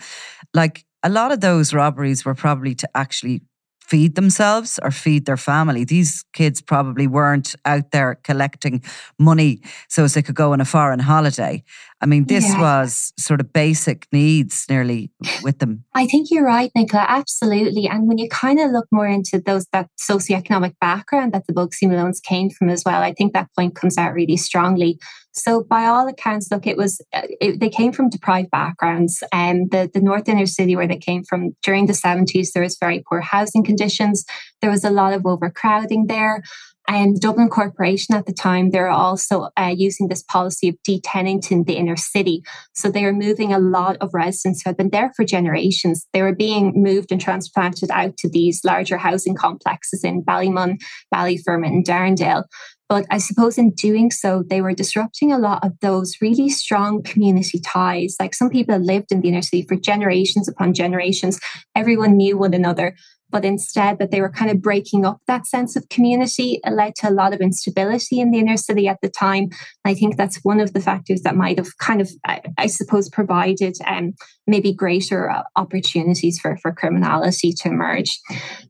Like 0.54 0.86
a 1.04 1.10
lot 1.10 1.32
of 1.32 1.42
those 1.42 1.74
robberies 1.74 2.26
were 2.26 2.36
probably 2.36 2.76
to 2.76 2.90
actually 2.96 3.42
feed 3.90 4.14
themselves 4.14 4.80
or 4.84 4.92
feed 4.92 5.26
their 5.26 5.38
family. 5.38 5.84
These 5.84 6.24
kids 6.34 6.62
probably 6.62 7.08
weren't 7.08 7.56
out 7.66 7.90
there 7.92 8.16
collecting 8.24 8.84
money 9.18 9.62
so 9.88 10.04
as 10.04 10.14
they 10.14 10.22
could 10.22 10.36
go 10.36 10.54
on 10.54 10.62
a 10.62 10.66
foreign 10.66 11.00
holiday. 11.00 11.64
I 12.02 12.06
mean, 12.06 12.26
this 12.26 12.48
yeah. 12.48 12.62
was 12.62 13.12
sort 13.18 13.42
of 13.42 13.52
basic 13.52 14.08
needs 14.14 14.66
nearly 14.70 15.12
with 15.44 15.60
them. 15.60 15.84
I 15.94 16.06
think 16.06 16.30
you're 16.32 16.46
right, 16.46 16.72
Nicola. 16.76 17.06
Absolutely. 17.08 17.88
And 17.88 18.08
when 18.08 18.18
you 18.18 18.30
kind 18.30 18.60
of 18.60 18.72
look 18.72 18.88
more 18.92 19.08
into 19.08 19.42
those 19.46 19.66
that 19.74 19.90
socioeconomic 20.00 20.76
background 20.80 21.34
that 21.34 21.46
the 21.48 21.54
Bugsy 21.54 21.84
Malones 21.84 22.24
came 22.24 22.50
from 22.50 22.70
as 22.70 22.84
well, 22.86 23.02
I 23.02 23.14
think 23.14 23.34
that 23.34 23.50
point 23.58 23.76
comes 23.76 23.98
out 23.98 24.14
really 24.14 24.38
strongly. 24.38 24.98
So, 25.34 25.64
by 25.64 25.86
all 25.86 26.08
accounts, 26.08 26.50
look, 26.52 26.66
it 26.66 26.76
was 26.76 27.02
uh, 27.14 27.22
it, 27.40 27.60
they 27.60 27.70
came 27.70 27.92
from 27.92 28.10
deprived 28.10 28.50
backgrounds, 28.50 29.22
and 29.32 29.64
um, 29.64 29.68
the 29.72 29.92
the 29.94 30.02
north 30.02 30.28
inner 30.28 30.46
city 30.46 30.76
where 30.76 30.88
they 30.88 30.98
came 30.98 31.24
from 31.24 31.56
during 31.64 31.86
the 31.86 31.94
seventies, 31.94 32.52
there 32.52 32.64
was 32.64 32.78
very 32.80 33.04
poor 33.08 33.22
housing 33.22 33.64
conditions. 33.64 34.26
There 34.62 34.72
was 34.72 34.84
a 34.84 34.90
lot 34.90 35.14
of 35.14 35.26
overcrowding 35.26 36.08
there. 36.08 36.42
And 36.90 37.22
Dublin 37.22 37.50
Corporation 37.50 38.16
at 38.16 38.26
the 38.26 38.34
time, 38.34 38.72
they're 38.72 38.90
also 38.90 39.50
uh, 39.56 39.72
using 39.78 40.08
this 40.08 40.24
policy 40.24 40.70
of 40.70 40.76
detenanting 40.88 41.68
the 41.68 41.76
inner 41.76 41.96
city. 41.96 42.42
So 42.74 42.90
they 42.90 43.06
are 43.06 43.14
moving 43.14 43.54
a 43.54 43.60
lot 43.60 43.98
of 44.02 44.10
residents 44.12 44.64
who 44.64 44.72
had 44.72 44.78
been 44.78 44.90
there 44.90 45.14
for 45.16 45.24
generations. 45.24 46.08
They 46.14 46.24
were 46.24 46.34
being 46.34 46.74
moved 46.76 47.12
and 47.12 47.22
transplanted 47.22 47.92
out 47.92 48.18
to 48.18 48.30
these 48.30 48.66
larger 48.66 48.98
housing 48.98 49.36
complexes 49.36 50.04
in 50.04 50.24
Ballymun, 50.24 50.80
Ballyfermot, 51.14 51.68
and 51.68 51.86
Darndale. 51.86 52.46
But 52.88 53.06
I 53.12 53.20
suppose 53.20 53.60
in 53.60 53.70
doing 53.70 54.10
so, 54.10 54.44
they 54.50 54.62
were 54.62 54.74
disrupting 54.74 55.32
a 55.32 55.38
lot 55.38 55.64
of 55.64 55.74
those 55.82 56.16
really 56.20 56.50
strong 56.50 57.04
community 57.04 57.60
ties. 57.60 58.16
Like 58.20 58.34
some 58.34 58.50
people 58.50 58.80
lived 58.80 59.12
in 59.12 59.22
the 59.22 59.28
inner 59.28 59.44
city 59.44 59.64
for 59.70 59.76
generations 59.76 60.48
upon 60.48 60.74
generations. 60.74 61.40
Everyone 61.76 62.18
knew 62.18 62.40
one 62.40 62.56
another 62.56 62.96
but 63.32 63.46
instead 63.46 64.00
that 64.00 64.12
they 64.12 64.22
were 64.22 64.32
kind 64.32 64.52
of 64.52 64.62
breaking 64.62 65.06
up 65.06 65.20
that 65.28 65.46
sense 65.46 65.76
of 65.76 65.88
community. 65.90 66.60
It 66.64 66.72
led 66.74 66.96
to 66.96 67.10
a 67.10 67.12
lot 67.12 67.34
of 67.34 67.42
instability 67.42 68.20
in 68.20 68.32
the 68.32 68.40
inner 68.40 68.58
city 68.58 68.88
at 68.88 69.00
the 69.02 69.10
time. 69.10 69.50
I 69.86 69.94
think 69.94 70.18
that's 70.18 70.44
one 70.44 70.60
of 70.60 70.74
the 70.74 70.82
factors 70.82 71.22
that 71.22 71.36
might 71.36 71.58
have 71.58 71.78
kind 71.78 72.02
of, 72.02 72.10
I, 72.26 72.42
I 72.58 72.68
suppose, 72.68 73.10
provided 73.10 73.76
um, 73.86 74.14
maybe 74.48 74.74
greater 74.74 75.30
uh, 75.30 75.44
opportunities 75.56 76.40
for, 76.40 76.58
for 76.58 76.74
criminality 76.74 77.54
to 77.54 77.70
emerge. 77.70 78.20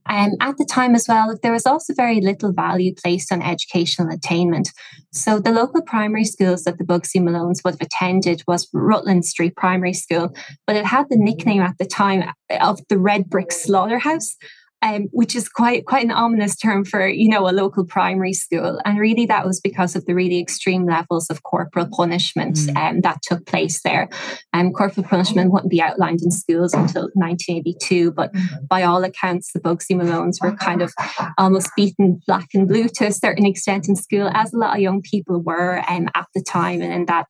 Um, 0.08 0.32
at 0.42 0.58
the 0.58 0.66
time 0.66 0.96
as 0.96 1.08
well, 1.08 1.38
there 1.42 1.52
was 1.52 1.66
also 1.66 1.94
very 1.94 2.20
little 2.20 2.52
value 2.52 2.94
placed 2.96 3.32
on 3.32 3.42
educational 3.42 4.14
attainment. 4.14 4.70
So 5.12 5.40
the 5.40 5.52
local 5.52 5.82
primary 5.82 6.26
schools 6.26 6.64
that 6.64 6.78
the 6.78 6.84
Bugsy 6.84 7.22
Malones 7.22 7.64
would 7.64 7.76
have 7.76 7.82
attended 7.82 8.44
was 8.48 8.68
Rutland 8.74 9.26
Street 9.26 9.56
Primary 9.56 9.94
School, 9.94 10.34
but 10.68 10.76
it 10.76 10.86
had 10.86 11.08
the 11.10 11.18
nickname 11.18 11.62
at 11.62 11.78
the 11.78 11.86
time 11.86 12.24
of 12.50 12.80
the 12.90 12.98
Red 12.98 13.30
Brick 13.30 13.52
Slaughterhouse 13.52 14.36
um, 14.82 15.08
which 15.12 15.36
is 15.36 15.50
quite 15.50 15.86
quite 15.86 16.06
an 16.06 16.12
ominous 16.12 16.56
term 16.56 16.86
for 16.86 17.08
you 17.08 17.30
know 17.30 17.50
a 17.50 17.52
local 17.52 17.86
primary 17.86 18.34
school. 18.34 18.80
And 18.86 18.98
really, 18.98 19.26
that 19.26 19.46
was 19.46 19.60
because 19.60 19.96
of 19.96 20.06
the 20.06 20.16
really 20.16 20.40
extreme 20.40 20.86
levels 20.86 21.30
of 21.30 21.44
corporal 21.44 21.88
punishment 21.92 22.56
mm. 22.56 22.78
um, 22.78 23.02
that 23.02 23.22
took 23.22 23.46
place 23.46 23.82
there. 23.82 24.10
Um, 24.54 24.72
corporal 24.72 25.06
punishment 25.06 25.52
wouldn't 25.52 25.72
be 25.72 25.82
outlined 25.82 26.22
in 26.22 26.32
schools 26.32 26.74
until 26.74 27.10
1982, 27.14 28.12
but 28.12 28.34
mm. 28.34 28.68
by 28.68 28.84
all 28.84 29.04
accounts, 29.04 29.52
the 29.52 29.60
Bugsy 29.60 29.96
Malones 29.96 30.42
were 30.42 30.56
kind 30.56 30.82
of 30.82 30.94
almost 31.38 31.70
beaten 31.76 32.22
black 32.26 32.48
and 32.54 32.68
blue 32.68 32.88
to 32.88 33.08
a 33.08 33.12
certain 33.12 33.46
extent 33.46 33.90
in 33.90 33.96
school, 33.96 34.30
as 34.34 34.54
a 34.54 34.58
lot 34.58 34.76
of 34.76 34.82
young 34.82 35.02
people 35.02 35.42
were 35.42 35.84
um, 35.90 36.08
at 36.16 36.28
the 36.34 36.42
time, 36.42 36.82
and 36.82 36.94
in 36.94 37.06
that 37.06 37.28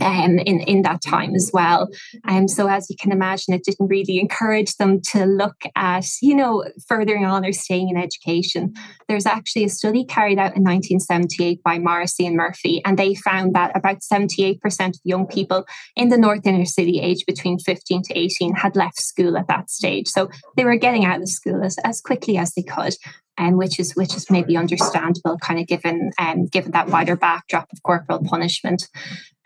um, 0.00 0.38
in, 0.38 0.60
in 0.60 0.82
that 0.82 1.02
time 1.02 1.34
as 1.34 1.50
well. 1.52 1.88
Um, 2.28 2.48
so 2.48 2.68
as 2.68 2.88
you 2.90 2.96
can 2.96 3.12
imagine, 3.12 3.54
it 3.54 3.64
didn't 3.64 3.88
really 3.88 4.18
encourage 4.18 4.76
them 4.76 5.00
to 5.12 5.24
look 5.24 5.62
at, 5.76 6.06
you 6.20 6.34
know, 6.34 6.64
furthering 6.86 7.24
on 7.24 7.44
or 7.44 7.52
staying 7.52 7.88
in 7.88 7.96
education. 7.96 8.74
There's 9.08 9.26
actually 9.26 9.64
a 9.64 9.68
study 9.68 10.04
carried 10.04 10.38
out 10.38 10.56
in 10.56 10.64
1978 10.64 11.62
by 11.62 11.78
Morrissey 11.78 12.26
and 12.26 12.36
Murphy, 12.36 12.82
and 12.84 12.98
they 12.98 13.14
found 13.14 13.54
that 13.54 13.76
about 13.76 14.00
78% 14.00 14.60
of 14.88 15.00
young 15.04 15.26
people 15.26 15.66
in 15.96 16.08
the 16.08 16.18
North 16.18 16.46
Inner 16.46 16.64
City 16.64 17.00
aged 17.00 17.26
between 17.26 17.58
15 17.58 18.02
to 18.02 18.18
18 18.18 18.54
had 18.54 18.76
left 18.76 19.00
school 19.00 19.36
at 19.36 19.48
that 19.48 19.70
stage. 19.70 20.08
So 20.08 20.28
they 20.56 20.64
were 20.64 20.76
getting 20.76 21.04
out 21.04 21.22
of 21.22 21.28
school 21.28 21.64
as, 21.64 21.78
as 21.84 22.00
quickly 22.00 22.36
as 22.36 22.54
they 22.54 22.62
could 22.62 22.94
and 23.40 23.54
um, 23.54 23.56
which 23.56 23.80
is 23.80 23.96
which 23.96 24.14
is 24.14 24.30
maybe 24.30 24.56
understandable, 24.56 25.38
kind 25.38 25.58
of 25.58 25.66
given 25.66 26.10
um, 26.18 26.46
given 26.46 26.72
that 26.72 26.88
wider 26.88 27.16
backdrop 27.16 27.72
of 27.72 27.82
corporal 27.82 28.22
punishment. 28.22 28.86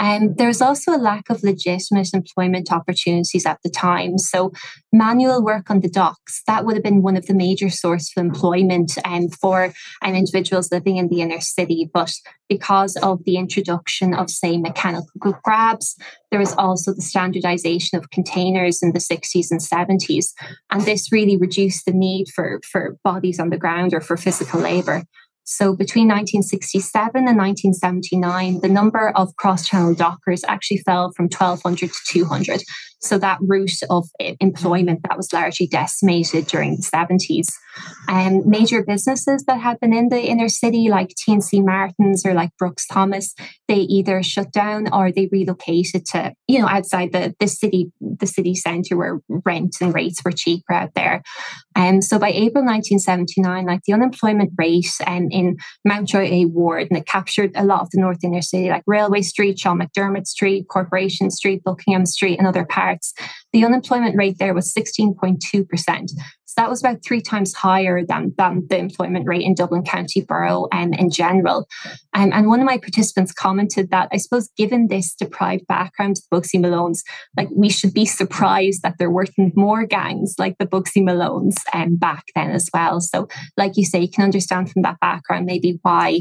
And 0.01 0.31
um, 0.31 0.35
there's 0.37 0.61
also 0.61 0.93
a 0.93 0.99
lack 0.99 1.31
of 1.31 1.43
legitimate 1.45 2.13
employment 2.13 2.73
opportunities 2.73 3.47
at 3.47 3.61
the 3.63 3.71
time. 3.71 4.19
So, 4.19 4.53
manual 4.93 5.43
work 5.43 5.71
on 5.71 5.81
the 5.81 5.89
docks 5.89 6.43
that 6.47 6.65
would 6.65 6.75
have 6.75 6.83
been 6.83 7.03
one 7.03 7.17
of 7.17 7.27
the 7.27 7.35
major 7.35 7.71
sources 7.71 8.13
of 8.17 8.25
employment 8.25 8.99
um, 9.05 9.29
for 9.29 9.73
um, 10.03 10.15
individuals 10.15 10.73
living 10.73 10.97
in 10.97 11.09
the 11.09 11.21
inner 11.21 11.41
city. 11.41 11.89
But 11.93 12.13
because 12.49 12.97
of 12.97 13.25
the 13.25 13.37
introduction 13.37 14.15
of, 14.15 14.31
say, 14.31 14.59
mechanical 14.59 15.39
grabs, 15.43 15.97
there 16.31 16.41
was 16.41 16.55
also 16.55 16.93
the 16.93 17.03
standardization 17.03 17.97
of 17.97 18.11
containers 18.11 18.83
in 18.83 18.93
the 18.93 18.99
60s 18.99 19.51
and 19.51 19.61
70s. 19.61 20.33
And 20.71 20.83
this 20.83 21.13
really 21.13 21.37
reduced 21.37 21.87
the 21.87 21.93
need 21.93 22.27
for, 22.35 22.61
for 22.71 22.97
bodies 23.05 23.39
on 23.39 23.51
the 23.51 23.57
ground 23.57 23.95
or 23.95 24.01
for 24.01 24.17
physical 24.17 24.61
labor. 24.61 25.05
So 25.45 25.77
between 25.77 26.09
1967 26.09 27.17
and 27.17 27.37
1979, 27.37 28.61
the 28.61 28.69
number 28.69 29.11
of 29.11 29.37
cross 29.37 29.69
channel 29.69 29.95
dockers 29.95 30.43
actually 30.49 30.79
fell 30.79 31.13
from 31.13 31.27
1,200 31.27 31.93
to 31.93 31.99
200. 32.09 32.63
So 33.05 33.19
that 33.19 33.39
route 33.41 33.81
of 33.91 34.09
employment 34.19 35.01
that 35.07 35.17
was 35.17 35.33
largely 35.33 35.67
decimated 35.67 36.47
during 36.47 36.77
the 36.77 36.83
70s. 36.83 37.49
And 38.09 38.43
um, 38.43 38.49
major 38.49 38.85
businesses 38.85 39.45
that 39.47 39.61
had 39.61 39.81
been 39.81 39.93
in 39.93 40.09
the 40.09 40.21
inner 40.21 40.49
city, 40.49 40.89
like 40.89 41.11
TNC 41.11 41.65
Martins 41.65 42.25
or 42.25 42.35
like 42.35 42.51
Brooks 42.59 42.87
Thomas, 42.87 43.35
they 43.67 43.81
either 43.81 44.23
shut 44.23 44.53
down 44.53 44.93
or 44.93 45.11
they 45.11 45.29
relocated 45.33 46.07
to, 46.07 46.33
you 46.47 46.61
know, 46.61 46.69
outside 46.69 47.13
the, 47.13 47.35
the 47.41 47.49
city, 47.49 47.91
the 48.01 48.27
city 48.27 48.55
centre 48.55 48.97
where 48.97 49.21
rent 49.29 49.77
and 49.81 49.95
rates 49.95 50.21
were 50.25 50.33
cheaper 50.33 50.73
out 50.73 50.95
there. 50.95 51.23
And 51.77 51.97
um, 51.97 52.03
so 52.03 52.19
by 52.19 52.29
April 52.29 52.65
1979, 52.65 53.67
like 53.67 53.81
the 53.85 53.93
unemployment 53.93 54.53
rate 54.57 54.91
um, 55.07 55.29
in 55.31 55.57
Mountjoy 55.85 56.31
A 56.31 56.45
ward, 56.47 56.89
and 56.91 56.99
it 56.99 57.07
captured 57.07 57.51
a 57.57 57.65
lot 57.65 57.83
of 57.83 57.91
the 57.91 58.01
North 58.01 58.23
Inner 58.23 58.43
City, 58.43 58.69
like 58.69 58.85
Railway 58.87 59.23
Street, 59.23 59.59
Sean 59.59 59.81
McDermott 59.81 60.27
Street, 60.27 60.67
Corporation 60.69 61.31
Street, 61.31 61.65
Buckingham 61.65 62.07
Street, 62.07 62.39
and 62.39 62.47
other 62.47 62.65
parts. 62.65 62.94
The 63.53 63.65
unemployment 63.65 64.17
rate 64.17 64.39
there 64.39 64.55
was 64.55 64.73
16.2%. 64.73 66.11
So 66.47 66.55
that 66.57 66.71
was 66.71 66.81
about 66.81 67.05
three 67.05 67.21
times 67.21 67.55
higher 67.55 68.05
than, 68.05 68.35
than 68.37 68.67
the 68.69 68.79
employment 68.79 69.27
rate 69.27 69.43
in 69.43 69.55
Dublin 69.55 69.83
County 69.83 70.21
Borough 70.21 70.69
um, 70.73 70.93
in 70.93 71.11
general. 71.11 71.67
Um, 72.15 72.33
and 72.33 72.49
one 72.49 72.61
of 72.61 72.67
my 72.67 72.79
participants 72.79 73.33
commented 73.33 73.91
that 73.91 74.09
I 74.13 74.19
suppose, 74.19 74.51
given 74.57 74.89
this 74.89 75.15
deprived 75.15 75.67
background, 75.67 76.17
the 76.17 76.37
Bugsy 76.37 76.61
Malones, 76.61 77.01
like 77.37 77.49
we 77.51 77.71
should 77.71 77.95
be 77.95 78.07
surprised 78.07 78.83
that 78.83 78.97
there 78.99 79.11
weren't 79.11 79.31
more 79.57 79.85
gangs 79.85 80.35
like 80.39 80.57
the 80.59 80.67
Bugsy 80.67 81.03
Malones 81.03 81.57
um, 81.73 81.97
back 81.97 82.25
then 82.35 82.51
as 82.51 82.69
well. 82.73 83.01
So, 83.01 83.29
like 83.57 83.73
you 83.77 83.85
say, 83.85 84.01
you 84.01 84.11
can 84.11 84.25
understand 84.25 84.71
from 84.71 84.83
that 84.83 85.01
background 85.01 85.47
maybe 85.47 85.79
why 85.83 86.21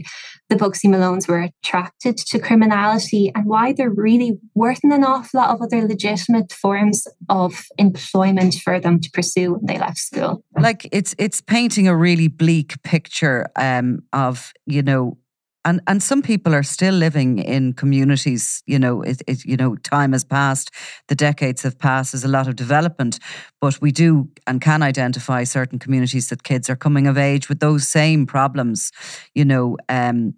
the 0.49 0.55
Bugsy 0.55 0.85
Malones 0.85 1.27
were 1.27 1.49
attracted 1.63 2.17
to 2.17 2.39
criminality 2.39 3.31
and 3.35 3.45
why 3.45 3.73
there 3.73 3.89
really 3.89 4.39
weren't 4.55 4.83
an 4.83 5.03
awful 5.03 5.39
lot 5.39 5.49
of 5.49 5.61
other 5.61 5.81
legitimate 5.87 6.51
forms 6.51 7.07
of 7.29 7.65
employment 7.77 8.55
for 8.55 8.79
them 8.79 8.99
to 8.99 9.09
pursue 9.11 9.53
when 9.53 9.65
they 9.65 9.77
left 9.77 10.12
school. 10.13 10.43
Like 10.57 10.87
it's 10.91 11.15
it's 11.17 11.41
painting 11.41 11.87
a 11.87 11.95
really 11.95 12.27
bleak 12.27 12.81
picture 12.83 13.47
um, 13.55 14.03
of 14.13 14.53
you 14.65 14.81
know 14.81 15.17
and 15.65 15.81
and 15.87 16.01
some 16.03 16.21
people 16.21 16.53
are 16.53 16.63
still 16.63 16.93
living 16.93 17.39
in 17.39 17.73
communities 17.73 18.63
you 18.65 18.79
know 18.79 19.01
it, 19.01 19.21
it, 19.27 19.45
you 19.45 19.57
know 19.57 19.75
time 19.77 20.11
has 20.11 20.23
passed 20.23 20.71
the 21.07 21.15
decades 21.15 21.63
have 21.63 21.77
passed 21.77 22.11
there's 22.11 22.23
a 22.23 22.27
lot 22.27 22.47
of 22.47 22.55
development 22.55 23.19
but 23.61 23.81
we 23.81 23.91
do 23.91 24.29
and 24.47 24.61
can 24.61 24.83
identify 24.83 25.43
certain 25.43 25.79
communities 25.79 26.29
that 26.29 26.43
kids 26.43 26.69
are 26.69 26.75
coming 26.75 27.07
of 27.07 27.17
age 27.17 27.49
with 27.49 27.59
those 27.59 27.87
same 27.87 28.25
problems 28.25 28.91
you 29.33 29.45
know 29.45 29.77
um, 29.89 30.33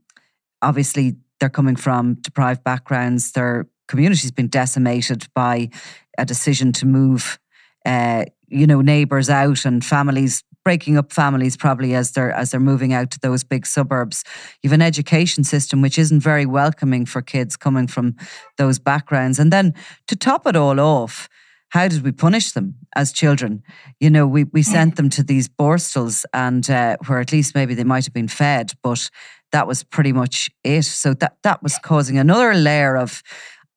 obviously 0.62 1.16
they're 1.40 1.50
coming 1.50 1.76
from 1.76 2.16
deprived 2.16 2.64
backgrounds 2.64 3.32
their 3.32 3.68
community's 3.88 4.32
been 4.32 4.48
decimated 4.48 5.28
by 5.34 5.70
a 6.18 6.26
decision 6.26 6.72
to 6.72 6.86
move 6.86 7.40
uh, 7.86 8.26
you 8.48 8.68
know, 8.68 8.82
neighbours 8.82 9.30
out 9.30 9.66
and 9.66 9.84
families 9.84 10.44
breaking 10.64 10.98
up 10.98 11.14
families 11.14 11.56
probably 11.56 11.94
as 11.94 12.12
they're 12.12 12.32
as 12.32 12.52
they're 12.52 12.60
moving 12.60 12.92
out 12.92 13.12
to 13.12 13.20
those 13.20 13.44
big 13.44 13.66
suburbs. 13.66 14.24
You 14.62 14.70
have 14.70 14.74
an 14.74 14.82
education 14.82 15.44
system 15.44 15.82
which 15.82 16.00
isn't 16.00 16.22
very 16.22 16.46
welcoming 16.46 17.06
for 17.06 17.22
kids 17.22 17.56
coming 17.56 17.88
from 17.88 18.16
those 18.58 18.80
backgrounds. 18.80 19.40
And 19.40 19.54
then 19.54 19.74
to 20.08 20.16
top 20.16 20.48
it 20.48 20.56
all 20.56 20.80
off, 20.80 21.30
how 21.70 21.88
did 21.88 22.04
we 22.04 22.12
punish 22.12 22.52
them 22.54 22.76
as 22.96 23.12
children? 23.12 23.62
You 24.00 24.10
know, 24.10 24.26
we, 24.26 24.46
we 24.46 24.64
sent 24.64 24.96
them 24.96 25.10
to 25.12 25.24
these 25.24 25.48
borstals 25.48 26.26
and 26.34 26.68
uh, 26.70 26.98
where 27.06 27.20
at 27.20 27.32
least 27.32 27.54
maybe 27.54 27.74
they 27.74 27.84
might 27.84 28.06
have 28.06 28.14
been 28.14 28.28
fed, 28.28 28.72
but 28.82 29.10
that 29.52 29.68
was 29.68 29.84
pretty 29.84 30.12
much 30.12 30.50
it. 30.64 30.84
So 30.84 31.14
that 31.16 31.38
that 31.44 31.62
was 31.62 31.78
causing 31.78 32.18
another 32.18 32.54
layer 32.54 32.98
of 32.98 33.22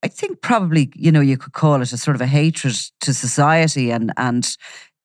I 0.03 0.09
think 0.09 0.43
probably, 0.43 0.91
you 0.95 1.11
know, 1.11 1.21
you 1.21 1.37
could 1.37 1.53
call 1.53 1.81
it 1.83 1.93
a 1.93 1.97
sort 1.97 2.15
of 2.15 2.21
a 2.21 2.27
hatred 2.27 2.75
to 3.01 3.13
society 3.13 3.91
and 3.91 4.13
and 4.17 4.45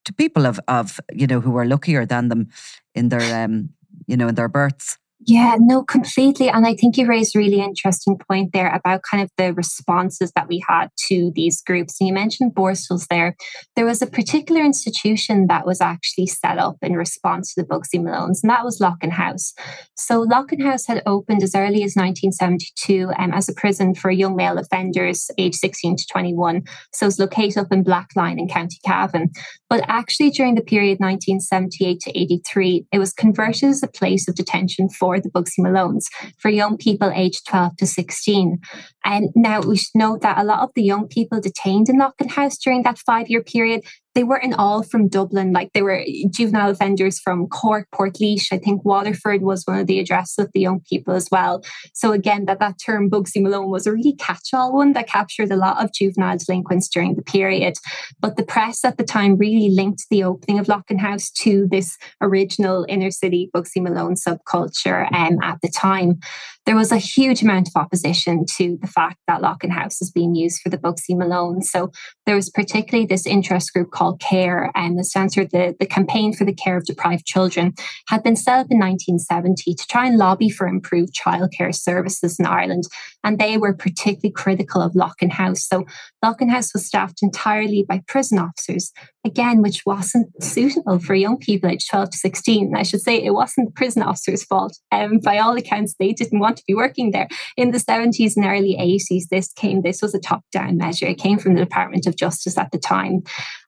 to 0.05 0.13
people 0.13 0.45
of 0.45 0.59
of, 0.67 0.99
you 1.13 1.27
know, 1.27 1.41
who 1.41 1.57
are 1.57 1.65
luckier 1.65 2.05
than 2.05 2.29
them 2.29 2.49
in 2.93 3.09
their 3.09 3.43
um, 3.45 3.69
you 4.07 4.17
know, 4.17 4.27
in 4.27 4.35
their 4.35 4.49
births. 4.49 4.97
Yeah, 5.25 5.55
no, 5.59 5.83
completely. 5.83 6.49
And 6.49 6.65
I 6.65 6.75
think 6.75 6.97
you 6.97 7.07
raised 7.07 7.35
a 7.35 7.39
really 7.39 7.61
interesting 7.61 8.17
point 8.17 8.51
there 8.51 8.73
about 8.73 9.03
kind 9.09 9.23
of 9.23 9.29
the 9.37 9.53
responses 9.53 10.31
that 10.35 10.49
we 10.49 10.61
had 10.67 10.89
to 11.07 11.31
these 11.33 11.61
groups. 11.61 11.97
And 11.99 12.07
you 12.07 12.13
mentioned 12.13 12.53
Borstals 12.53 13.07
there. 13.07 13.35
There 13.75 13.85
was 13.85 14.01
a 14.01 14.07
particular 14.07 14.61
institution 14.61 15.47
that 15.47 15.65
was 15.65 15.79
actually 15.79 16.27
set 16.27 16.57
up 16.57 16.75
in 16.81 16.93
response 16.93 17.53
to 17.53 17.61
the 17.61 17.67
Bugsy 17.67 17.99
Malones, 17.99 18.39
and 18.43 18.49
that 18.49 18.65
was 18.65 18.79
Loughan 18.79 19.11
House. 19.11 19.53
So 19.95 20.25
Loughan 20.25 20.61
House 20.61 20.87
had 20.87 21.01
opened 21.05 21.41
as 21.43 21.55
early 21.55 21.83
as 21.83 21.95
1972 21.95 23.11
um, 23.17 23.31
as 23.33 23.47
a 23.47 23.53
prison 23.53 23.95
for 23.95 24.11
young 24.11 24.35
male 24.35 24.57
offenders 24.57 25.31
aged 25.37 25.55
16 25.55 25.97
to 25.97 26.05
21. 26.11 26.63
So 26.91 27.07
it's 27.07 27.19
located 27.19 27.59
up 27.59 27.71
in 27.71 27.83
Blacklion 27.83 28.39
in 28.39 28.49
County 28.49 28.79
Cavan. 28.85 29.31
But 29.69 29.85
actually, 29.87 30.31
during 30.31 30.55
the 30.55 30.61
period 30.61 30.99
1978 30.99 31.99
to 32.01 32.19
83, 32.19 32.87
it 32.91 32.99
was 32.99 33.13
converted 33.13 33.69
as 33.69 33.83
a 33.83 33.87
place 33.87 34.27
of 34.27 34.35
detention 34.35 34.89
for 34.89 35.12
the 35.19 35.29
Bugsy 35.29 35.59
Malones 35.59 36.05
for 36.37 36.49
young 36.49 36.77
people 36.77 37.11
aged 37.13 37.47
12 37.47 37.77
to 37.77 37.85
16. 37.85 38.59
And 39.05 39.29
now 39.35 39.61
we 39.61 39.77
should 39.77 39.95
note 39.95 40.21
that 40.21 40.37
a 40.37 40.43
lot 40.43 40.59
of 40.59 40.71
the 40.75 40.83
young 40.83 41.07
people 41.07 41.41
detained 41.41 41.89
in 41.89 41.99
Loughan 41.99 42.31
House 42.31 42.57
during 42.57 42.83
that 42.83 42.99
five 42.99 43.29
year 43.29 43.43
period, 43.43 43.83
they 44.15 44.23
weren't 44.23 44.53
all 44.57 44.83
from 44.83 45.07
Dublin. 45.07 45.53
Like 45.53 45.71
they 45.73 45.81
were 45.81 46.03
juvenile 46.29 46.69
offenders 46.69 47.19
from 47.19 47.47
Cork, 47.47 47.87
Portlaoise. 47.93 48.47
I 48.51 48.57
think 48.57 48.85
Waterford 48.85 49.41
was 49.41 49.63
one 49.65 49.79
of 49.79 49.87
the 49.87 49.99
addresses 49.99 50.37
of 50.37 50.51
the 50.53 50.59
young 50.59 50.81
people 50.87 51.13
as 51.15 51.29
well. 51.31 51.63
So 51.93 52.11
again, 52.11 52.45
that 52.45 52.59
that 52.59 52.75
term 52.83 53.09
Bugsy 53.09 53.41
Malone 53.41 53.69
was 53.69 53.87
a 53.87 53.91
really 53.91 54.15
catch-all 54.15 54.73
one 54.73 54.93
that 54.93 55.07
captured 55.07 55.51
a 55.51 55.55
lot 55.55 55.83
of 55.83 55.93
juvenile 55.93 56.37
delinquents 56.37 56.89
during 56.89 57.15
the 57.15 57.23
period. 57.23 57.73
But 58.19 58.37
the 58.37 58.43
press 58.43 58.85
at 58.85 58.97
the 58.97 59.03
time 59.03 59.37
really 59.37 59.69
linked 59.69 60.03
the 60.09 60.23
opening 60.23 60.59
of 60.59 60.67
Loughan 60.67 60.99
House 60.99 61.31
to 61.39 61.67
this 61.71 61.97
original 62.21 62.85
inner 62.87 63.11
city 63.11 63.49
Bugsy 63.55 63.81
Malone 63.81 64.15
subculture 64.15 65.11
um, 65.11 65.39
at 65.41 65.59
the 65.61 65.69
time. 65.69 66.19
There 66.65 66.75
was 66.75 66.91
a 66.91 66.97
huge 66.97 67.41
amount 67.41 67.67
of 67.67 67.75
opposition 67.75 68.45
to 68.57 68.77
the 68.79 68.87
fact 68.93 69.17
that 69.27 69.41
Loughan 69.41 69.71
House 69.71 69.99
was 69.99 70.11
being 70.11 70.35
used 70.35 70.61
for 70.61 70.69
the 70.69 70.77
Bugsy 70.77 71.17
Malone. 71.17 71.61
So 71.61 71.91
there 72.25 72.35
was 72.35 72.49
particularly 72.49 73.05
this 73.05 73.25
interest 73.25 73.73
group 73.73 73.91
called 73.91 74.19
CARE, 74.19 74.71
and 74.75 74.97
the 74.97 75.03
for 75.33 75.45
the, 75.45 75.75
the 75.79 75.85
Campaign 75.85 76.33
for 76.33 76.45
the 76.45 76.53
Care 76.53 76.77
of 76.77 76.85
Deprived 76.85 77.25
Children, 77.25 77.73
had 78.07 78.23
been 78.23 78.35
set 78.35 78.59
up 78.59 78.67
in 78.69 78.79
1970 78.79 79.75
to 79.75 79.87
try 79.87 80.07
and 80.07 80.17
lobby 80.17 80.49
for 80.49 80.67
improved 80.67 81.13
childcare 81.13 81.73
services 81.73 82.39
in 82.39 82.45
Ireland. 82.45 82.83
And 83.23 83.39
they 83.39 83.57
were 83.57 83.73
particularly 83.73 84.31
critical 84.31 84.81
of 84.81 84.93
Loughan 84.93 85.31
House. 85.31 85.67
So 85.67 85.85
Loughan 86.23 86.49
House 86.49 86.73
was 86.73 86.85
staffed 86.85 87.23
entirely 87.23 87.85
by 87.87 88.01
prison 88.07 88.39
officers, 88.39 88.91
again, 89.25 89.61
which 89.61 89.85
wasn't 89.85 90.27
suitable 90.43 90.99
for 90.99 91.15
young 91.15 91.37
people 91.37 91.69
aged 91.69 91.89
12 91.89 92.11
to 92.11 92.17
16. 92.17 92.75
I 92.75 92.83
should 92.83 93.01
say 93.01 93.21
it 93.21 93.33
wasn't 93.33 93.67
the 93.67 93.73
prison 93.73 94.03
officers' 94.03 94.43
fault. 94.43 94.77
Um, 94.91 95.19
by 95.19 95.39
all 95.39 95.55
accounts, 95.55 95.95
they 95.99 96.11
didn't 96.11 96.39
want 96.39 96.57
to 96.57 96.63
be 96.67 96.73
working 96.75 97.11
there. 97.11 97.27
In 97.57 97.71
the 97.71 97.77
70s 97.77 98.33
and 98.35 98.45
early 98.45 98.75
80s, 98.79 99.29
this 99.29 99.53
came, 99.53 99.81
this 99.81 100.01
was 100.01 100.13
a 100.13 100.19
top-down 100.19 100.77
measure. 100.77 101.07
It 101.07 101.17
came 101.17 101.39
from 101.39 101.53
the 101.53 101.63
Department 101.63 102.05
of 102.07 102.17
Justice 102.17 102.57
at 102.57 102.71
the 102.71 102.79
time. 102.79 103.23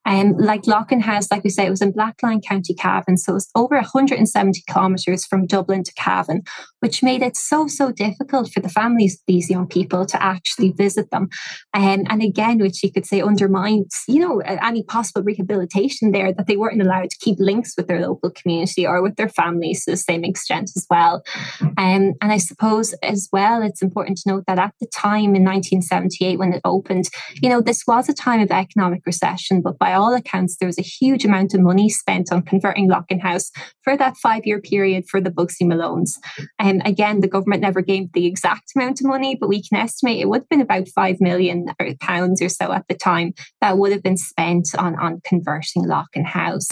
Um, 0.06 0.38
like 0.38 0.64
Loughan 0.64 1.02
House, 1.02 1.32
like 1.32 1.44
we 1.44 1.50
say, 1.50 1.66
it 1.66 1.72
was 1.72 1.82
in 1.82 1.94
Blacklion, 1.94 2.44
County 2.44 2.74
Cavan. 2.74 3.18
So 3.18 3.34
it 3.34 3.36
was 3.36 3.50
over 3.56 3.76
170 3.76 4.64
kilometres 4.68 5.26
from 5.26 5.48
Dublin 5.48 5.84
to 5.84 5.94
Cavan, 5.94 6.44
which 6.80 7.02
made 7.02 7.22
it 7.22 7.36
so, 7.36 7.68
so 7.68 7.92
difficult 7.92 8.52
for 8.52 8.60
the 8.60 8.70
families 8.70 9.16
of 9.16 9.22
these 9.28 9.50
young 9.50 9.68
people 9.68 10.06
to 10.06 10.22
actually 10.22 10.72
visit 10.72 11.10
them. 11.12 11.30
Um, 11.74 12.04
and 12.10 12.22
again, 12.22 12.60
which 12.60 12.84
you 12.84 12.92
could 12.92 13.06
say 13.06 13.22
undermines, 13.22 14.04
you 14.08 14.20
know, 14.20 14.40
any 14.40 14.84
possible 14.84 15.24
rehabilitation 15.24 16.12
there 16.12 16.32
that 16.34 16.48
they 16.48 16.58
weren't 16.58 16.82
allowed 16.82 17.10
to 17.10 17.18
keep 17.20 17.40
links 17.40 17.74
with 17.76 17.88
their 17.88 18.02
local 18.02 18.30
community 18.32 18.86
or 18.86 19.02
with 19.02 19.16
their 19.16 19.30
families 19.30 19.86
to 19.86 19.92
the 19.92 19.98
same 19.98 20.24
extent 20.24 20.72
as 20.76 20.86
well. 20.90 21.24
Um, 21.62 22.14
and 22.22 22.32
I 22.32 22.38
suppose 22.38 22.94
as 23.02 23.28
well, 23.32 23.64
it's 23.64 23.82
important 23.82 24.20
to 24.20 24.30
note 24.30 24.44
that 24.48 24.60
at 24.60 24.74
the 24.80 24.88
time 24.88 25.36
in 25.36 25.44
1978 25.44 26.38
when 26.38 26.54
it 26.54 26.62
opened, 26.64 27.10
you 27.42 27.50
know, 27.50 27.62
this 27.62 27.84
was 27.88 28.08
a 28.08 28.14
time 28.14 28.42
of 28.42 28.52
economic 28.52 29.02
recession, 29.06 29.62
but 29.62 29.80
by 29.80 29.95
all 29.96 30.14
accounts, 30.14 30.58
there 30.58 30.68
was 30.68 30.80
a 30.80 30.84
huge 30.84 31.26
amount 31.26 31.54
of 31.54 31.62
money 31.62 31.90
spent 31.90 32.32
on 32.32 32.44
converting 32.44 32.90
Loughan 32.90 33.22
House 33.22 33.52
for 33.84 33.98
that 33.98 34.18
five 34.18 34.46
year 34.46 34.62
period 34.62 35.06
for 35.10 35.20
the 35.22 35.32
Bugsy 35.32 35.64
Malones. 35.64 36.18
And 36.60 36.82
um, 36.82 36.88
again, 36.88 37.22
the 37.22 37.28
government 37.28 37.62
never 37.62 37.82
gave 37.82 38.12
the 38.14 38.26
exact 38.26 38.72
amount 38.76 39.02
of 39.02 39.08
money, 39.08 39.36
but 39.36 39.50
we 39.50 39.64
can 39.64 39.78
estimate 39.78 40.20
it 40.20 40.30
would 40.30 40.42
have 40.42 40.50
been 40.50 40.62
about 40.62 40.88
five 40.90 41.18
million 41.20 41.68
pounds 42.00 42.42
or 42.42 42.50
so 42.50 42.72
at 42.72 42.86
the 42.88 42.96
time 42.96 43.34
that 43.62 43.78
would 43.78 43.92
have 43.92 44.04
been 44.04 44.18
spent 44.18 44.70
on, 44.78 44.96
on 45.00 45.22
converting 45.26 45.86
Loughan 45.86 46.26
House. 46.26 46.70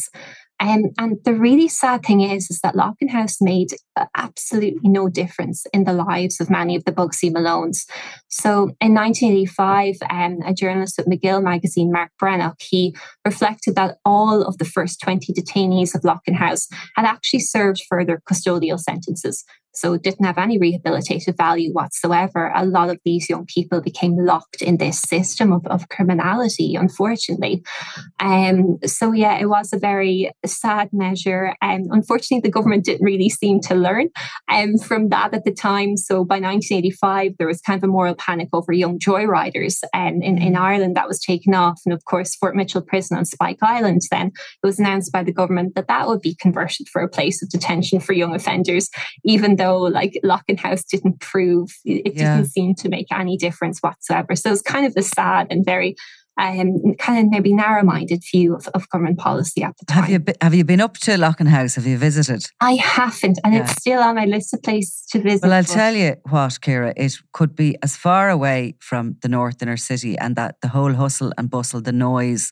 And 0.59 0.93
the 1.25 1.33
really 1.33 1.67
sad 1.67 2.03
thing 2.03 2.21
is, 2.21 2.49
is 2.49 2.59
that 2.61 2.75
Loughan 2.75 3.09
House 3.09 3.41
made 3.41 3.73
uh, 3.97 4.05
absolutely 4.15 4.89
no 4.89 5.09
difference 5.09 5.65
in 5.73 5.83
the 5.83 5.93
lives 5.93 6.39
of 6.39 6.49
many 6.49 6.75
of 6.75 6.85
the 6.85 6.91
Bugsy 6.91 7.31
Malones. 7.31 7.85
So 8.29 8.75
in 8.79 8.93
1985, 8.93 9.95
um, 10.09 10.39
a 10.45 10.53
journalist 10.53 10.99
at 10.99 11.05
Magill 11.05 11.43
magazine, 11.43 11.91
Mark 11.91 12.11
Brennock, 12.21 12.61
he 12.61 12.95
reflected 13.25 13.75
that 13.75 13.97
all 14.05 14.41
of 14.41 14.57
the 14.57 14.65
first 14.65 15.01
20 15.01 15.33
detainees 15.33 15.95
of 15.95 16.01
Loughan 16.01 16.35
House 16.35 16.67
had 16.95 17.05
actually 17.05 17.41
served 17.41 17.81
further 17.89 18.21
custodial 18.29 18.79
sentences, 18.79 19.43
so 19.73 19.93
it 19.93 20.03
didn't 20.03 20.25
have 20.25 20.37
any 20.37 20.59
rehabilitative 20.59 21.35
value 21.35 21.71
whatsoever. 21.73 22.51
A 22.55 22.65
lot 22.65 22.89
of 22.89 22.99
these 23.03 23.29
young 23.29 23.45
people 23.45 23.81
became 23.81 24.15
locked 24.17 24.61
in 24.61 24.77
this 24.77 25.01
system 25.01 25.51
of, 25.51 25.65
of 25.67 25.89
criminality, 25.89 26.75
unfortunately. 26.75 27.63
Um, 28.19 28.77
so, 28.85 29.11
yeah, 29.11 29.39
it 29.39 29.47
was 29.47 29.73
a 29.73 29.79
very 29.79 30.31
sad 30.45 30.89
measure. 30.93 31.55
And 31.61 31.85
um, 31.91 31.97
unfortunately, 31.97 32.41
the 32.41 32.51
government 32.51 32.85
didn't 32.85 33.03
really 33.03 33.29
seem 33.29 33.59
to 33.61 33.75
learn 33.75 34.09
um, 34.49 34.77
from 34.77 35.09
that 35.09 35.33
at 35.33 35.43
the 35.43 35.53
time. 35.53 35.97
So, 35.97 36.23
by 36.23 36.35
1985, 36.35 37.33
there 37.37 37.47
was 37.47 37.61
kind 37.61 37.77
of 37.77 37.83
a 37.83 37.91
moral 37.91 38.15
panic 38.15 38.49
over 38.53 38.73
young 38.73 38.99
joyriders 38.99 39.83
um, 39.93 40.21
in, 40.21 40.37
in 40.37 40.55
Ireland 40.55 40.95
that 40.95 41.07
was 41.07 41.19
taken 41.19 41.53
off. 41.53 41.81
And 41.85 41.93
of 41.93 42.05
course, 42.05 42.35
Fort 42.35 42.55
Mitchell 42.55 42.81
Prison 42.81 43.17
on 43.17 43.25
Spike 43.25 43.59
Island, 43.61 44.01
then 44.11 44.27
it 44.27 44.65
was 44.65 44.79
announced 44.79 45.11
by 45.11 45.23
the 45.23 45.33
government 45.33 45.75
that 45.75 45.87
that 45.87 46.07
would 46.07 46.21
be 46.21 46.35
converted 46.39 46.87
for 46.89 47.01
a 47.01 47.09
place 47.09 47.41
of 47.41 47.49
detention 47.49 47.99
for 47.99 48.13
young 48.13 48.35
offenders, 48.35 48.89
even 49.23 49.55
though 49.55 49.62
though 49.63 49.79
like 49.79 50.19
Loughan 50.23 50.59
House 50.59 50.83
didn't 50.83 51.19
prove 51.19 51.69
it 51.85 52.13
yeah. 52.15 52.37
didn't 52.37 52.51
seem 52.51 52.75
to 52.75 52.89
make 52.89 53.07
any 53.11 53.37
difference 53.37 53.79
whatsoever. 53.79 54.35
So 54.35 54.51
it's 54.51 54.61
kind 54.61 54.85
of 54.85 54.93
a 54.97 55.01
sad 55.01 55.47
and 55.49 55.65
very 55.65 55.95
um, 56.37 56.95
kind 56.97 57.25
of 57.25 57.31
maybe 57.31 57.53
narrow-minded 57.53 58.23
view 58.31 58.55
of, 58.55 58.67
of 58.69 58.89
government 58.89 59.19
policy 59.19 59.63
at 59.63 59.77
the 59.77 59.85
time. 59.85 60.03
Have 60.03 60.09
you 60.09 60.19
been, 60.19 60.35
have 60.41 60.53
you 60.53 60.63
been 60.63 60.81
up 60.81 60.97
to 60.97 61.17
House? 61.47 61.75
Have 61.75 61.85
you 61.85 61.97
visited? 61.97 62.49
I 62.59 62.73
haven't, 62.73 63.39
and 63.43 63.53
yeah. 63.53 63.61
it's 63.61 63.73
still 63.73 64.01
on 64.01 64.15
my 64.15 64.25
list 64.25 64.53
of 64.53 64.63
places 64.63 65.05
to 65.11 65.21
visit. 65.21 65.43
Well, 65.43 65.53
I'll 65.53 65.63
tell 65.63 65.93
you 65.93 66.15
what, 66.29 66.57
Ciara, 66.61 66.93
it 66.97 67.13
could 67.33 67.55
be 67.55 67.77
as 67.83 67.95
far 67.95 68.29
away 68.29 68.75
from 68.79 69.15
the 69.21 69.29
north 69.29 69.61
inner 69.61 69.77
city, 69.77 70.17
and 70.17 70.35
that 70.35 70.61
the 70.61 70.69
whole 70.69 70.93
hustle 70.93 71.31
and 71.37 71.49
bustle, 71.49 71.81
the 71.81 71.91
noise, 71.91 72.51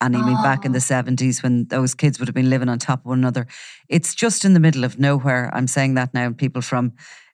and 0.00 0.14
even 0.14 0.36
oh. 0.38 0.42
back 0.42 0.64
in 0.64 0.72
the 0.72 0.78
ah. 0.78 0.80
seventies 0.80 1.42
when 1.42 1.66
those 1.68 1.94
kids 1.94 2.18
would 2.18 2.28
have 2.28 2.34
been 2.34 2.50
living 2.50 2.68
on 2.68 2.78
top 2.78 3.00
of 3.00 3.06
one 3.06 3.18
another. 3.18 3.46
It's 3.88 4.14
just 4.14 4.44
in 4.44 4.52
the 4.52 4.60
middle 4.60 4.84
of 4.84 4.98
nowhere. 4.98 5.50
I'm 5.54 5.66
saying 5.66 5.94
that 5.94 6.12
now, 6.12 6.26
and 6.26 6.36
people 6.36 6.62
from 6.62 6.92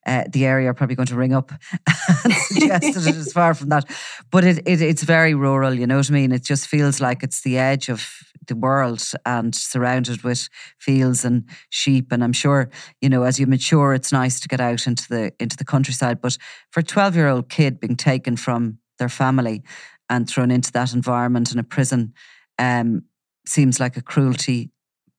uh, 0.08 0.24
the 0.32 0.46
area 0.46 0.70
are 0.70 0.74
probably 0.74 0.96
going 0.96 1.06
to 1.06 1.14
ring 1.14 1.34
up 1.34 1.52
and 2.24 2.32
suggest 2.32 2.94
that 2.94 3.06
it 3.06 3.14
is 3.14 3.30
far 3.30 3.52
from 3.52 3.68
that. 3.68 3.84
But 4.30 4.44
it, 4.44 4.66
it 4.66 4.80
it's 4.80 5.02
very 5.02 5.34
rural, 5.34 5.74
you 5.74 5.86
know 5.86 5.98
what 5.98 6.08
I 6.08 6.14
mean? 6.14 6.32
It 6.32 6.42
just 6.42 6.66
feels 6.66 6.98
like 6.98 7.22
it's 7.22 7.42
the 7.42 7.58
edge 7.58 7.90
of 7.90 8.08
the 8.46 8.56
world 8.56 9.02
and 9.26 9.54
surrounded 9.54 10.22
with 10.22 10.48
fields 10.78 11.26
and 11.26 11.44
sheep. 11.68 12.10
And 12.10 12.24
I'm 12.24 12.32
sure, 12.32 12.70
you 13.02 13.10
know, 13.10 13.24
as 13.24 13.38
you 13.38 13.46
mature, 13.46 13.92
it's 13.92 14.10
nice 14.10 14.40
to 14.40 14.48
get 14.48 14.60
out 14.60 14.86
into 14.86 15.06
the 15.08 15.32
into 15.38 15.58
the 15.58 15.66
countryside. 15.66 16.22
But 16.22 16.38
for 16.70 16.80
a 16.80 16.84
12 16.84 17.14
year 17.14 17.28
old 17.28 17.50
kid 17.50 17.78
being 17.78 17.96
taken 17.96 18.36
from 18.36 18.78
their 18.98 19.10
family 19.10 19.62
and 20.08 20.26
thrown 20.26 20.50
into 20.50 20.72
that 20.72 20.94
environment 20.94 21.52
in 21.52 21.58
a 21.58 21.64
prison 21.64 22.14
um, 22.58 23.02
seems 23.46 23.78
like 23.78 23.98
a 23.98 24.02
cruelty 24.02 24.70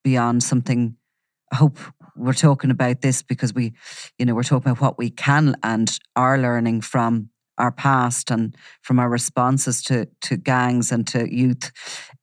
beyond 0.04 0.42
something. 0.42 0.96
I 1.52 1.56
hope 1.56 1.78
we're 2.16 2.34
talking 2.34 2.72
about 2.72 3.02
this 3.02 3.22
because 3.22 3.54
we, 3.54 3.74
you 4.18 4.26
know, 4.26 4.36
we're 4.36 4.44
talking 4.44 4.72
about 4.72 4.82
what 4.82 4.98
we 4.98 5.10
can 5.10 5.56
and 5.64 5.98
are 6.16 6.38
learning 6.38 6.82
from 6.82 7.30
our 7.58 7.72
past 7.72 8.32
and 8.32 8.56
from 8.82 9.00
our 9.00 9.10
responses 9.10 9.82
to 9.84 10.08
to 10.22 10.38
gangs 10.38 10.92
and 10.92 11.06
to 11.08 11.34
youth 11.34 11.72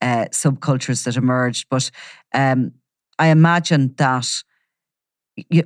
uh, 0.00 0.26
subcultures 0.32 1.04
that 1.04 1.16
emerged. 1.16 1.66
But 1.70 1.90
um, 2.32 2.72
I 3.18 3.28
imagine 3.28 3.94
that 3.96 4.26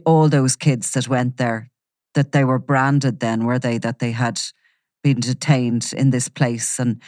all 0.04 0.28
those 0.28 0.56
kids 0.56 0.92
that 0.92 1.08
went 1.08 1.36
there, 1.36 1.70
that 2.14 2.32
they 2.32 2.44
were 2.44 2.58
branded 2.58 3.20
then, 3.20 3.44
were 3.44 3.58
they? 3.58 3.78
That 3.78 3.98
they 4.00 4.12
had 4.12 4.40
been 5.02 5.20
detained 5.20 5.92
in 5.96 6.10
this 6.10 6.28
place 6.28 6.78
and 6.78 7.00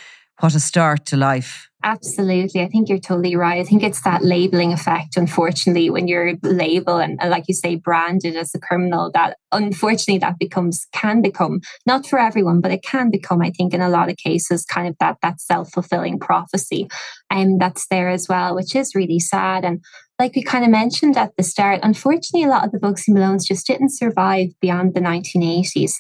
what 0.42 0.55
a 0.55 0.61
start 0.61 1.07
to 1.07 1.16
life. 1.16 1.68
Absolutely. 1.85 2.62
I 2.62 2.68
think 2.68 2.88
you're 2.88 2.98
totally 2.98 3.35
right. 3.35 3.61
I 3.61 3.64
think 3.64 3.83
it's 3.83 4.02
that 4.02 4.22
labeling 4.22 4.72
effect, 4.72 5.16
unfortunately, 5.16 5.90
when 5.90 6.07
you're 6.07 6.35
labeled 6.42 7.02
and, 7.02 7.18
like 7.28 7.44
you 7.48 7.55
say, 7.55 7.74
branded 7.74 8.37
as 8.37 8.55
a 8.55 8.61
criminal, 8.61 9.11
that 9.14 9.37
unfortunately 9.50 10.18
that 10.18 10.38
becomes, 10.38 10.87
can 10.92 11.22
become, 11.22 11.61
not 11.85 12.07
for 12.07 12.20
everyone, 12.20 12.61
but 12.61 12.70
it 12.70 12.85
can 12.85 13.11
become, 13.11 13.42
I 13.42 13.50
think, 13.50 13.74
in 13.74 13.81
a 13.81 13.88
lot 13.88 14.11
of 14.11 14.16
cases, 14.16 14.64
kind 14.64 14.87
of 14.87 14.94
that 15.00 15.16
that 15.22 15.40
self-fulfilling 15.40 16.20
prophecy. 16.20 16.88
And 17.31 17.55
um, 17.55 17.59
that's 17.59 17.88
there 17.88 18.11
as 18.11 18.28
well, 18.28 18.55
which 18.55 18.76
is 18.76 18.94
really 18.94 19.18
sad. 19.18 19.64
And 19.64 19.81
like 20.22 20.37
we 20.37 20.42
kind 20.42 20.64
of 20.64 20.70
mentioned 20.70 21.16
at 21.16 21.37
the 21.37 21.42
start, 21.42 21.80
unfortunately, 21.82 22.44
a 22.44 22.48
lot 22.48 22.64
of 22.64 22.70
the 22.70 22.78
Bugsy 22.78 23.08
Malones 23.08 23.44
just 23.44 23.66
didn't 23.66 23.90
survive 23.90 24.50
beyond 24.61 24.94
the 24.94 25.00
1980s. 25.00 25.94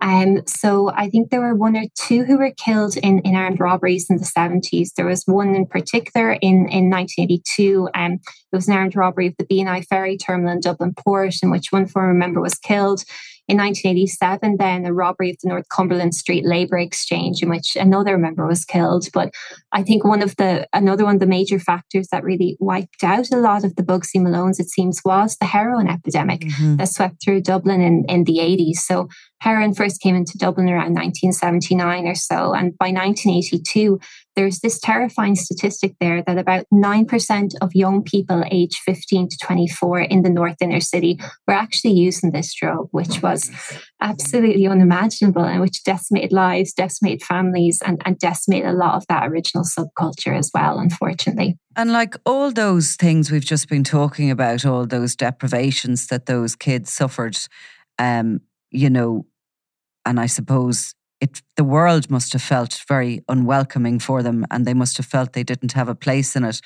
Um, 0.00 0.40
so 0.46 0.90
I 0.96 1.10
think 1.10 1.28
there 1.28 1.42
were 1.42 1.54
one 1.54 1.76
or 1.76 1.84
two 1.94 2.24
who 2.24 2.38
were 2.38 2.52
killed 2.56 2.96
in, 2.96 3.18
in 3.18 3.34
armed 3.34 3.60
robberies 3.60 4.06
in 4.08 4.16
the 4.16 4.24
70s. 4.24 4.94
There 4.94 5.04
was 5.04 5.24
one 5.26 5.54
in 5.54 5.66
particular 5.66 6.32
in, 6.32 6.68
in 6.70 6.88
1982. 6.88 7.90
Um, 7.94 8.12
it 8.12 8.20
was 8.50 8.66
an 8.66 8.74
armed 8.74 8.96
robbery 8.96 9.26
of 9.26 9.34
the 9.38 9.44
B&I 9.44 9.82
ferry 9.82 10.16
terminal 10.16 10.54
in 10.54 10.60
Dublin 10.60 10.94
Port, 10.96 11.34
in 11.42 11.50
which 11.50 11.70
one 11.70 11.86
former 11.86 12.14
member 12.14 12.40
was 12.40 12.54
killed. 12.54 13.04
In 13.48 13.58
1987, 13.58 14.56
then 14.58 14.84
a 14.84 14.92
robbery 14.92 15.30
of 15.30 15.36
the 15.42 15.48
North 15.48 15.68
Cumberland 15.68 16.14
Street 16.14 16.44
Labour 16.44 16.78
Exchange, 16.78 17.42
in 17.42 17.48
which 17.48 17.76
another 17.76 18.18
member 18.18 18.46
was 18.46 18.64
killed. 18.64 19.06
But 19.12 19.32
I 19.72 19.82
think 19.82 20.04
one 20.04 20.22
of 20.22 20.34
the 20.36 20.66
another 20.72 21.04
one 21.04 21.14
of 21.14 21.20
the 21.20 21.26
major 21.26 21.58
factors 21.58 22.08
that 22.08 22.24
really 22.24 22.56
wiped 22.58 23.04
out 23.04 23.30
a 23.30 23.36
lot 23.36 23.64
of 23.64 23.76
the 23.76 23.82
Bugsy 23.82 24.16
Malones, 24.16 24.58
it 24.58 24.68
seems, 24.68 25.00
was 25.04 25.36
the 25.36 25.46
heroin 25.46 25.88
epidemic 25.88 26.40
mm-hmm. 26.40 26.76
that 26.76 26.88
swept 26.88 27.22
through 27.22 27.42
Dublin 27.42 27.80
in, 27.80 28.04
in 28.08 28.24
the 28.24 28.38
80s. 28.38 28.78
So 28.78 29.08
heroin 29.40 29.74
first 29.74 30.00
came 30.00 30.16
into 30.16 30.38
Dublin 30.38 30.68
around 30.68 30.94
1979 30.94 32.06
or 32.06 32.14
so. 32.14 32.54
And 32.54 32.76
by 32.78 32.86
1982, 32.86 34.00
there's 34.34 34.60
this 34.60 34.78
terrifying 34.78 35.34
statistic 35.34 35.94
there 35.98 36.22
that 36.22 36.38
about 36.38 36.66
9% 36.72 37.54
of 37.60 37.74
young 37.74 38.02
people 38.02 38.44
aged 38.50 38.76
15 38.84 39.28
to 39.30 39.36
24 39.42 40.00
in 40.00 40.22
the 40.22 40.30
North 40.30 40.56
Inner 40.60 40.80
City 40.80 41.18
were 41.46 41.54
actually 41.54 41.92
using 41.92 42.32
this 42.32 42.54
drug, 42.54 42.88
which 42.90 43.22
was 43.22 43.50
absolutely 44.00 44.66
unimaginable 44.66 45.44
and 45.44 45.60
which 45.60 45.84
decimated 45.84 46.32
lives, 46.32 46.74
decimated 46.74 47.22
families, 47.22 47.80
and, 47.84 48.00
and 48.04 48.18
decimated 48.18 48.68
a 48.68 48.74
lot 48.76 48.96
of 48.96 49.06
that 49.08 49.26
original 49.26 49.64
subculture 49.64 50.36
as 50.36 50.50
well, 50.52 50.78
unfortunately. 50.78 51.58
And 51.74 51.92
like 51.92 52.16
all 52.24 52.52
those 52.52 52.94
things 52.94 53.30
we've 53.30 53.44
just 53.44 53.68
been 53.68 53.84
talking 53.84 54.30
about, 54.30 54.64
all 54.64 54.86
those 54.86 55.16
deprivations 55.16 56.08
that 56.08 56.26
those 56.26 56.56
kids 56.56 56.92
suffered, 56.92 57.38
um, 57.98 58.40
you 58.70 58.90
know, 58.90 59.26
and 60.04 60.20
I 60.20 60.26
suppose 60.26 60.94
it 61.20 61.42
the 61.56 61.64
world 61.64 62.10
must 62.10 62.32
have 62.32 62.42
felt 62.42 62.82
very 62.88 63.24
unwelcoming 63.28 63.98
for 63.98 64.22
them 64.22 64.46
and 64.50 64.66
they 64.66 64.74
must 64.74 64.96
have 64.96 65.06
felt 65.06 65.32
they 65.32 65.42
didn't 65.42 65.72
have 65.72 65.88
a 65.88 65.94
place 65.94 66.36
in 66.36 66.44
it 66.44 66.60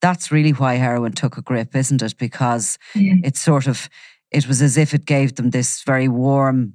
that's 0.00 0.32
really 0.32 0.52
why 0.52 0.74
heroin 0.74 1.12
took 1.12 1.36
a 1.36 1.42
grip 1.42 1.76
isn't 1.76 2.02
it 2.02 2.16
because 2.18 2.78
yeah. 2.94 3.14
it 3.22 3.36
sort 3.36 3.66
of 3.66 3.88
it 4.30 4.46
was 4.46 4.62
as 4.62 4.76
if 4.76 4.94
it 4.94 5.04
gave 5.04 5.34
them 5.34 5.50
this 5.50 5.82
very 5.82 6.08
warm 6.08 6.74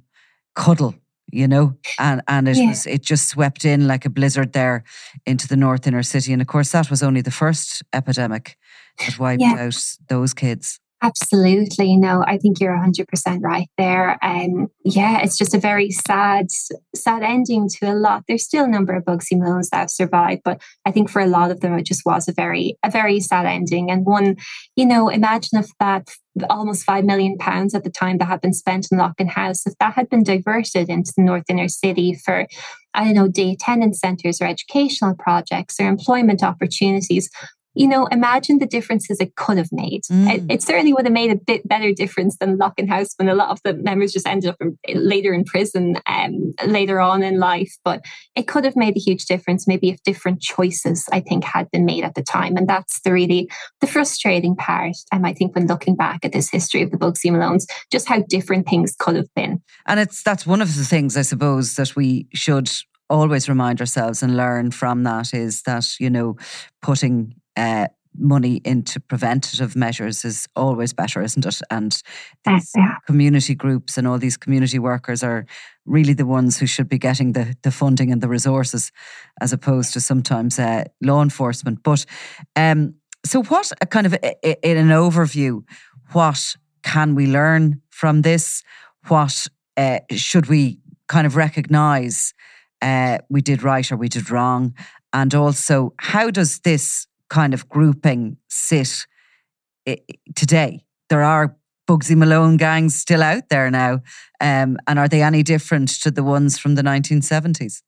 cuddle 0.54 0.94
you 1.32 1.48
know 1.48 1.76
and 1.98 2.22
and 2.28 2.48
it 2.48 2.56
yeah. 2.56 2.68
was 2.68 2.86
it 2.86 3.02
just 3.02 3.28
swept 3.28 3.64
in 3.64 3.86
like 3.86 4.04
a 4.04 4.10
blizzard 4.10 4.52
there 4.52 4.84
into 5.26 5.48
the 5.48 5.56
north 5.56 5.86
inner 5.86 6.02
city 6.02 6.32
and 6.32 6.40
of 6.40 6.48
course 6.48 6.72
that 6.72 6.90
was 6.90 7.02
only 7.02 7.20
the 7.20 7.30
first 7.30 7.82
epidemic 7.92 8.56
that 8.98 9.18
wiped 9.18 9.42
yeah. 9.42 9.56
out 9.58 9.96
those 10.08 10.32
kids 10.32 10.78
Absolutely. 11.02 11.96
No, 11.96 12.24
I 12.26 12.38
think 12.38 12.58
you're 12.58 12.74
100% 12.74 13.42
right 13.42 13.68
there. 13.76 14.18
And 14.22 14.62
um, 14.62 14.68
yeah, 14.82 15.20
it's 15.22 15.36
just 15.36 15.54
a 15.54 15.58
very 15.58 15.90
sad, 15.90 16.46
sad 16.94 17.22
ending 17.22 17.68
to 17.68 17.92
a 17.92 17.94
lot. 17.94 18.24
There's 18.26 18.44
still 18.44 18.64
a 18.64 18.68
number 18.68 18.94
of 18.94 19.04
Bugsy 19.04 19.34
Malones 19.34 19.68
that 19.70 19.78
have 19.78 19.90
survived, 19.90 20.40
but 20.42 20.62
I 20.86 20.92
think 20.92 21.10
for 21.10 21.20
a 21.20 21.26
lot 21.26 21.50
of 21.50 21.60
them, 21.60 21.74
it 21.78 21.84
just 21.84 22.06
was 22.06 22.28
a 22.28 22.32
very, 22.32 22.78
a 22.82 22.90
very 22.90 23.20
sad 23.20 23.44
ending. 23.44 23.90
And 23.90 24.06
one, 24.06 24.36
you 24.74 24.86
know, 24.86 25.10
imagine 25.10 25.58
if 25.58 25.70
that 25.80 26.08
almost 26.48 26.84
five 26.84 27.04
million 27.04 27.36
pounds 27.38 27.74
at 27.74 27.84
the 27.84 27.90
time 27.90 28.18
that 28.18 28.26
had 28.26 28.40
been 28.40 28.54
spent 28.54 28.88
in 28.90 28.98
Loughan 28.98 29.28
House, 29.28 29.66
if 29.66 29.74
that 29.78 29.94
had 29.94 30.08
been 30.08 30.22
diverted 30.22 30.88
into 30.88 31.12
the 31.16 31.22
North 31.22 31.44
Inner 31.48 31.68
City 31.68 32.14
for 32.24 32.46
I 32.94 33.04
don't 33.04 33.14
know, 33.14 33.28
day 33.28 33.52
attendance 33.52 34.00
centres 34.00 34.40
or 34.40 34.46
educational 34.46 35.14
projects 35.14 35.78
or 35.78 35.86
employment 35.86 36.42
opportunities, 36.42 37.28
you 37.76 37.86
know, 37.86 38.06
imagine 38.06 38.58
the 38.58 38.66
differences 38.66 39.20
it 39.20 39.36
could 39.36 39.58
have 39.58 39.68
made. 39.70 40.02
Mm. 40.10 40.32
It, 40.32 40.54
it, 40.54 40.62
certainly 40.62 40.94
would 40.94 41.04
have 41.04 41.12
made 41.12 41.30
a 41.30 41.36
bit 41.36 41.68
better 41.68 41.92
difference 41.92 42.38
than 42.38 42.58
Loughan 42.58 42.88
House 42.88 43.12
when 43.16 43.28
a 43.28 43.34
lot 43.34 43.50
of 43.50 43.60
the 43.64 43.74
members 43.74 44.12
just 44.12 44.26
ended 44.26 44.48
up 44.48 44.56
in, 44.60 44.78
later 44.94 45.34
in 45.34 45.44
prison 45.44 45.98
um, 46.06 46.52
later 46.66 47.00
on 47.00 47.22
in 47.22 47.38
life. 47.38 47.76
But 47.84 48.02
it 48.34 48.48
could 48.48 48.64
have 48.64 48.76
made 48.76 48.96
a 48.96 49.00
huge 49.00 49.26
difference, 49.26 49.68
maybe 49.68 49.90
if 49.90 50.02
different 50.04 50.40
choices, 50.40 51.06
I 51.12 51.20
think, 51.20 51.44
had 51.44 51.70
been 51.70 51.84
made 51.84 52.02
at 52.02 52.14
the 52.14 52.22
time. 52.22 52.56
And 52.56 52.66
that's 52.66 53.00
the 53.00 53.12
really 53.12 53.50
the 53.82 53.86
frustrating 53.86 54.56
part. 54.56 54.96
Um, 55.12 55.26
I 55.26 55.34
think 55.34 55.54
when 55.54 55.66
looking 55.66 55.96
back 55.96 56.24
at 56.24 56.32
this 56.32 56.50
history 56.50 56.80
of 56.80 56.90
the 56.90 56.96
Bugsy 56.96 57.30
Malones, 57.30 57.66
just 57.92 58.08
how 58.08 58.22
different 58.26 58.66
things 58.66 58.96
could 58.98 59.16
have 59.16 59.32
been. 59.36 59.62
And 59.86 60.00
it's 60.00 60.22
that's 60.22 60.46
one 60.46 60.62
of 60.62 60.74
the 60.76 60.84
things 60.84 61.14
I 61.14 61.22
suppose 61.22 61.74
that 61.74 61.94
we 61.94 62.26
should 62.32 62.70
always 63.10 63.50
remind 63.50 63.80
ourselves 63.80 64.22
and 64.22 64.36
learn 64.36 64.70
from 64.70 65.04
that 65.04 65.34
is 65.34 65.62
that 65.62 65.86
you 66.00 66.10
know 66.10 66.36
putting 66.80 67.34
uh, 67.56 67.86
money 68.18 68.60
into 68.64 69.00
preventative 69.00 69.76
measures 69.76 70.24
is 70.24 70.46
always 70.56 70.92
better, 70.92 71.22
isn't 71.22 71.44
it? 71.44 71.60
And 71.70 72.00
these 72.44 72.72
yeah. 72.76 72.96
community 73.06 73.54
groups 73.54 73.98
and 73.98 74.06
all 74.06 74.18
these 74.18 74.36
community 74.36 74.78
workers 74.78 75.22
are 75.22 75.46
really 75.84 76.14
the 76.14 76.26
ones 76.26 76.58
who 76.58 76.66
should 76.66 76.88
be 76.88 76.98
getting 76.98 77.32
the, 77.32 77.54
the 77.62 77.70
funding 77.70 78.10
and 78.10 78.20
the 78.20 78.28
resources 78.28 78.92
as 79.40 79.52
opposed 79.52 79.92
to 79.92 80.00
sometimes 80.00 80.58
uh, 80.58 80.84
law 81.02 81.22
enforcement. 81.22 81.82
But 81.82 82.04
um, 82.54 82.94
so, 83.24 83.42
what 83.44 83.72
a 83.80 83.86
kind 83.86 84.06
of 84.06 84.14
in 84.42 84.76
an 84.76 84.88
overview, 84.88 85.64
what 86.12 86.56
can 86.82 87.14
we 87.14 87.26
learn 87.26 87.82
from 87.90 88.22
this? 88.22 88.62
What 89.08 89.46
uh, 89.76 90.00
should 90.12 90.46
we 90.46 90.78
kind 91.08 91.26
of 91.26 91.36
recognize 91.36 92.34
uh, 92.82 93.18
we 93.28 93.40
did 93.40 93.62
right 93.62 93.90
or 93.90 93.96
we 93.96 94.08
did 94.08 94.30
wrong? 94.30 94.74
And 95.12 95.34
also, 95.34 95.94
how 95.98 96.30
does 96.30 96.60
this 96.60 97.06
kind 97.28 97.54
of 97.54 97.68
grouping 97.68 98.36
sit 98.48 99.06
today. 100.34 100.84
There 101.08 101.22
are 101.22 101.56
Bugsy 101.88 102.16
Malone 102.16 102.56
gangs 102.56 102.96
still 102.96 103.22
out 103.22 103.48
there 103.48 103.70
now. 103.70 104.00
Um, 104.40 104.76
and 104.86 104.98
are 104.98 105.08
they 105.08 105.22
any 105.22 105.42
different 105.42 105.88
to 106.02 106.10
the 106.10 106.24
ones 106.24 106.58
from 106.58 106.74
the 106.74 106.82
1970s? 106.82 107.82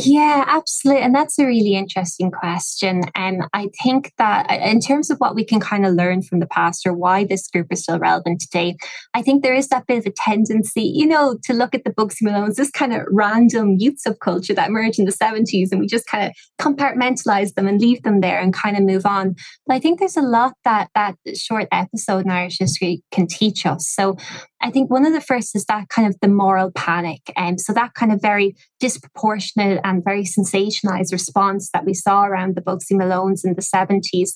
Yeah, 0.00 0.44
absolutely. 0.46 1.02
And 1.02 1.12
that's 1.12 1.40
a 1.40 1.44
really 1.46 1.74
interesting 1.74 2.30
question. 2.30 3.02
And 3.16 3.42
um, 3.42 3.48
I 3.52 3.68
think 3.82 4.12
that 4.16 4.48
uh, 4.48 4.54
in 4.54 4.78
terms 4.78 5.10
of 5.10 5.18
what 5.18 5.34
we 5.34 5.44
can 5.44 5.58
kind 5.58 5.84
of 5.84 5.94
learn 5.94 6.22
from 6.22 6.38
the 6.38 6.46
past 6.46 6.86
or 6.86 6.92
why 6.92 7.24
this 7.24 7.48
group 7.48 7.66
is 7.72 7.82
still 7.82 7.98
relevant 7.98 8.40
today, 8.40 8.76
I 9.12 9.22
think 9.22 9.42
there 9.42 9.54
is 9.54 9.68
that 9.70 9.88
bit 9.88 9.98
of 9.98 10.06
a 10.06 10.12
tendency, 10.12 10.82
you 10.82 11.04
know, 11.04 11.36
to 11.42 11.52
look 11.52 11.74
at 11.74 11.82
the 11.82 11.90
Bugsy 11.90 12.22
Malones, 12.22 12.54
this 12.54 12.70
kind 12.70 12.94
of 12.94 13.02
random 13.10 13.74
youth 13.76 13.98
subculture 14.06 14.54
that 14.54 14.68
emerged 14.68 15.00
in 15.00 15.04
the 15.04 15.10
70s, 15.10 15.72
and 15.72 15.80
we 15.80 15.88
just 15.88 16.06
kind 16.06 16.28
of 16.28 16.64
compartmentalize 16.64 17.54
them 17.54 17.66
and 17.66 17.80
leave 17.80 18.00
them 18.04 18.20
there 18.20 18.38
and 18.38 18.54
kind 18.54 18.76
of 18.76 18.84
move 18.84 19.04
on. 19.04 19.34
But 19.66 19.74
I 19.74 19.80
think 19.80 19.98
there's 19.98 20.16
a 20.16 20.22
lot 20.22 20.52
that 20.62 20.90
that 20.94 21.16
short 21.34 21.66
episode 21.72 22.24
in 22.24 22.30
Irish 22.30 22.58
history 22.60 23.02
can 23.10 23.26
teach 23.26 23.66
us. 23.66 23.88
So 23.88 24.16
I 24.60 24.70
think 24.70 24.90
one 24.90 25.06
of 25.06 25.12
the 25.12 25.20
first 25.20 25.54
is 25.54 25.64
that 25.66 25.88
kind 25.88 26.08
of 26.08 26.16
the 26.20 26.28
moral 26.28 26.70
panic. 26.72 27.20
And 27.36 27.54
um, 27.54 27.58
so 27.58 27.72
that 27.74 27.94
kind 27.94 28.12
of 28.12 28.20
very 28.20 28.56
disproportionate 28.80 29.80
and 29.88 30.04
very 30.04 30.24
sensationalized 30.24 31.12
response 31.12 31.70
that 31.72 31.84
we 31.84 31.94
saw 31.94 32.24
around 32.24 32.54
the 32.54 32.60
Bugsy 32.60 32.92
Malones 32.92 33.44
in 33.44 33.54
the 33.54 33.62
70s, 33.62 34.30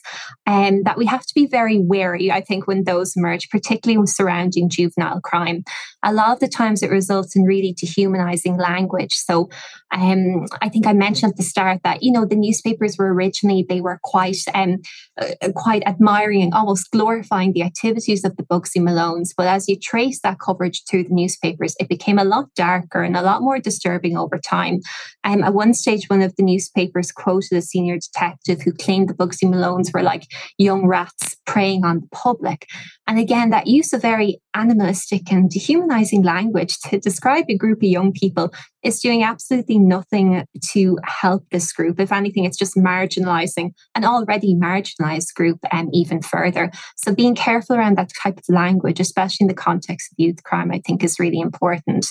and 0.46 0.76
um, 0.76 0.82
that 0.84 0.96
we 0.96 1.06
have 1.06 1.26
to 1.26 1.34
be 1.34 1.46
very 1.46 1.78
wary, 1.78 2.30
I 2.30 2.40
think, 2.40 2.66
when 2.66 2.84
those 2.84 3.14
emerge, 3.16 3.50
particularly 3.50 4.06
surrounding 4.06 4.68
juvenile 4.68 5.20
crime. 5.20 5.64
A 6.02 6.12
lot 6.12 6.32
of 6.32 6.40
the 6.40 6.48
times 6.48 6.82
it 6.82 6.90
results 6.90 7.36
in 7.36 7.44
really 7.44 7.74
dehumanizing 7.78 8.56
language. 8.56 9.14
So 9.14 9.50
um, 9.92 10.46
I 10.60 10.68
think 10.68 10.86
I 10.86 10.92
mentioned 10.92 11.32
at 11.32 11.36
the 11.36 11.42
start 11.42 11.80
that, 11.84 12.02
you 12.02 12.10
know, 12.10 12.24
the 12.24 12.36
newspapers 12.36 12.96
were 12.98 13.12
originally, 13.12 13.64
they 13.68 13.80
were 13.80 14.00
quite, 14.02 14.38
um, 14.54 14.78
uh, 15.20 15.50
quite 15.54 15.82
admiring 15.86 16.52
almost 16.52 16.90
glorifying 16.90 17.52
the 17.52 17.62
activities 17.62 18.24
of 18.24 18.36
the 18.36 18.42
Bugsy 18.42 18.78
Malones. 18.78 19.30
But 19.36 19.46
as 19.46 19.68
you 19.68 19.78
trace 19.78 20.20
that 20.20 20.40
coverage 20.40 20.82
through 20.88 21.04
the 21.04 21.14
newspapers, 21.14 21.76
it 21.78 21.88
became 21.88 22.18
a 22.18 22.24
lot 22.24 22.46
darker 22.56 23.02
and 23.02 23.16
a 23.16 23.22
lot 23.22 23.42
more 23.42 23.58
disturbing 23.58 24.16
over 24.16 24.38
time. 24.38 24.80
Um, 25.24 25.44
at 25.44 25.54
one 25.54 25.74
stage, 25.74 26.08
one 26.08 26.22
of 26.22 26.34
the 26.36 26.42
newspapers 26.42 27.12
quoted 27.12 27.52
a 27.52 27.62
senior 27.62 27.98
detective 27.98 28.62
who 28.62 28.72
claimed 28.72 29.08
the 29.08 29.14
Bugsy 29.14 29.44
Malones 29.44 29.92
were 29.92 30.02
like 30.02 30.26
young 30.58 30.86
rats 30.86 31.36
preying 31.46 31.84
on 31.84 32.00
the 32.00 32.08
public. 32.12 32.66
And 33.12 33.20
again, 33.20 33.50
that 33.50 33.66
use 33.66 33.92
of 33.92 34.00
very 34.00 34.40
animalistic 34.54 35.30
and 35.30 35.50
dehumanizing 35.50 36.22
language 36.22 36.78
to 36.88 36.98
describe 36.98 37.44
a 37.50 37.58
group 37.58 37.80
of 37.80 37.90
young 37.90 38.10
people 38.10 38.54
is 38.82 39.00
doing 39.00 39.22
absolutely 39.22 39.78
nothing 39.78 40.46
to 40.70 40.98
help 41.04 41.44
this 41.50 41.74
group. 41.74 42.00
If 42.00 42.10
anything, 42.10 42.46
it's 42.46 42.56
just 42.56 42.74
marginalizing 42.74 43.72
an 43.94 44.06
already 44.06 44.54
marginalized 44.54 45.34
group 45.34 45.58
um, 45.72 45.90
even 45.92 46.22
further. 46.22 46.70
So 46.96 47.14
being 47.14 47.34
careful 47.34 47.76
around 47.76 47.98
that 47.98 48.12
type 48.22 48.38
of 48.38 48.44
language, 48.48 48.98
especially 48.98 49.44
in 49.44 49.48
the 49.48 49.54
context 49.54 50.10
of 50.10 50.18
youth 50.18 50.42
crime, 50.44 50.72
I 50.72 50.80
think 50.82 51.04
is 51.04 51.20
really 51.20 51.40
important. 51.40 52.06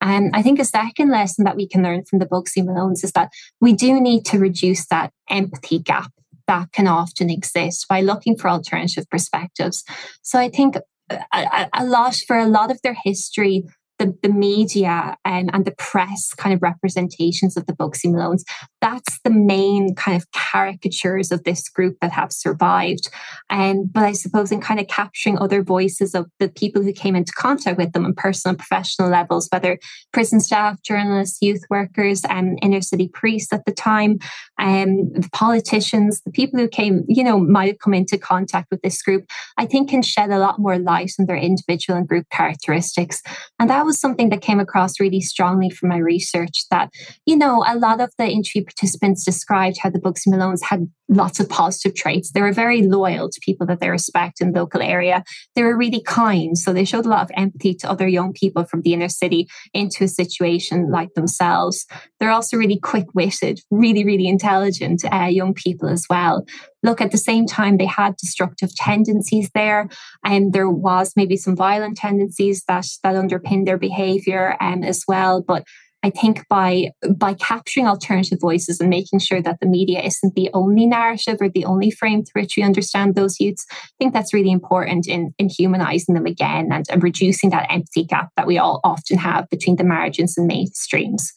And 0.00 0.34
I 0.34 0.42
think 0.42 0.58
a 0.58 0.64
second 0.64 1.12
lesson 1.12 1.44
that 1.44 1.54
we 1.54 1.68
can 1.68 1.84
learn 1.84 2.02
from 2.04 2.18
the 2.18 2.26
Bugsy 2.26 2.64
Malones 2.64 3.04
is 3.04 3.12
that 3.12 3.30
we 3.60 3.74
do 3.74 4.00
need 4.00 4.24
to 4.24 4.40
reduce 4.40 4.88
that 4.88 5.12
empathy 5.30 5.78
gap 5.78 6.10
that 6.46 6.72
can 6.72 6.86
often 6.86 7.30
exist 7.30 7.86
by 7.88 8.00
looking 8.00 8.36
for 8.36 8.48
alternative 8.48 9.08
perspectives. 9.10 9.84
So 10.22 10.38
I 10.38 10.48
think 10.48 10.76
a, 11.10 11.68
a, 11.72 11.84
lot 11.84 12.16
for 12.26 12.38
a 12.38 12.46
lot 12.46 12.70
of 12.70 12.80
their 12.82 12.96
history, 13.04 13.64
the, 14.02 14.18
the 14.22 14.28
media 14.28 15.16
and, 15.24 15.48
and 15.52 15.64
the 15.64 15.74
press 15.78 16.34
kind 16.34 16.52
of 16.52 16.60
representations 16.60 17.56
of 17.56 17.66
the 17.66 17.72
Bugsy 17.72 18.06
Malones, 18.06 18.42
that's 18.80 19.20
the 19.22 19.30
main 19.30 19.94
kind 19.94 20.16
of 20.16 20.30
caricatures 20.32 21.30
of 21.30 21.44
this 21.44 21.68
group 21.68 21.96
that 22.00 22.10
have 22.10 22.32
survived. 22.32 23.08
Um, 23.48 23.84
but 23.84 24.02
I 24.02 24.12
suppose 24.12 24.50
in 24.50 24.60
kind 24.60 24.80
of 24.80 24.88
capturing 24.88 25.38
other 25.38 25.62
voices 25.62 26.16
of 26.16 26.26
the 26.40 26.48
people 26.48 26.82
who 26.82 26.92
came 26.92 27.14
into 27.14 27.32
contact 27.32 27.78
with 27.78 27.92
them 27.92 28.04
on 28.04 28.14
personal 28.14 28.52
and 28.52 28.58
professional 28.58 29.08
levels, 29.08 29.46
whether 29.52 29.78
prison 30.12 30.40
staff, 30.40 30.82
journalists, 30.82 31.38
youth 31.40 31.62
workers, 31.70 32.22
and 32.28 32.50
um, 32.50 32.58
inner 32.60 32.80
city 32.80 33.08
priests 33.08 33.52
at 33.52 33.64
the 33.66 33.72
time, 33.72 34.18
um, 34.58 35.12
the 35.12 35.28
politicians, 35.32 36.22
the 36.22 36.32
people 36.32 36.58
who 36.58 36.66
came, 36.66 37.04
you 37.06 37.22
know, 37.22 37.38
might 37.38 37.68
have 37.68 37.78
come 37.78 37.94
into 37.94 38.18
contact 38.18 38.66
with 38.72 38.82
this 38.82 39.00
group, 39.00 39.26
I 39.58 39.66
think 39.66 39.90
can 39.90 40.02
shed 40.02 40.30
a 40.30 40.38
lot 40.38 40.58
more 40.58 40.78
light 40.78 41.12
on 41.20 41.26
their 41.26 41.36
individual 41.36 41.96
and 41.98 42.08
group 42.08 42.26
characteristics. 42.30 43.22
And 43.60 43.70
that 43.70 43.84
was 43.84 43.91
something 44.00 44.28
that 44.30 44.40
came 44.40 44.60
across 44.60 45.00
really 45.00 45.20
strongly 45.20 45.70
from 45.70 45.88
my 45.88 45.98
research 45.98 46.64
that, 46.70 46.90
you 47.26 47.36
know, 47.36 47.64
a 47.66 47.76
lot 47.76 48.00
of 48.00 48.10
the 48.18 48.26
interview 48.26 48.64
participants 48.64 49.24
described 49.24 49.78
how 49.82 49.90
the 49.90 50.00
Bugsy 50.00 50.28
Malones 50.28 50.62
had 50.62 50.88
lots 51.08 51.40
of 51.40 51.48
positive 51.48 51.94
traits. 51.94 52.32
They 52.32 52.40
were 52.40 52.52
very 52.52 52.82
loyal 52.82 53.28
to 53.28 53.40
people 53.42 53.66
that 53.66 53.80
they 53.80 53.90
respect 53.90 54.40
in 54.40 54.52
the 54.52 54.60
local 54.60 54.80
area. 54.80 55.24
They 55.54 55.62
were 55.62 55.76
really 55.76 56.02
kind. 56.02 56.56
So 56.56 56.72
they 56.72 56.84
showed 56.84 57.06
a 57.06 57.10
lot 57.10 57.22
of 57.22 57.30
empathy 57.36 57.74
to 57.74 57.90
other 57.90 58.08
young 58.08 58.32
people 58.32 58.64
from 58.64 58.82
the 58.82 58.94
inner 58.94 59.08
city 59.08 59.48
into 59.74 60.04
a 60.04 60.08
situation 60.08 60.90
like 60.90 61.14
themselves. 61.14 61.86
They're 62.18 62.30
also 62.30 62.56
really 62.56 62.78
quick 62.78 63.06
witted, 63.14 63.60
really, 63.70 64.04
really 64.04 64.28
intelligent 64.28 65.04
uh, 65.12 65.24
young 65.24 65.54
people 65.54 65.88
as 65.88 66.06
well. 66.08 66.46
Look, 66.82 67.00
at 67.00 67.12
the 67.12 67.18
same 67.18 67.46
time, 67.46 67.76
they 67.76 67.86
had 67.86 68.16
destructive 68.16 68.74
tendencies 68.74 69.50
there, 69.54 69.88
and 70.24 70.52
there 70.52 70.70
was 70.70 71.12
maybe 71.16 71.36
some 71.36 71.56
violent 71.56 71.96
tendencies 71.96 72.64
that 72.68 72.86
that 73.02 73.16
underpinned 73.16 73.66
their 73.66 73.78
behavior 73.78 74.56
um, 74.60 74.82
as 74.82 75.04
well. 75.06 75.42
But 75.42 75.64
I 76.04 76.10
think 76.10 76.46
by 76.48 76.90
by 77.08 77.34
capturing 77.34 77.86
alternative 77.86 78.40
voices 78.40 78.80
and 78.80 78.90
making 78.90 79.20
sure 79.20 79.40
that 79.40 79.60
the 79.60 79.66
media 79.66 80.00
isn't 80.02 80.34
the 80.34 80.50
only 80.52 80.86
narrative 80.86 81.36
or 81.40 81.48
the 81.48 81.64
only 81.64 81.90
frame 81.90 82.24
through 82.24 82.42
which 82.42 82.56
we 82.56 82.64
understand 82.64 83.14
those 83.14 83.38
youths, 83.38 83.64
I 83.70 83.88
think 83.98 84.12
that's 84.12 84.34
really 84.34 84.50
important 84.50 85.06
in, 85.06 85.32
in 85.38 85.48
humanizing 85.48 86.14
them 86.14 86.26
again 86.26 86.70
and, 86.72 86.84
and 86.90 87.02
reducing 87.02 87.50
that 87.50 87.70
empathy 87.70 88.04
gap 88.04 88.30
that 88.36 88.48
we 88.48 88.58
all 88.58 88.80
often 88.82 89.18
have 89.18 89.48
between 89.48 89.76
the 89.76 89.84
margins 89.84 90.36
and 90.36 90.50
mainstreams. 90.50 91.28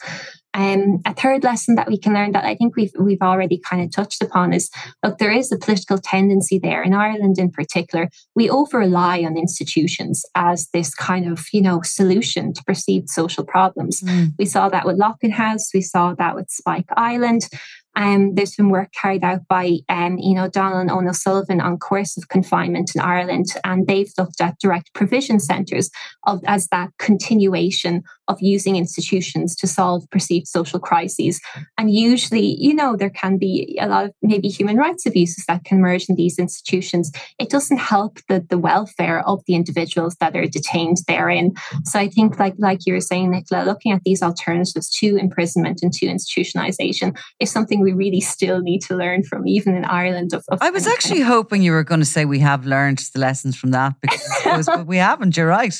Um, 0.55 1.01
a 1.05 1.13
third 1.13 1.43
lesson 1.43 1.75
that 1.75 1.89
we 1.89 1.97
can 1.97 2.13
learn 2.13 2.31
that 2.31 2.45
I 2.45 2.55
think 2.55 2.77
we've 2.77 2.93
we've 2.97 3.21
already 3.21 3.59
kind 3.59 3.83
of 3.83 3.91
touched 3.91 4.23
upon 4.23 4.53
is 4.53 4.71
look, 5.03 5.17
there 5.17 5.31
is 5.31 5.51
a 5.51 5.57
political 5.57 5.97
tendency 5.97 6.57
there 6.57 6.81
in 6.81 6.93
Ireland 6.93 7.37
in 7.37 7.51
particular. 7.51 8.09
We 8.35 8.49
over 8.49 8.79
rely 8.79 9.19
on 9.23 9.37
institutions 9.37 10.23
as 10.33 10.69
this 10.69 10.95
kind 10.95 11.29
of 11.29 11.45
you 11.51 11.61
know 11.61 11.81
solution 11.83 12.53
to 12.53 12.63
perceived 12.63 13.09
social 13.09 13.43
problems. 13.43 13.99
Mm. 13.99 14.33
We 14.39 14.45
saw 14.45 14.69
that 14.69 14.85
with 14.85 14.97
Loughan 14.97 15.33
House. 15.33 15.73
We 15.73 15.81
saw 15.81 16.13
that 16.15 16.35
with 16.35 16.49
Spike 16.49 16.89
Island. 16.95 17.49
Um, 17.97 18.35
there's 18.35 18.55
been 18.55 18.69
work 18.69 18.91
carried 18.91 19.23
out 19.23 19.47
by 19.47 19.77
um, 19.89 20.17
you 20.17 20.35
know 20.35 20.45
O'Donnell 20.45 20.79
and 20.79 20.89
Eoin 20.89 21.09
O'Sullivan 21.09 21.61
on 21.61 21.77
coercive 21.77 22.27
confinement 22.29 22.91
in 22.95 23.01
Ireland, 23.01 23.47
and 23.63 23.87
they've 23.87 24.11
looked 24.17 24.41
at 24.41 24.59
direct 24.59 24.93
provision 24.93 25.39
centres 25.39 25.89
of 26.25 26.41
as 26.45 26.67
that 26.67 26.89
continuation 26.99 28.03
of 28.27 28.41
using 28.41 28.75
institutions 28.75 29.55
to 29.55 29.67
solve 29.67 30.09
perceived 30.09 30.47
social 30.47 30.79
crises. 30.79 31.39
And 31.77 31.93
usually, 31.93 32.55
you 32.59 32.73
know, 32.73 32.95
there 32.95 33.09
can 33.09 33.37
be 33.37 33.77
a 33.81 33.87
lot 33.87 34.05
of 34.05 34.11
maybe 34.21 34.47
human 34.47 34.77
rights 34.77 35.05
abuses 35.05 35.45
that 35.47 35.63
can 35.63 35.77
emerge 35.77 36.09
in 36.09 36.15
these 36.15 36.39
institutions. 36.39 37.11
It 37.39 37.49
doesn't 37.49 37.77
help 37.77 38.19
the, 38.27 38.45
the 38.49 38.57
welfare 38.57 39.25
of 39.27 39.41
the 39.47 39.55
individuals 39.55 40.15
that 40.19 40.35
are 40.35 40.45
detained 40.47 40.97
therein. 41.07 41.53
So 41.83 41.99
I 41.99 42.09
think, 42.09 42.39
like 42.39 42.55
like 42.57 42.85
you 42.85 42.93
were 42.93 43.01
saying, 43.01 43.31
Nicola, 43.31 43.63
looking 43.63 43.91
at 43.91 44.03
these 44.03 44.21
alternatives 44.21 44.89
to 44.99 45.17
imprisonment 45.17 45.79
and 45.81 45.93
to 45.93 46.05
institutionalization 46.05 47.17
is 47.39 47.51
something 47.51 47.81
we 47.81 47.93
really 47.93 48.21
still 48.21 48.61
need 48.61 48.81
to 48.83 48.95
learn 48.95 49.23
from, 49.23 49.47
even 49.47 49.75
in 49.75 49.85
Ireland. 49.85 50.33
Of, 50.33 50.43
of 50.49 50.59
I 50.61 50.69
was 50.69 50.87
actually 50.87 51.21
hoping 51.21 51.61
you 51.61 51.71
were 51.71 51.83
going 51.83 51.99
to 51.99 52.05
say 52.05 52.25
we 52.25 52.39
have 52.39 52.65
learned 52.65 52.99
the 53.13 53.19
lessons 53.19 53.55
from 53.55 53.71
that 53.71 53.95
because 54.01 54.69
we 54.85 54.97
haven't. 54.97 55.37
You're 55.37 55.47
right. 55.47 55.75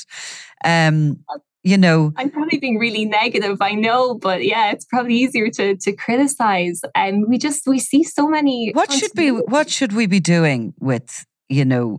Um, 0.64 1.24
you 1.66 1.76
know 1.76 2.12
i'm 2.16 2.30
probably 2.30 2.58
being 2.58 2.78
really 2.78 3.04
negative 3.04 3.58
i 3.60 3.72
know 3.72 4.14
but 4.14 4.44
yeah 4.44 4.70
it's 4.70 4.84
probably 4.84 5.14
easier 5.14 5.50
to 5.50 5.76
to 5.86 5.92
criticize. 5.92 6.80
And 6.94 7.26
we 7.28 7.38
just 7.38 7.66
we 7.66 7.78
see 7.78 8.02
so 8.02 8.28
many 8.28 8.72
what 8.72 8.92
should 8.92 9.12
be 9.14 9.30
what 9.30 9.70
should 9.70 9.92
we 9.92 10.06
be 10.06 10.20
doing 10.20 10.74
with 10.80 11.24
you 11.48 11.64
know 11.64 11.98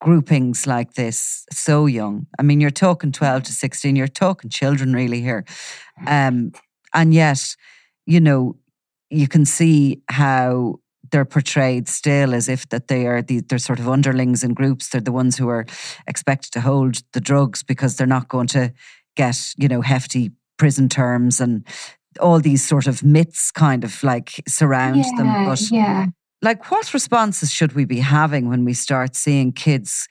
groupings 0.00 0.66
like 0.66 0.94
this 0.94 1.44
so 1.50 1.86
young? 1.86 2.26
I 2.38 2.42
mean 2.42 2.60
you're 2.60 2.70
talking 2.70 3.12
12 3.12 3.44
to 3.44 3.52
16 3.52 3.96
you're 3.96 4.08
talking 4.08 4.50
children 4.50 4.92
really 4.92 5.20
here. 5.20 5.44
Um 6.06 6.52
and 6.94 7.12
yet 7.12 7.56
you 8.06 8.20
know 8.20 8.56
you 9.10 9.28
can 9.28 9.44
see 9.44 10.02
how 10.08 10.80
they're 11.10 11.24
portrayed 11.24 11.88
still 11.88 12.34
as 12.34 12.48
if 12.48 12.68
that 12.68 12.88
they 12.88 13.06
are 13.06 13.22
the, 13.22 13.40
they're 13.40 13.58
sort 13.58 13.78
of 13.78 13.88
underlings 13.88 14.42
in 14.42 14.54
groups. 14.54 14.88
They're 14.88 15.00
the 15.00 15.12
ones 15.12 15.36
who 15.36 15.48
are 15.48 15.66
expected 16.06 16.52
to 16.52 16.60
hold 16.60 17.02
the 17.12 17.20
drugs 17.20 17.62
because 17.62 17.96
they're 17.96 18.06
not 18.06 18.28
going 18.28 18.46
to 18.48 18.72
get, 19.16 19.54
you 19.56 19.68
know, 19.68 19.80
hefty 19.80 20.32
prison 20.58 20.88
terms 20.88 21.40
and 21.40 21.66
all 22.20 22.40
these 22.40 22.66
sort 22.66 22.86
of 22.86 23.02
myths 23.02 23.50
kind 23.50 23.84
of 23.84 24.02
like 24.02 24.42
surround 24.48 24.96
yeah, 24.96 25.10
them. 25.16 25.44
But 25.46 25.70
yeah. 25.70 26.06
like 26.42 26.70
what 26.70 26.92
responses 26.94 27.52
should 27.52 27.74
we 27.74 27.84
be 27.84 28.00
having 28.00 28.48
when 28.48 28.64
we 28.64 28.72
start 28.74 29.14
seeing 29.14 29.52
kids 29.52 30.08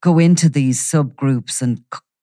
go 0.00 0.18
into 0.18 0.48
these 0.48 0.80
subgroups 0.80 1.60
and 1.60 1.82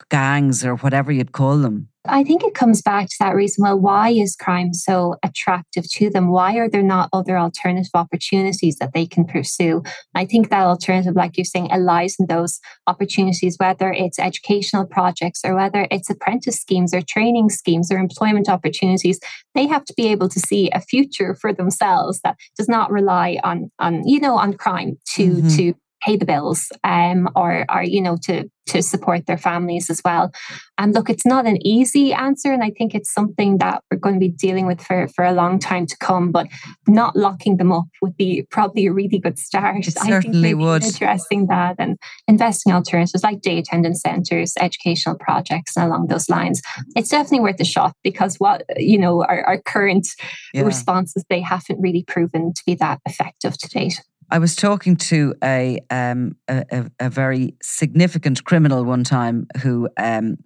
gangs 0.10 0.64
or 0.64 0.76
whatever 0.78 1.12
you'd 1.12 1.34
call 1.34 1.58
them? 1.58 1.90
I 2.08 2.24
think 2.24 2.44
it 2.44 2.54
comes 2.54 2.82
back 2.82 3.08
to 3.08 3.16
that 3.20 3.36
reason. 3.36 3.64
Well, 3.64 3.80
why 3.80 4.10
is 4.10 4.36
crime 4.36 4.74
so 4.74 5.16
attractive 5.24 5.90
to 5.92 6.10
them? 6.10 6.30
Why 6.30 6.56
are 6.58 6.70
there 6.70 6.84
not 6.84 7.10
other 7.14 7.38
alternative 7.38 7.92
opportunities 7.94 8.78
that 8.78 8.94
they 8.94 9.06
can 9.06 9.26
pursue? 9.26 9.84
I 10.14 10.26
think 10.26 10.50
that 10.50 10.66
alternative, 10.66 11.16
like 11.16 11.38
you're 11.38 11.46
saying, 11.46 11.70
lies 11.78 12.16
in 12.20 12.28
those 12.28 12.60
opportunities, 12.88 13.58
whether 13.60 13.92
it's 13.92 14.20
educational 14.20 14.86
projects 14.86 15.42
or 15.44 15.56
whether 15.56 15.88
it's 15.92 16.10
apprentice 16.10 16.60
schemes 16.60 16.94
or 16.94 17.02
training 17.02 17.50
schemes 17.50 17.92
or 17.92 17.98
employment 17.98 18.50
opportunities. 18.50 19.20
They 19.54 19.68
have 19.68 19.86
to 19.86 19.94
be 19.96 20.08
able 20.08 20.30
to 20.30 20.40
see 20.40 20.70
a 20.72 20.82
future 20.82 21.36
for 21.36 21.54
themselves 21.54 22.20
that 22.24 22.38
does 22.58 22.68
not 22.70 22.92
rely 22.92 23.40
on, 23.44 23.72
on 23.80 24.08
you 24.08 24.20
know, 24.20 24.38
on 24.38 24.54
crime 24.54 24.98
to 25.16 25.28
mm-hmm. 25.28 25.48
to 25.58 25.74
pay 26.02 26.18
the 26.18 26.26
bills 26.26 26.72
um, 26.84 27.30
or, 27.36 27.66
or, 27.70 27.84
you 27.84 28.02
know, 28.02 28.18
to, 28.24 28.50
to 28.68 28.82
support 28.82 29.26
their 29.28 29.38
families 29.38 29.90
as 29.90 30.02
well. 30.04 30.32
And 30.78 30.94
look, 30.94 31.10
it's 31.10 31.26
not 31.26 31.46
an 31.46 31.66
easy 31.66 32.14
answer. 32.14 32.52
And 32.52 32.64
I 32.64 32.72
think 32.72 32.96
it's 32.96 33.14
something 33.14 33.60
that 33.60 33.84
we're 33.90 33.98
going 33.98 34.16
to 34.16 34.20
be 34.20 34.30
dealing 34.30 34.66
with 34.66 34.82
for, 34.82 35.08
for 35.10 35.24
a 35.24 35.34
long 35.34 35.60
time 35.60 35.86
to 35.86 35.98
come, 35.98 36.32
but 36.32 36.48
not 36.88 37.16
locking 37.16 37.58
them 37.58 37.72
up 37.72 37.86
would 38.02 38.18
be 38.18 38.46
probably 38.50 38.88
a 38.88 38.94
really 38.94 39.20
good 39.20 39.38
start. 39.38 39.88
It 39.88 39.98
certainly 39.98 40.54
would. 40.54 40.84
Addressing 40.84 41.48
that 41.48 41.76
and 41.80 41.98
investing 42.28 42.74
alternatives 42.74 43.24
like 43.24 43.42
day 43.42 43.60
attendance 43.60 44.02
centres, 44.02 44.54
educational 44.60 45.18
projects, 45.18 45.78
and 45.78 45.86
along 45.86 46.08
those 46.08 46.30
lines. 46.30 46.62
It's 46.96 47.10
definitely 47.10 47.42
worth 47.42 47.60
a 47.60 47.66
shot 47.66 47.94
because 48.04 48.36
what, 48.38 48.64
you 48.78 48.98
know, 48.98 49.24
our, 49.24 49.44
our 49.44 49.62
current 49.62 50.08
yeah. 50.54 50.64
responses, 50.64 51.24
they 51.30 51.42
haven't 51.42 51.80
really 51.80 52.04
proven 52.08 52.54
to 52.54 52.62
be 52.66 52.76
that 52.76 53.00
effective 53.06 53.58
to 53.60 53.68
date. 53.70 54.02
I 54.32 54.40
was 54.40 54.56
talking 54.56 54.96
to 54.96 55.34
a, 55.44 55.80
um, 55.90 56.36
a, 56.48 56.90
a 57.00 57.10
very 57.10 57.56
significant 57.62 58.44
criminal 58.44 58.84
one 58.84 59.04
time 59.04 59.48
who 59.62 59.90
um, 59.98 60.38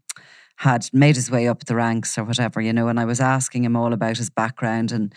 had 0.58 0.90
made 0.92 1.16
his 1.16 1.32
way 1.32 1.48
up 1.48 1.66
the 1.66 1.76
ranks 1.76 2.18
or 2.18 2.24
whatever, 2.26 2.60
you 2.60 2.74
know, 2.74 2.90
and 2.90 3.00
I 3.00 3.06
was 3.06 3.22
asking 3.22 3.64
him 3.64 3.76
all 3.76 3.94
about 3.94 4.18
his 4.18 4.30
background 4.30 4.92
and 4.92 5.14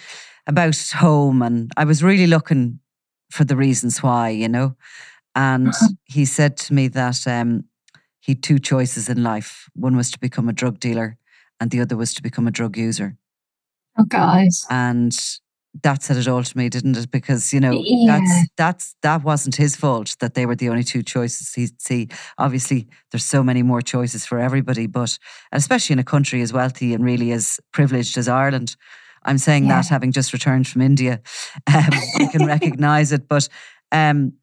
about 0.47 0.77
home, 0.95 1.43
and 1.43 1.73
I 1.77 1.85
was 1.85 2.03
really 2.03 2.27
looking 2.27 2.79
for 3.31 3.45
the 3.45 3.57
reasons 3.57 4.03
why, 4.03 4.29
you 4.29 4.49
know. 4.49 4.77
And 5.35 5.69
uh-huh. 5.69 5.89
he 6.05 6.25
said 6.25 6.57
to 6.59 6.75
me 6.75 6.89
that 6.89 7.27
um, 7.27 7.65
he 8.21 8.33
had 8.33 8.43
two 8.43 8.59
choices 8.59 9.09
in 9.09 9.23
life. 9.23 9.69
One 9.75 9.97
was 9.97 10.11
to 10.13 10.21
become 10.21 10.49
a 10.49 10.53
drug 10.53 10.79
dealer, 10.79 11.17
and 11.61 11.71
the 11.71 11.81
other 11.81 11.97
was 11.97 12.15
to 12.15 12.23
become 12.23 12.47
a 12.47 12.53
drug 12.53 12.77
user. 12.77 13.17
Oh, 13.99 14.05
guys. 14.05 14.67
And 14.71 15.17
that 15.83 16.03
said 16.03 16.17
it 16.17 16.29
all 16.29 16.43
to 16.43 16.59
me, 16.59 16.69
didn't 16.69 16.97
it? 16.97 17.11
Because 17.11 17.53
you 17.53 17.61
know 17.61 17.73
yeah. 17.73 18.19
that's 18.19 18.49
that's 18.57 18.97
that 19.03 19.23
wasn't 19.25 19.57
his 19.57 19.75
fault 19.75 20.17
that 20.21 20.35
they 20.35 20.47
were 20.47 20.57
the 20.57 20.69
only 20.69 20.85
two 20.85 21.03
choices 21.03 21.55
he'd 21.55 21.81
see. 21.81 22.09
Obviously, 22.39 22.89
there's 23.11 23.25
so 23.25 23.43
many 23.43 23.63
more 23.63 23.81
choices 23.81 24.27
for 24.27 24.39
everybody, 24.39 24.87
but 24.87 25.19
especially 25.53 25.95
in 25.95 25.99
a 25.99 26.05
country 26.05 26.43
as 26.43 26.53
wealthy 26.53 26.95
and 26.95 27.05
really 27.05 27.33
as 27.33 27.59
privileged 27.73 28.19
as 28.19 28.29
Ireland. 28.29 28.77
I'm 29.25 29.39
saying 29.39 29.67
yeah. 29.67 29.81
that 29.81 29.89
having 29.89 30.13
just 30.13 30.33
returned 30.33 30.67
from 30.67 30.83
India, 30.83 31.21
um, 31.67 31.91
I 32.19 32.29
can 32.31 32.47
recognise 32.47 33.13
it. 33.13 33.29
But 33.29 33.49
um, 33.91 34.35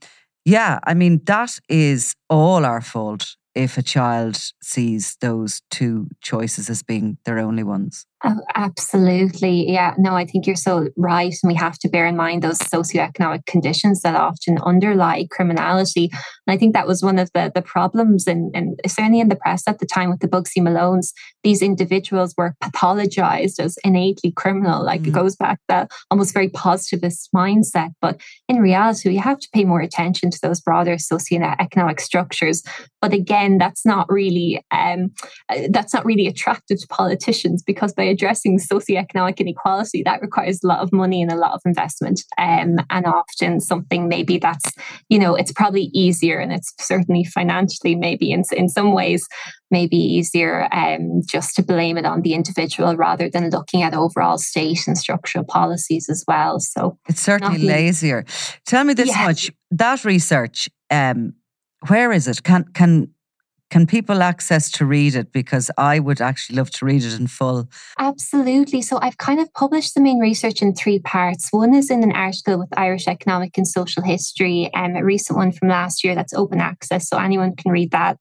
yeah, 0.46 0.80
I 0.84 0.94
mean 0.94 1.22
that 1.26 1.60
is 1.70 2.16
all 2.30 2.66
our 2.66 2.82
fault 2.82 3.36
if 3.56 3.78
a 3.78 3.82
child 3.82 4.40
sees 4.62 5.18
those 5.22 5.62
two 5.70 6.08
choices 6.22 6.70
as 6.70 6.82
being 6.82 7.18
their 7.26 7.40
only 7.40 7.64
ones. 7.64 8.06
Oh, 8.22 8.42
absolutely. 8.54 9.72
Yeah. 9.72 9.94
No, 9.98 10.14
I 10.14 10.26
think 10.26 10.46
you're 10.46 10.58
so 10.58 10.90
right. 10.98 11.34
And 11.42 11.48
we 11.50 11.56
have 11.56 11.80
to 11.80 11.88
bear 11.88 12.06
in 12.06 12.18
mind 12.18 12.42
those 12.42 12.58
socioeconomic 12.58 13.46
conditions 13.46 14.02
that 14.02 14.16
often 14.16 14.58
underlie 14.60 15.26
criminality. 15.32 16.10
And 16.46 16.54
I 16.54 16.58
think 16.58 16.74
that 16.74 16.86
was 16.86 17.02
one 17.02 17.18
of 17.18 17.32
the, 17.34 17.50
the 17.56 17.62
problems, 17.62 18.28
and 18.28 18.54
certainly 18.86 19.22
in 19.22 19.30
the 19.30 19.38
press 19.38 19.64
at 19.68 19.80
the 19.80 19.86
time 19.86 20.10
with 20.10 20.20
the 20.20 20.28
Bugsy 20.28 20.58
Malones, 20.58 21.14
these 21.44 21.62
individuals 21.62 22.34
were 22.38 22.56
pathologized 22.62 23.58
as 23.58 23.78
innately 23.86 24.32
criminal. 24.32 24.84
Like 24.84 25.04
mm. 25.04 25.08
it 25.08 25.12
goes 25.12 25.38
back 25.38 25.60
to 25.60 25.66
that 25.70 25.92
almost 26.12 26.34
very 26.34 26.50
positivist 26.50 27.30
mindset. 27.34 27.92
But 28.02 28.20
in 28.50 28.58
reality, 28.58 29.14
you 29.14 29.22
have 29.22 29.40
to 29.40 29.50
pay 29.54 29.64
more 29.64 29.80
attention 29.80 30.30
to 30.32 30.40
those 30.42 30.60
broader 30.60 30.96
socioeconomic 30.96 32.02
structures. 32.02 32.64
But 33.02 33.14
again, 33.14 33.60
that's 33.60 33.86
not 33.86 34.12
really 34.12 34.62
um, 34.72 35.12
uh, 35.48 35.68
that's 35.70 35.94
not 35.94 36.06
really 36.06 36.28
attractive 36.28 36.82
to 36.82 36.88
politicians 36.88 37.64
because 37.64 37.94
by 37.94 38.09
addressing 38.10 38.60
socioeconomic 38.60 39.38
inequality, 39.40 40.04
that 40.04 40.22
requires 40.22 40.64
a 40.64 40.68
lot 40.68 40.80
of 40.80 40.92
money 40.92 41.22
and 41.22 41.32
a 41.32 41.36
lot 41.36 41.54
of 41.54 41.62
investment. 41.66 42.22
Um, 42.38 42.78
and 42.90 43.06
often 43.06 43.60
something 43.60 44.08
maybe 44.08 44.38
that's, 44.38 44.72
you 45.10 45.20
know, 45.20 45.36
it's 45.36 45.52
probably 45.52 45.90
easier 45.94 46.40
and 46.40 46.52
it's 46.52 46.74
certainly 46.80 47.24
financially, 47.24 47.96
maybe 47.96 48.32
in, 48.32 48.44
in 48.52 48.70
some 48.70 48.94
ways, 48.94 49.28
maybe 49.72 49.98
easier 49.98 50.68
um, 50.74 51.22
just 51.26 51.56
to 51.56 51.64
blame 51.64 51.98
it 51.98 52.06
on 52.06 52.22
the 52.22 52.34
individual 52.34 52.96
rather 52.96 53.30
than 53.30 53.50
looking 53.50 53.84
at 53.84 53.94
overall 53.94 54.38
state 54.38 54.88
and 54.88 54.98
structural 54.98 55.44
policies 55.44 56.10
as 56.10 56.24
well. 56.28 56.60
So 56.60 56.98
it's 57.08 57.22
certainly 57.22 57.60
lazier. 57.60 58.26
Tell 58.66 58.84
me 58.84 58.94
this 58.94 59.10
yeah. 59.10 59.26
much 59.26 59.52
that 59.72 60.04
research, 60.06 60.70
um, 60.90 61.34
where 61.88 62.12
is 62.12 62.28
it? 62.28 62.44
Can, 62.44 62.66
can, 62.74 63.14
can 63.70 63.86
people 63.86 64.24
access 64.24 64.72
to 64.72 64.86
read 64.86 65.16
it? 65.16 65.32
Because 65.32 65.70
I 65.78 66.00
would 66.00 66.22
actually 66.22 66.58
love 66.58 66.72
to 66.72 66.86
read 66.86 67.04
it 67.04 67.20
in 67.20 67.28
full. 67.28 67.70
Absolutely. 67.98 68.82
So 68.82 69.00
I've 69.02 69.18
kind 69.18 69.40
of 69.40 69.54
published 69.54 69.96
the 69.96 70.02
main 70.02 70.20
research 70.20 70.62
in 70.62 70.74
three 70.74 71.00
parts. 71.00 71.50
One 71.52 71.74
is 71.74 71.92
in 71.92 72.04
an 72.04 72.12
article 72.12 72.58
with 72.60 72.70
Irish 72.78 73.08
Economic 73.08 73.58
and 73.58 73.68
Social 73.68 74.04
History, 74.04 74.74
um, 74.74 74.96
a 74.96 75.04
recent 75.04 75.38
one 75.38 75.52
from 75.52 75.70
last 75.70 76.04
year 76.04 76.16
that's 76.16 76.34
open 76.34 76.60
access, 76.60 77.08
so 77.08 77.18
anyone 77.18 77.56
can 77.56 77.72
read 77.72 77.92
that. 77.92 78.18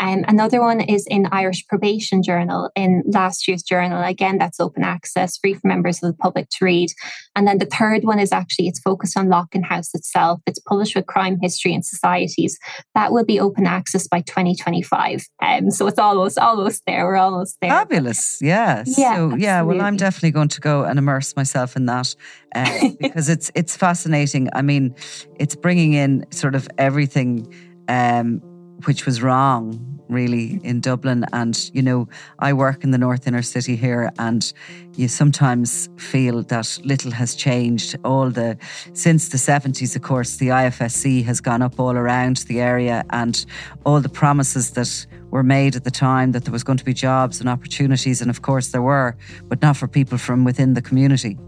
Um, 0.00 0.24
another 0.26 0.60
one 0.60 0.80
is 0.80 1.06
in 1.06 1.28
Irish 1.30 1.66
Probation 1.66 2.22
Journal 2.22 2.70
in 2.74 3.02
last 3.06 3.46
year's 3.46 3.62
journal. 3.62 4.02
Again, 4.02 4.38
that's 4.38 4.58
open 4.58 4.82
access, 4.82 5.36
free 5.36 5.54
for 5.54 5.68
members 5.68 6.02
of 6.02 6.10
the 6.10 6.16
public 6.16 6.48
to 6.50 6.64
read. 6.64 6.88
And 7.36 7.46
then 7.46 7.58
the 7.58 7.66
third 7.66 8.04
one 8.04 8.18
is 8.18 8.32
actually 8.32 8.68
it's 8.68 8.80
focused 8.80 9.16
on 9.18 9.28
Loughan 9.28 9.62
House 9.62 9.94
itself. 9.94 10.40
It's 10.46 10.58
published 10.58 10.96
with 10.96 11.06
Crime 11.06 11.38
History 11.40 11.74
and 11.74 11.84
Societies. 11.84 12.58
That 12.94 13.12
will 13.12 13.26
be 13.26 13.38
open 13.38 13.66
access 13.66 14.08
by 14.08 14.22
2025. 14.22 15.26
Um, 15.42 15.70
so 15.70 15.86
it's 15.86 15.98
almost 15.98 16.38
almost 16.38 16.82
there. 16.86 17.04
We're 17.04 17.16
almost 17.16 17.58
there. 17.60 17.70
Fabulous. 17.70 18.40
Yeah. 18.40 18.84
Yeah. 18.86 19.16
So, 19.16 19.36
yeah. 19.36 19.60
Well, 19.60 19.82
I'm 19.82 19.98
definitely 19.98 20.30
going 20.30 20.48
to 20.48 20.60
go 20.60 20.84
and 20.84 20.98
immerse 20.98 21.36
myself 21.36 21.76
in 21.76 21.84
that 21.86 22.14
uh, 22.54 22.88
because 23.00 23.28
it's 23.28 23.50
it's 23.54 23.76
fascinating. 23.76 24.48
I 24.54 24.62
mean, 24.62 24.94
it's 25.38 25.54
bringing 25.54 25.92
in 25.92 26.24
sort 26.32 26.54
of 26.54 26.68
everything. 26.78 27.52
Um, 27.88 28.40
which 28.84 29.06
was 29.06 29.22
wrong 29.22 30.00
really 30.10 30.60
in 30.64 30.80
Dublin. 30.80 31.24
And, 31.32 31.70
you 31.72 31.82
know, 31.82 32.08
I 32.40 32.52
work 32.52 32.84
in 32.84 32.90
the 32.90 32.98
North 32.98 33.26
Inner 33.26 33.42
City 33.42 33.76
here, 33.76 34.10
and 34.18 34.52
you 34.96 35.08
sometimes 35.08 35.88
feel 35.96 36.42
that 36.42 36.78
little 36.84 37.12
has 37.12 37.34
changed. 37.34 37.96
All 38.04 38.28
the, 38.30 38.58
since 38.92 39.28
the 39.28 39.38
70s, 39.38 39.96
of 39.96 40.02
course, 40.02 40.36
the 40.36 40.48
IFSC 40.48 41.24
has 41.24 41.40
gone 41.40 41.62
up 41.62 41.78
all 41.78 41.96
around 41.96 42.38
the 42.48 42.60
area, 42.60 43.04
and 43.10 43.44
all 43.86 44.00
the 44.00 44.08
promises 44.08 44.70
that 44.72 45.06
were 45.30 45.44
made 45.44 45.76
at 45.76 45.84
the 45.84 45.90
time 45.90 46.32
that 46.32 46.44
there 46.44 46.52
was 46.52 46.64
going 46.64 46.78
to 46.78 46.84
be 46.84 46.92
jobs 46.92 47.40
and 47.40 47.48
opportunities. 47.48 48.20
And 48.20 48.30
of 48.30 48.42
course, 48.42 48.68
there 48.68 48.82
were, 48.82 49.16
but 49.44 49.62
not 49.62 49.76
for 49.76 49.86
people 49.86 50.18
from 50.18 50.44
within 50.44 50.74
the 50.74 50.82
community. 50.82 51.38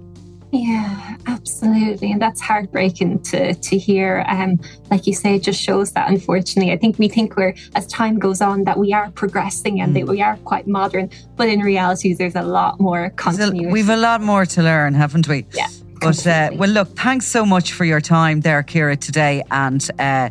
Yeah, 0.53 1.16
absolutely. 1.26 2.12
And 2.12 2.20
that's 2.20 2.40
heartbreaking 2.40 3.22
to 3.22 3.55
to 3.55 3.78
hear. 3.78 4.22
Um, 4.28 4.61
like 4.90 5.07
you 5.07 5.14
say, 5.14 5.36
it 5.36 5.42
just 5.42 5.61
shows 5.61 5.92
that 5.92 6.11
unfortunately, 6.11 6.72
I 6.72 6.76
think 6.76 6.98
we 6.98 7.09
think 7.09 7.36
we're 7.36 7.55
as 7.74 7.86
time 7.86 8.18
goes 8.18 8.42
on 8.42 8.64
that 8.64 8.78
we 8.78 8.92
are 8.92 9.11
progressing 9.12 9.80
and 9.80 9.92
mm. 9.92 10.00
that 10.00 10.07
we 10.09 10.20
are 10.20 10.36
quite 10.44 10.66
modern, 10.66 11.09
but 11.36 11.48
in 11.48 11.61
reality 11.61 12.12
there's 12.12 12.36
a 12.36 12.42
lot 12.42 12.78
more 12.80 13.11
continuity. 13.16 13.66
We've 13.66 13.88
a 13.88 13.96
lot 13.96 14.20
more 14.20 14.44
to 14.44 14.62
learn, 14.62 14.92
haven't 14.92 15.26
we? 15.26 15.46
Yeah. 15.55 15.68
But 16.03 16.26
uh, 16.26 16.50
well, 16.55 16.68
look, 16.68 16.96
thanks 16.96 17.26
so 17.26 17.46
much 17.46 17.72
for 17.72 17.86
your 17.86 18.03
time 18.03 18.42
there, 18.42 18.62
Ciara, 18.62 18.96
today, 18.96 19.42
and. 19.50 19.82
Uh, 19.98 20.28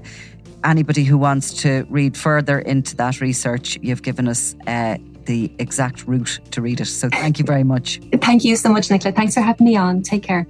anybody 0.63 1.03
who 1.03 1.17
wants 1.17 1.53
to 1.63 1.87
read 1.89 2.15
further 2.15 2.59
into 2.59 2.95
that 2.95 3.19
research 3.19 3.79
you've 3.81 4.03
given 4.03 4.27
us, 4.27 4.55
uh, 4.67 4.95
the 5.25 5.51
exact 5.59 6.07
route 6.07 6.39
to 6.51 6.61
read 6.61 6.81
it. 6.81 6.85
So 6.85 7.09
thank 7.09 7.39
you 7.39 7.45
very 7.45 7.63
much. 7.63 7.99
Thank 8.21 8.43
you 8.43 8.55
so 8.55 8.69
much, 8.69 8.89
Nicola. 8.89 9.13
Thanks 9.13 9.33
for 9.33 9.41
having 9.41 9.65
me 9.65 9.75
on. 9.75 10.01
Take 10.01 10.23
care. 10.23 10.47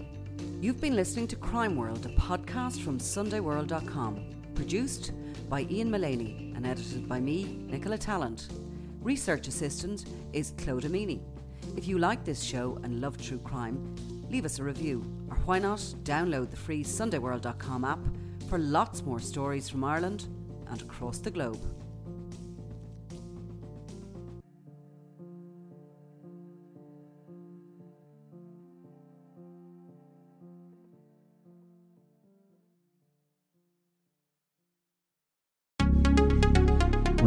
You've 0.62 0.80
been 0.80 0.96
listening 0.96 1.28
to 1.30 1.36
Crime 1.36 1.76
World, 1.76 2.06
a 2.06 2.10
podcast 2.10 2.82
from 2.82 3.00
SundayWorld.com, 3.00 4.26
produced 4.54 5.12
by 5.50 5.62
Ian 5.70 5.90
Mullaney 5.90 6.54
and 6.56 6.66
edited 6.66 7.10
by 7.10 7.20
me, 7.20 7.58
Nicola 7.68 7.98
Tallant. 7.98 8.48
Research 9.02 9.48
assistant 9.48 10.06
is 10.34 10.54
Claude 10.58 10.84
Amini. 10.84 11.20
If 11.76 11.88
you 11.88 11.98
like 11.98 12.24
this 12.24 12.44
show 12.44 12.80
and 12.84 13.02
love 13.02 13.18
true 13.22 13.40
crime, 13.40 13.96
leave 14.30 14.46
us 14.46 14.60
a 14.60 14.64
review, 14.64 15.04
or 15.30 15.38
why 15.46 15.60
not 15.60 15.80
download 16.04 16.52
the 16.52 16.58
free 16.58 16.84
SundayWorld.com 16.84 17.84
app 17.84 18.00
for 18.48 18.60
lots 18.60 19.04
more 19.04 19.20
stories 19.20 19.68
from 19.68 19.84
Ireland 19.84 20.28
and 20.70 20.82
across 20.82 21.18
the 21.18 21.32
globe. 21.32 21.60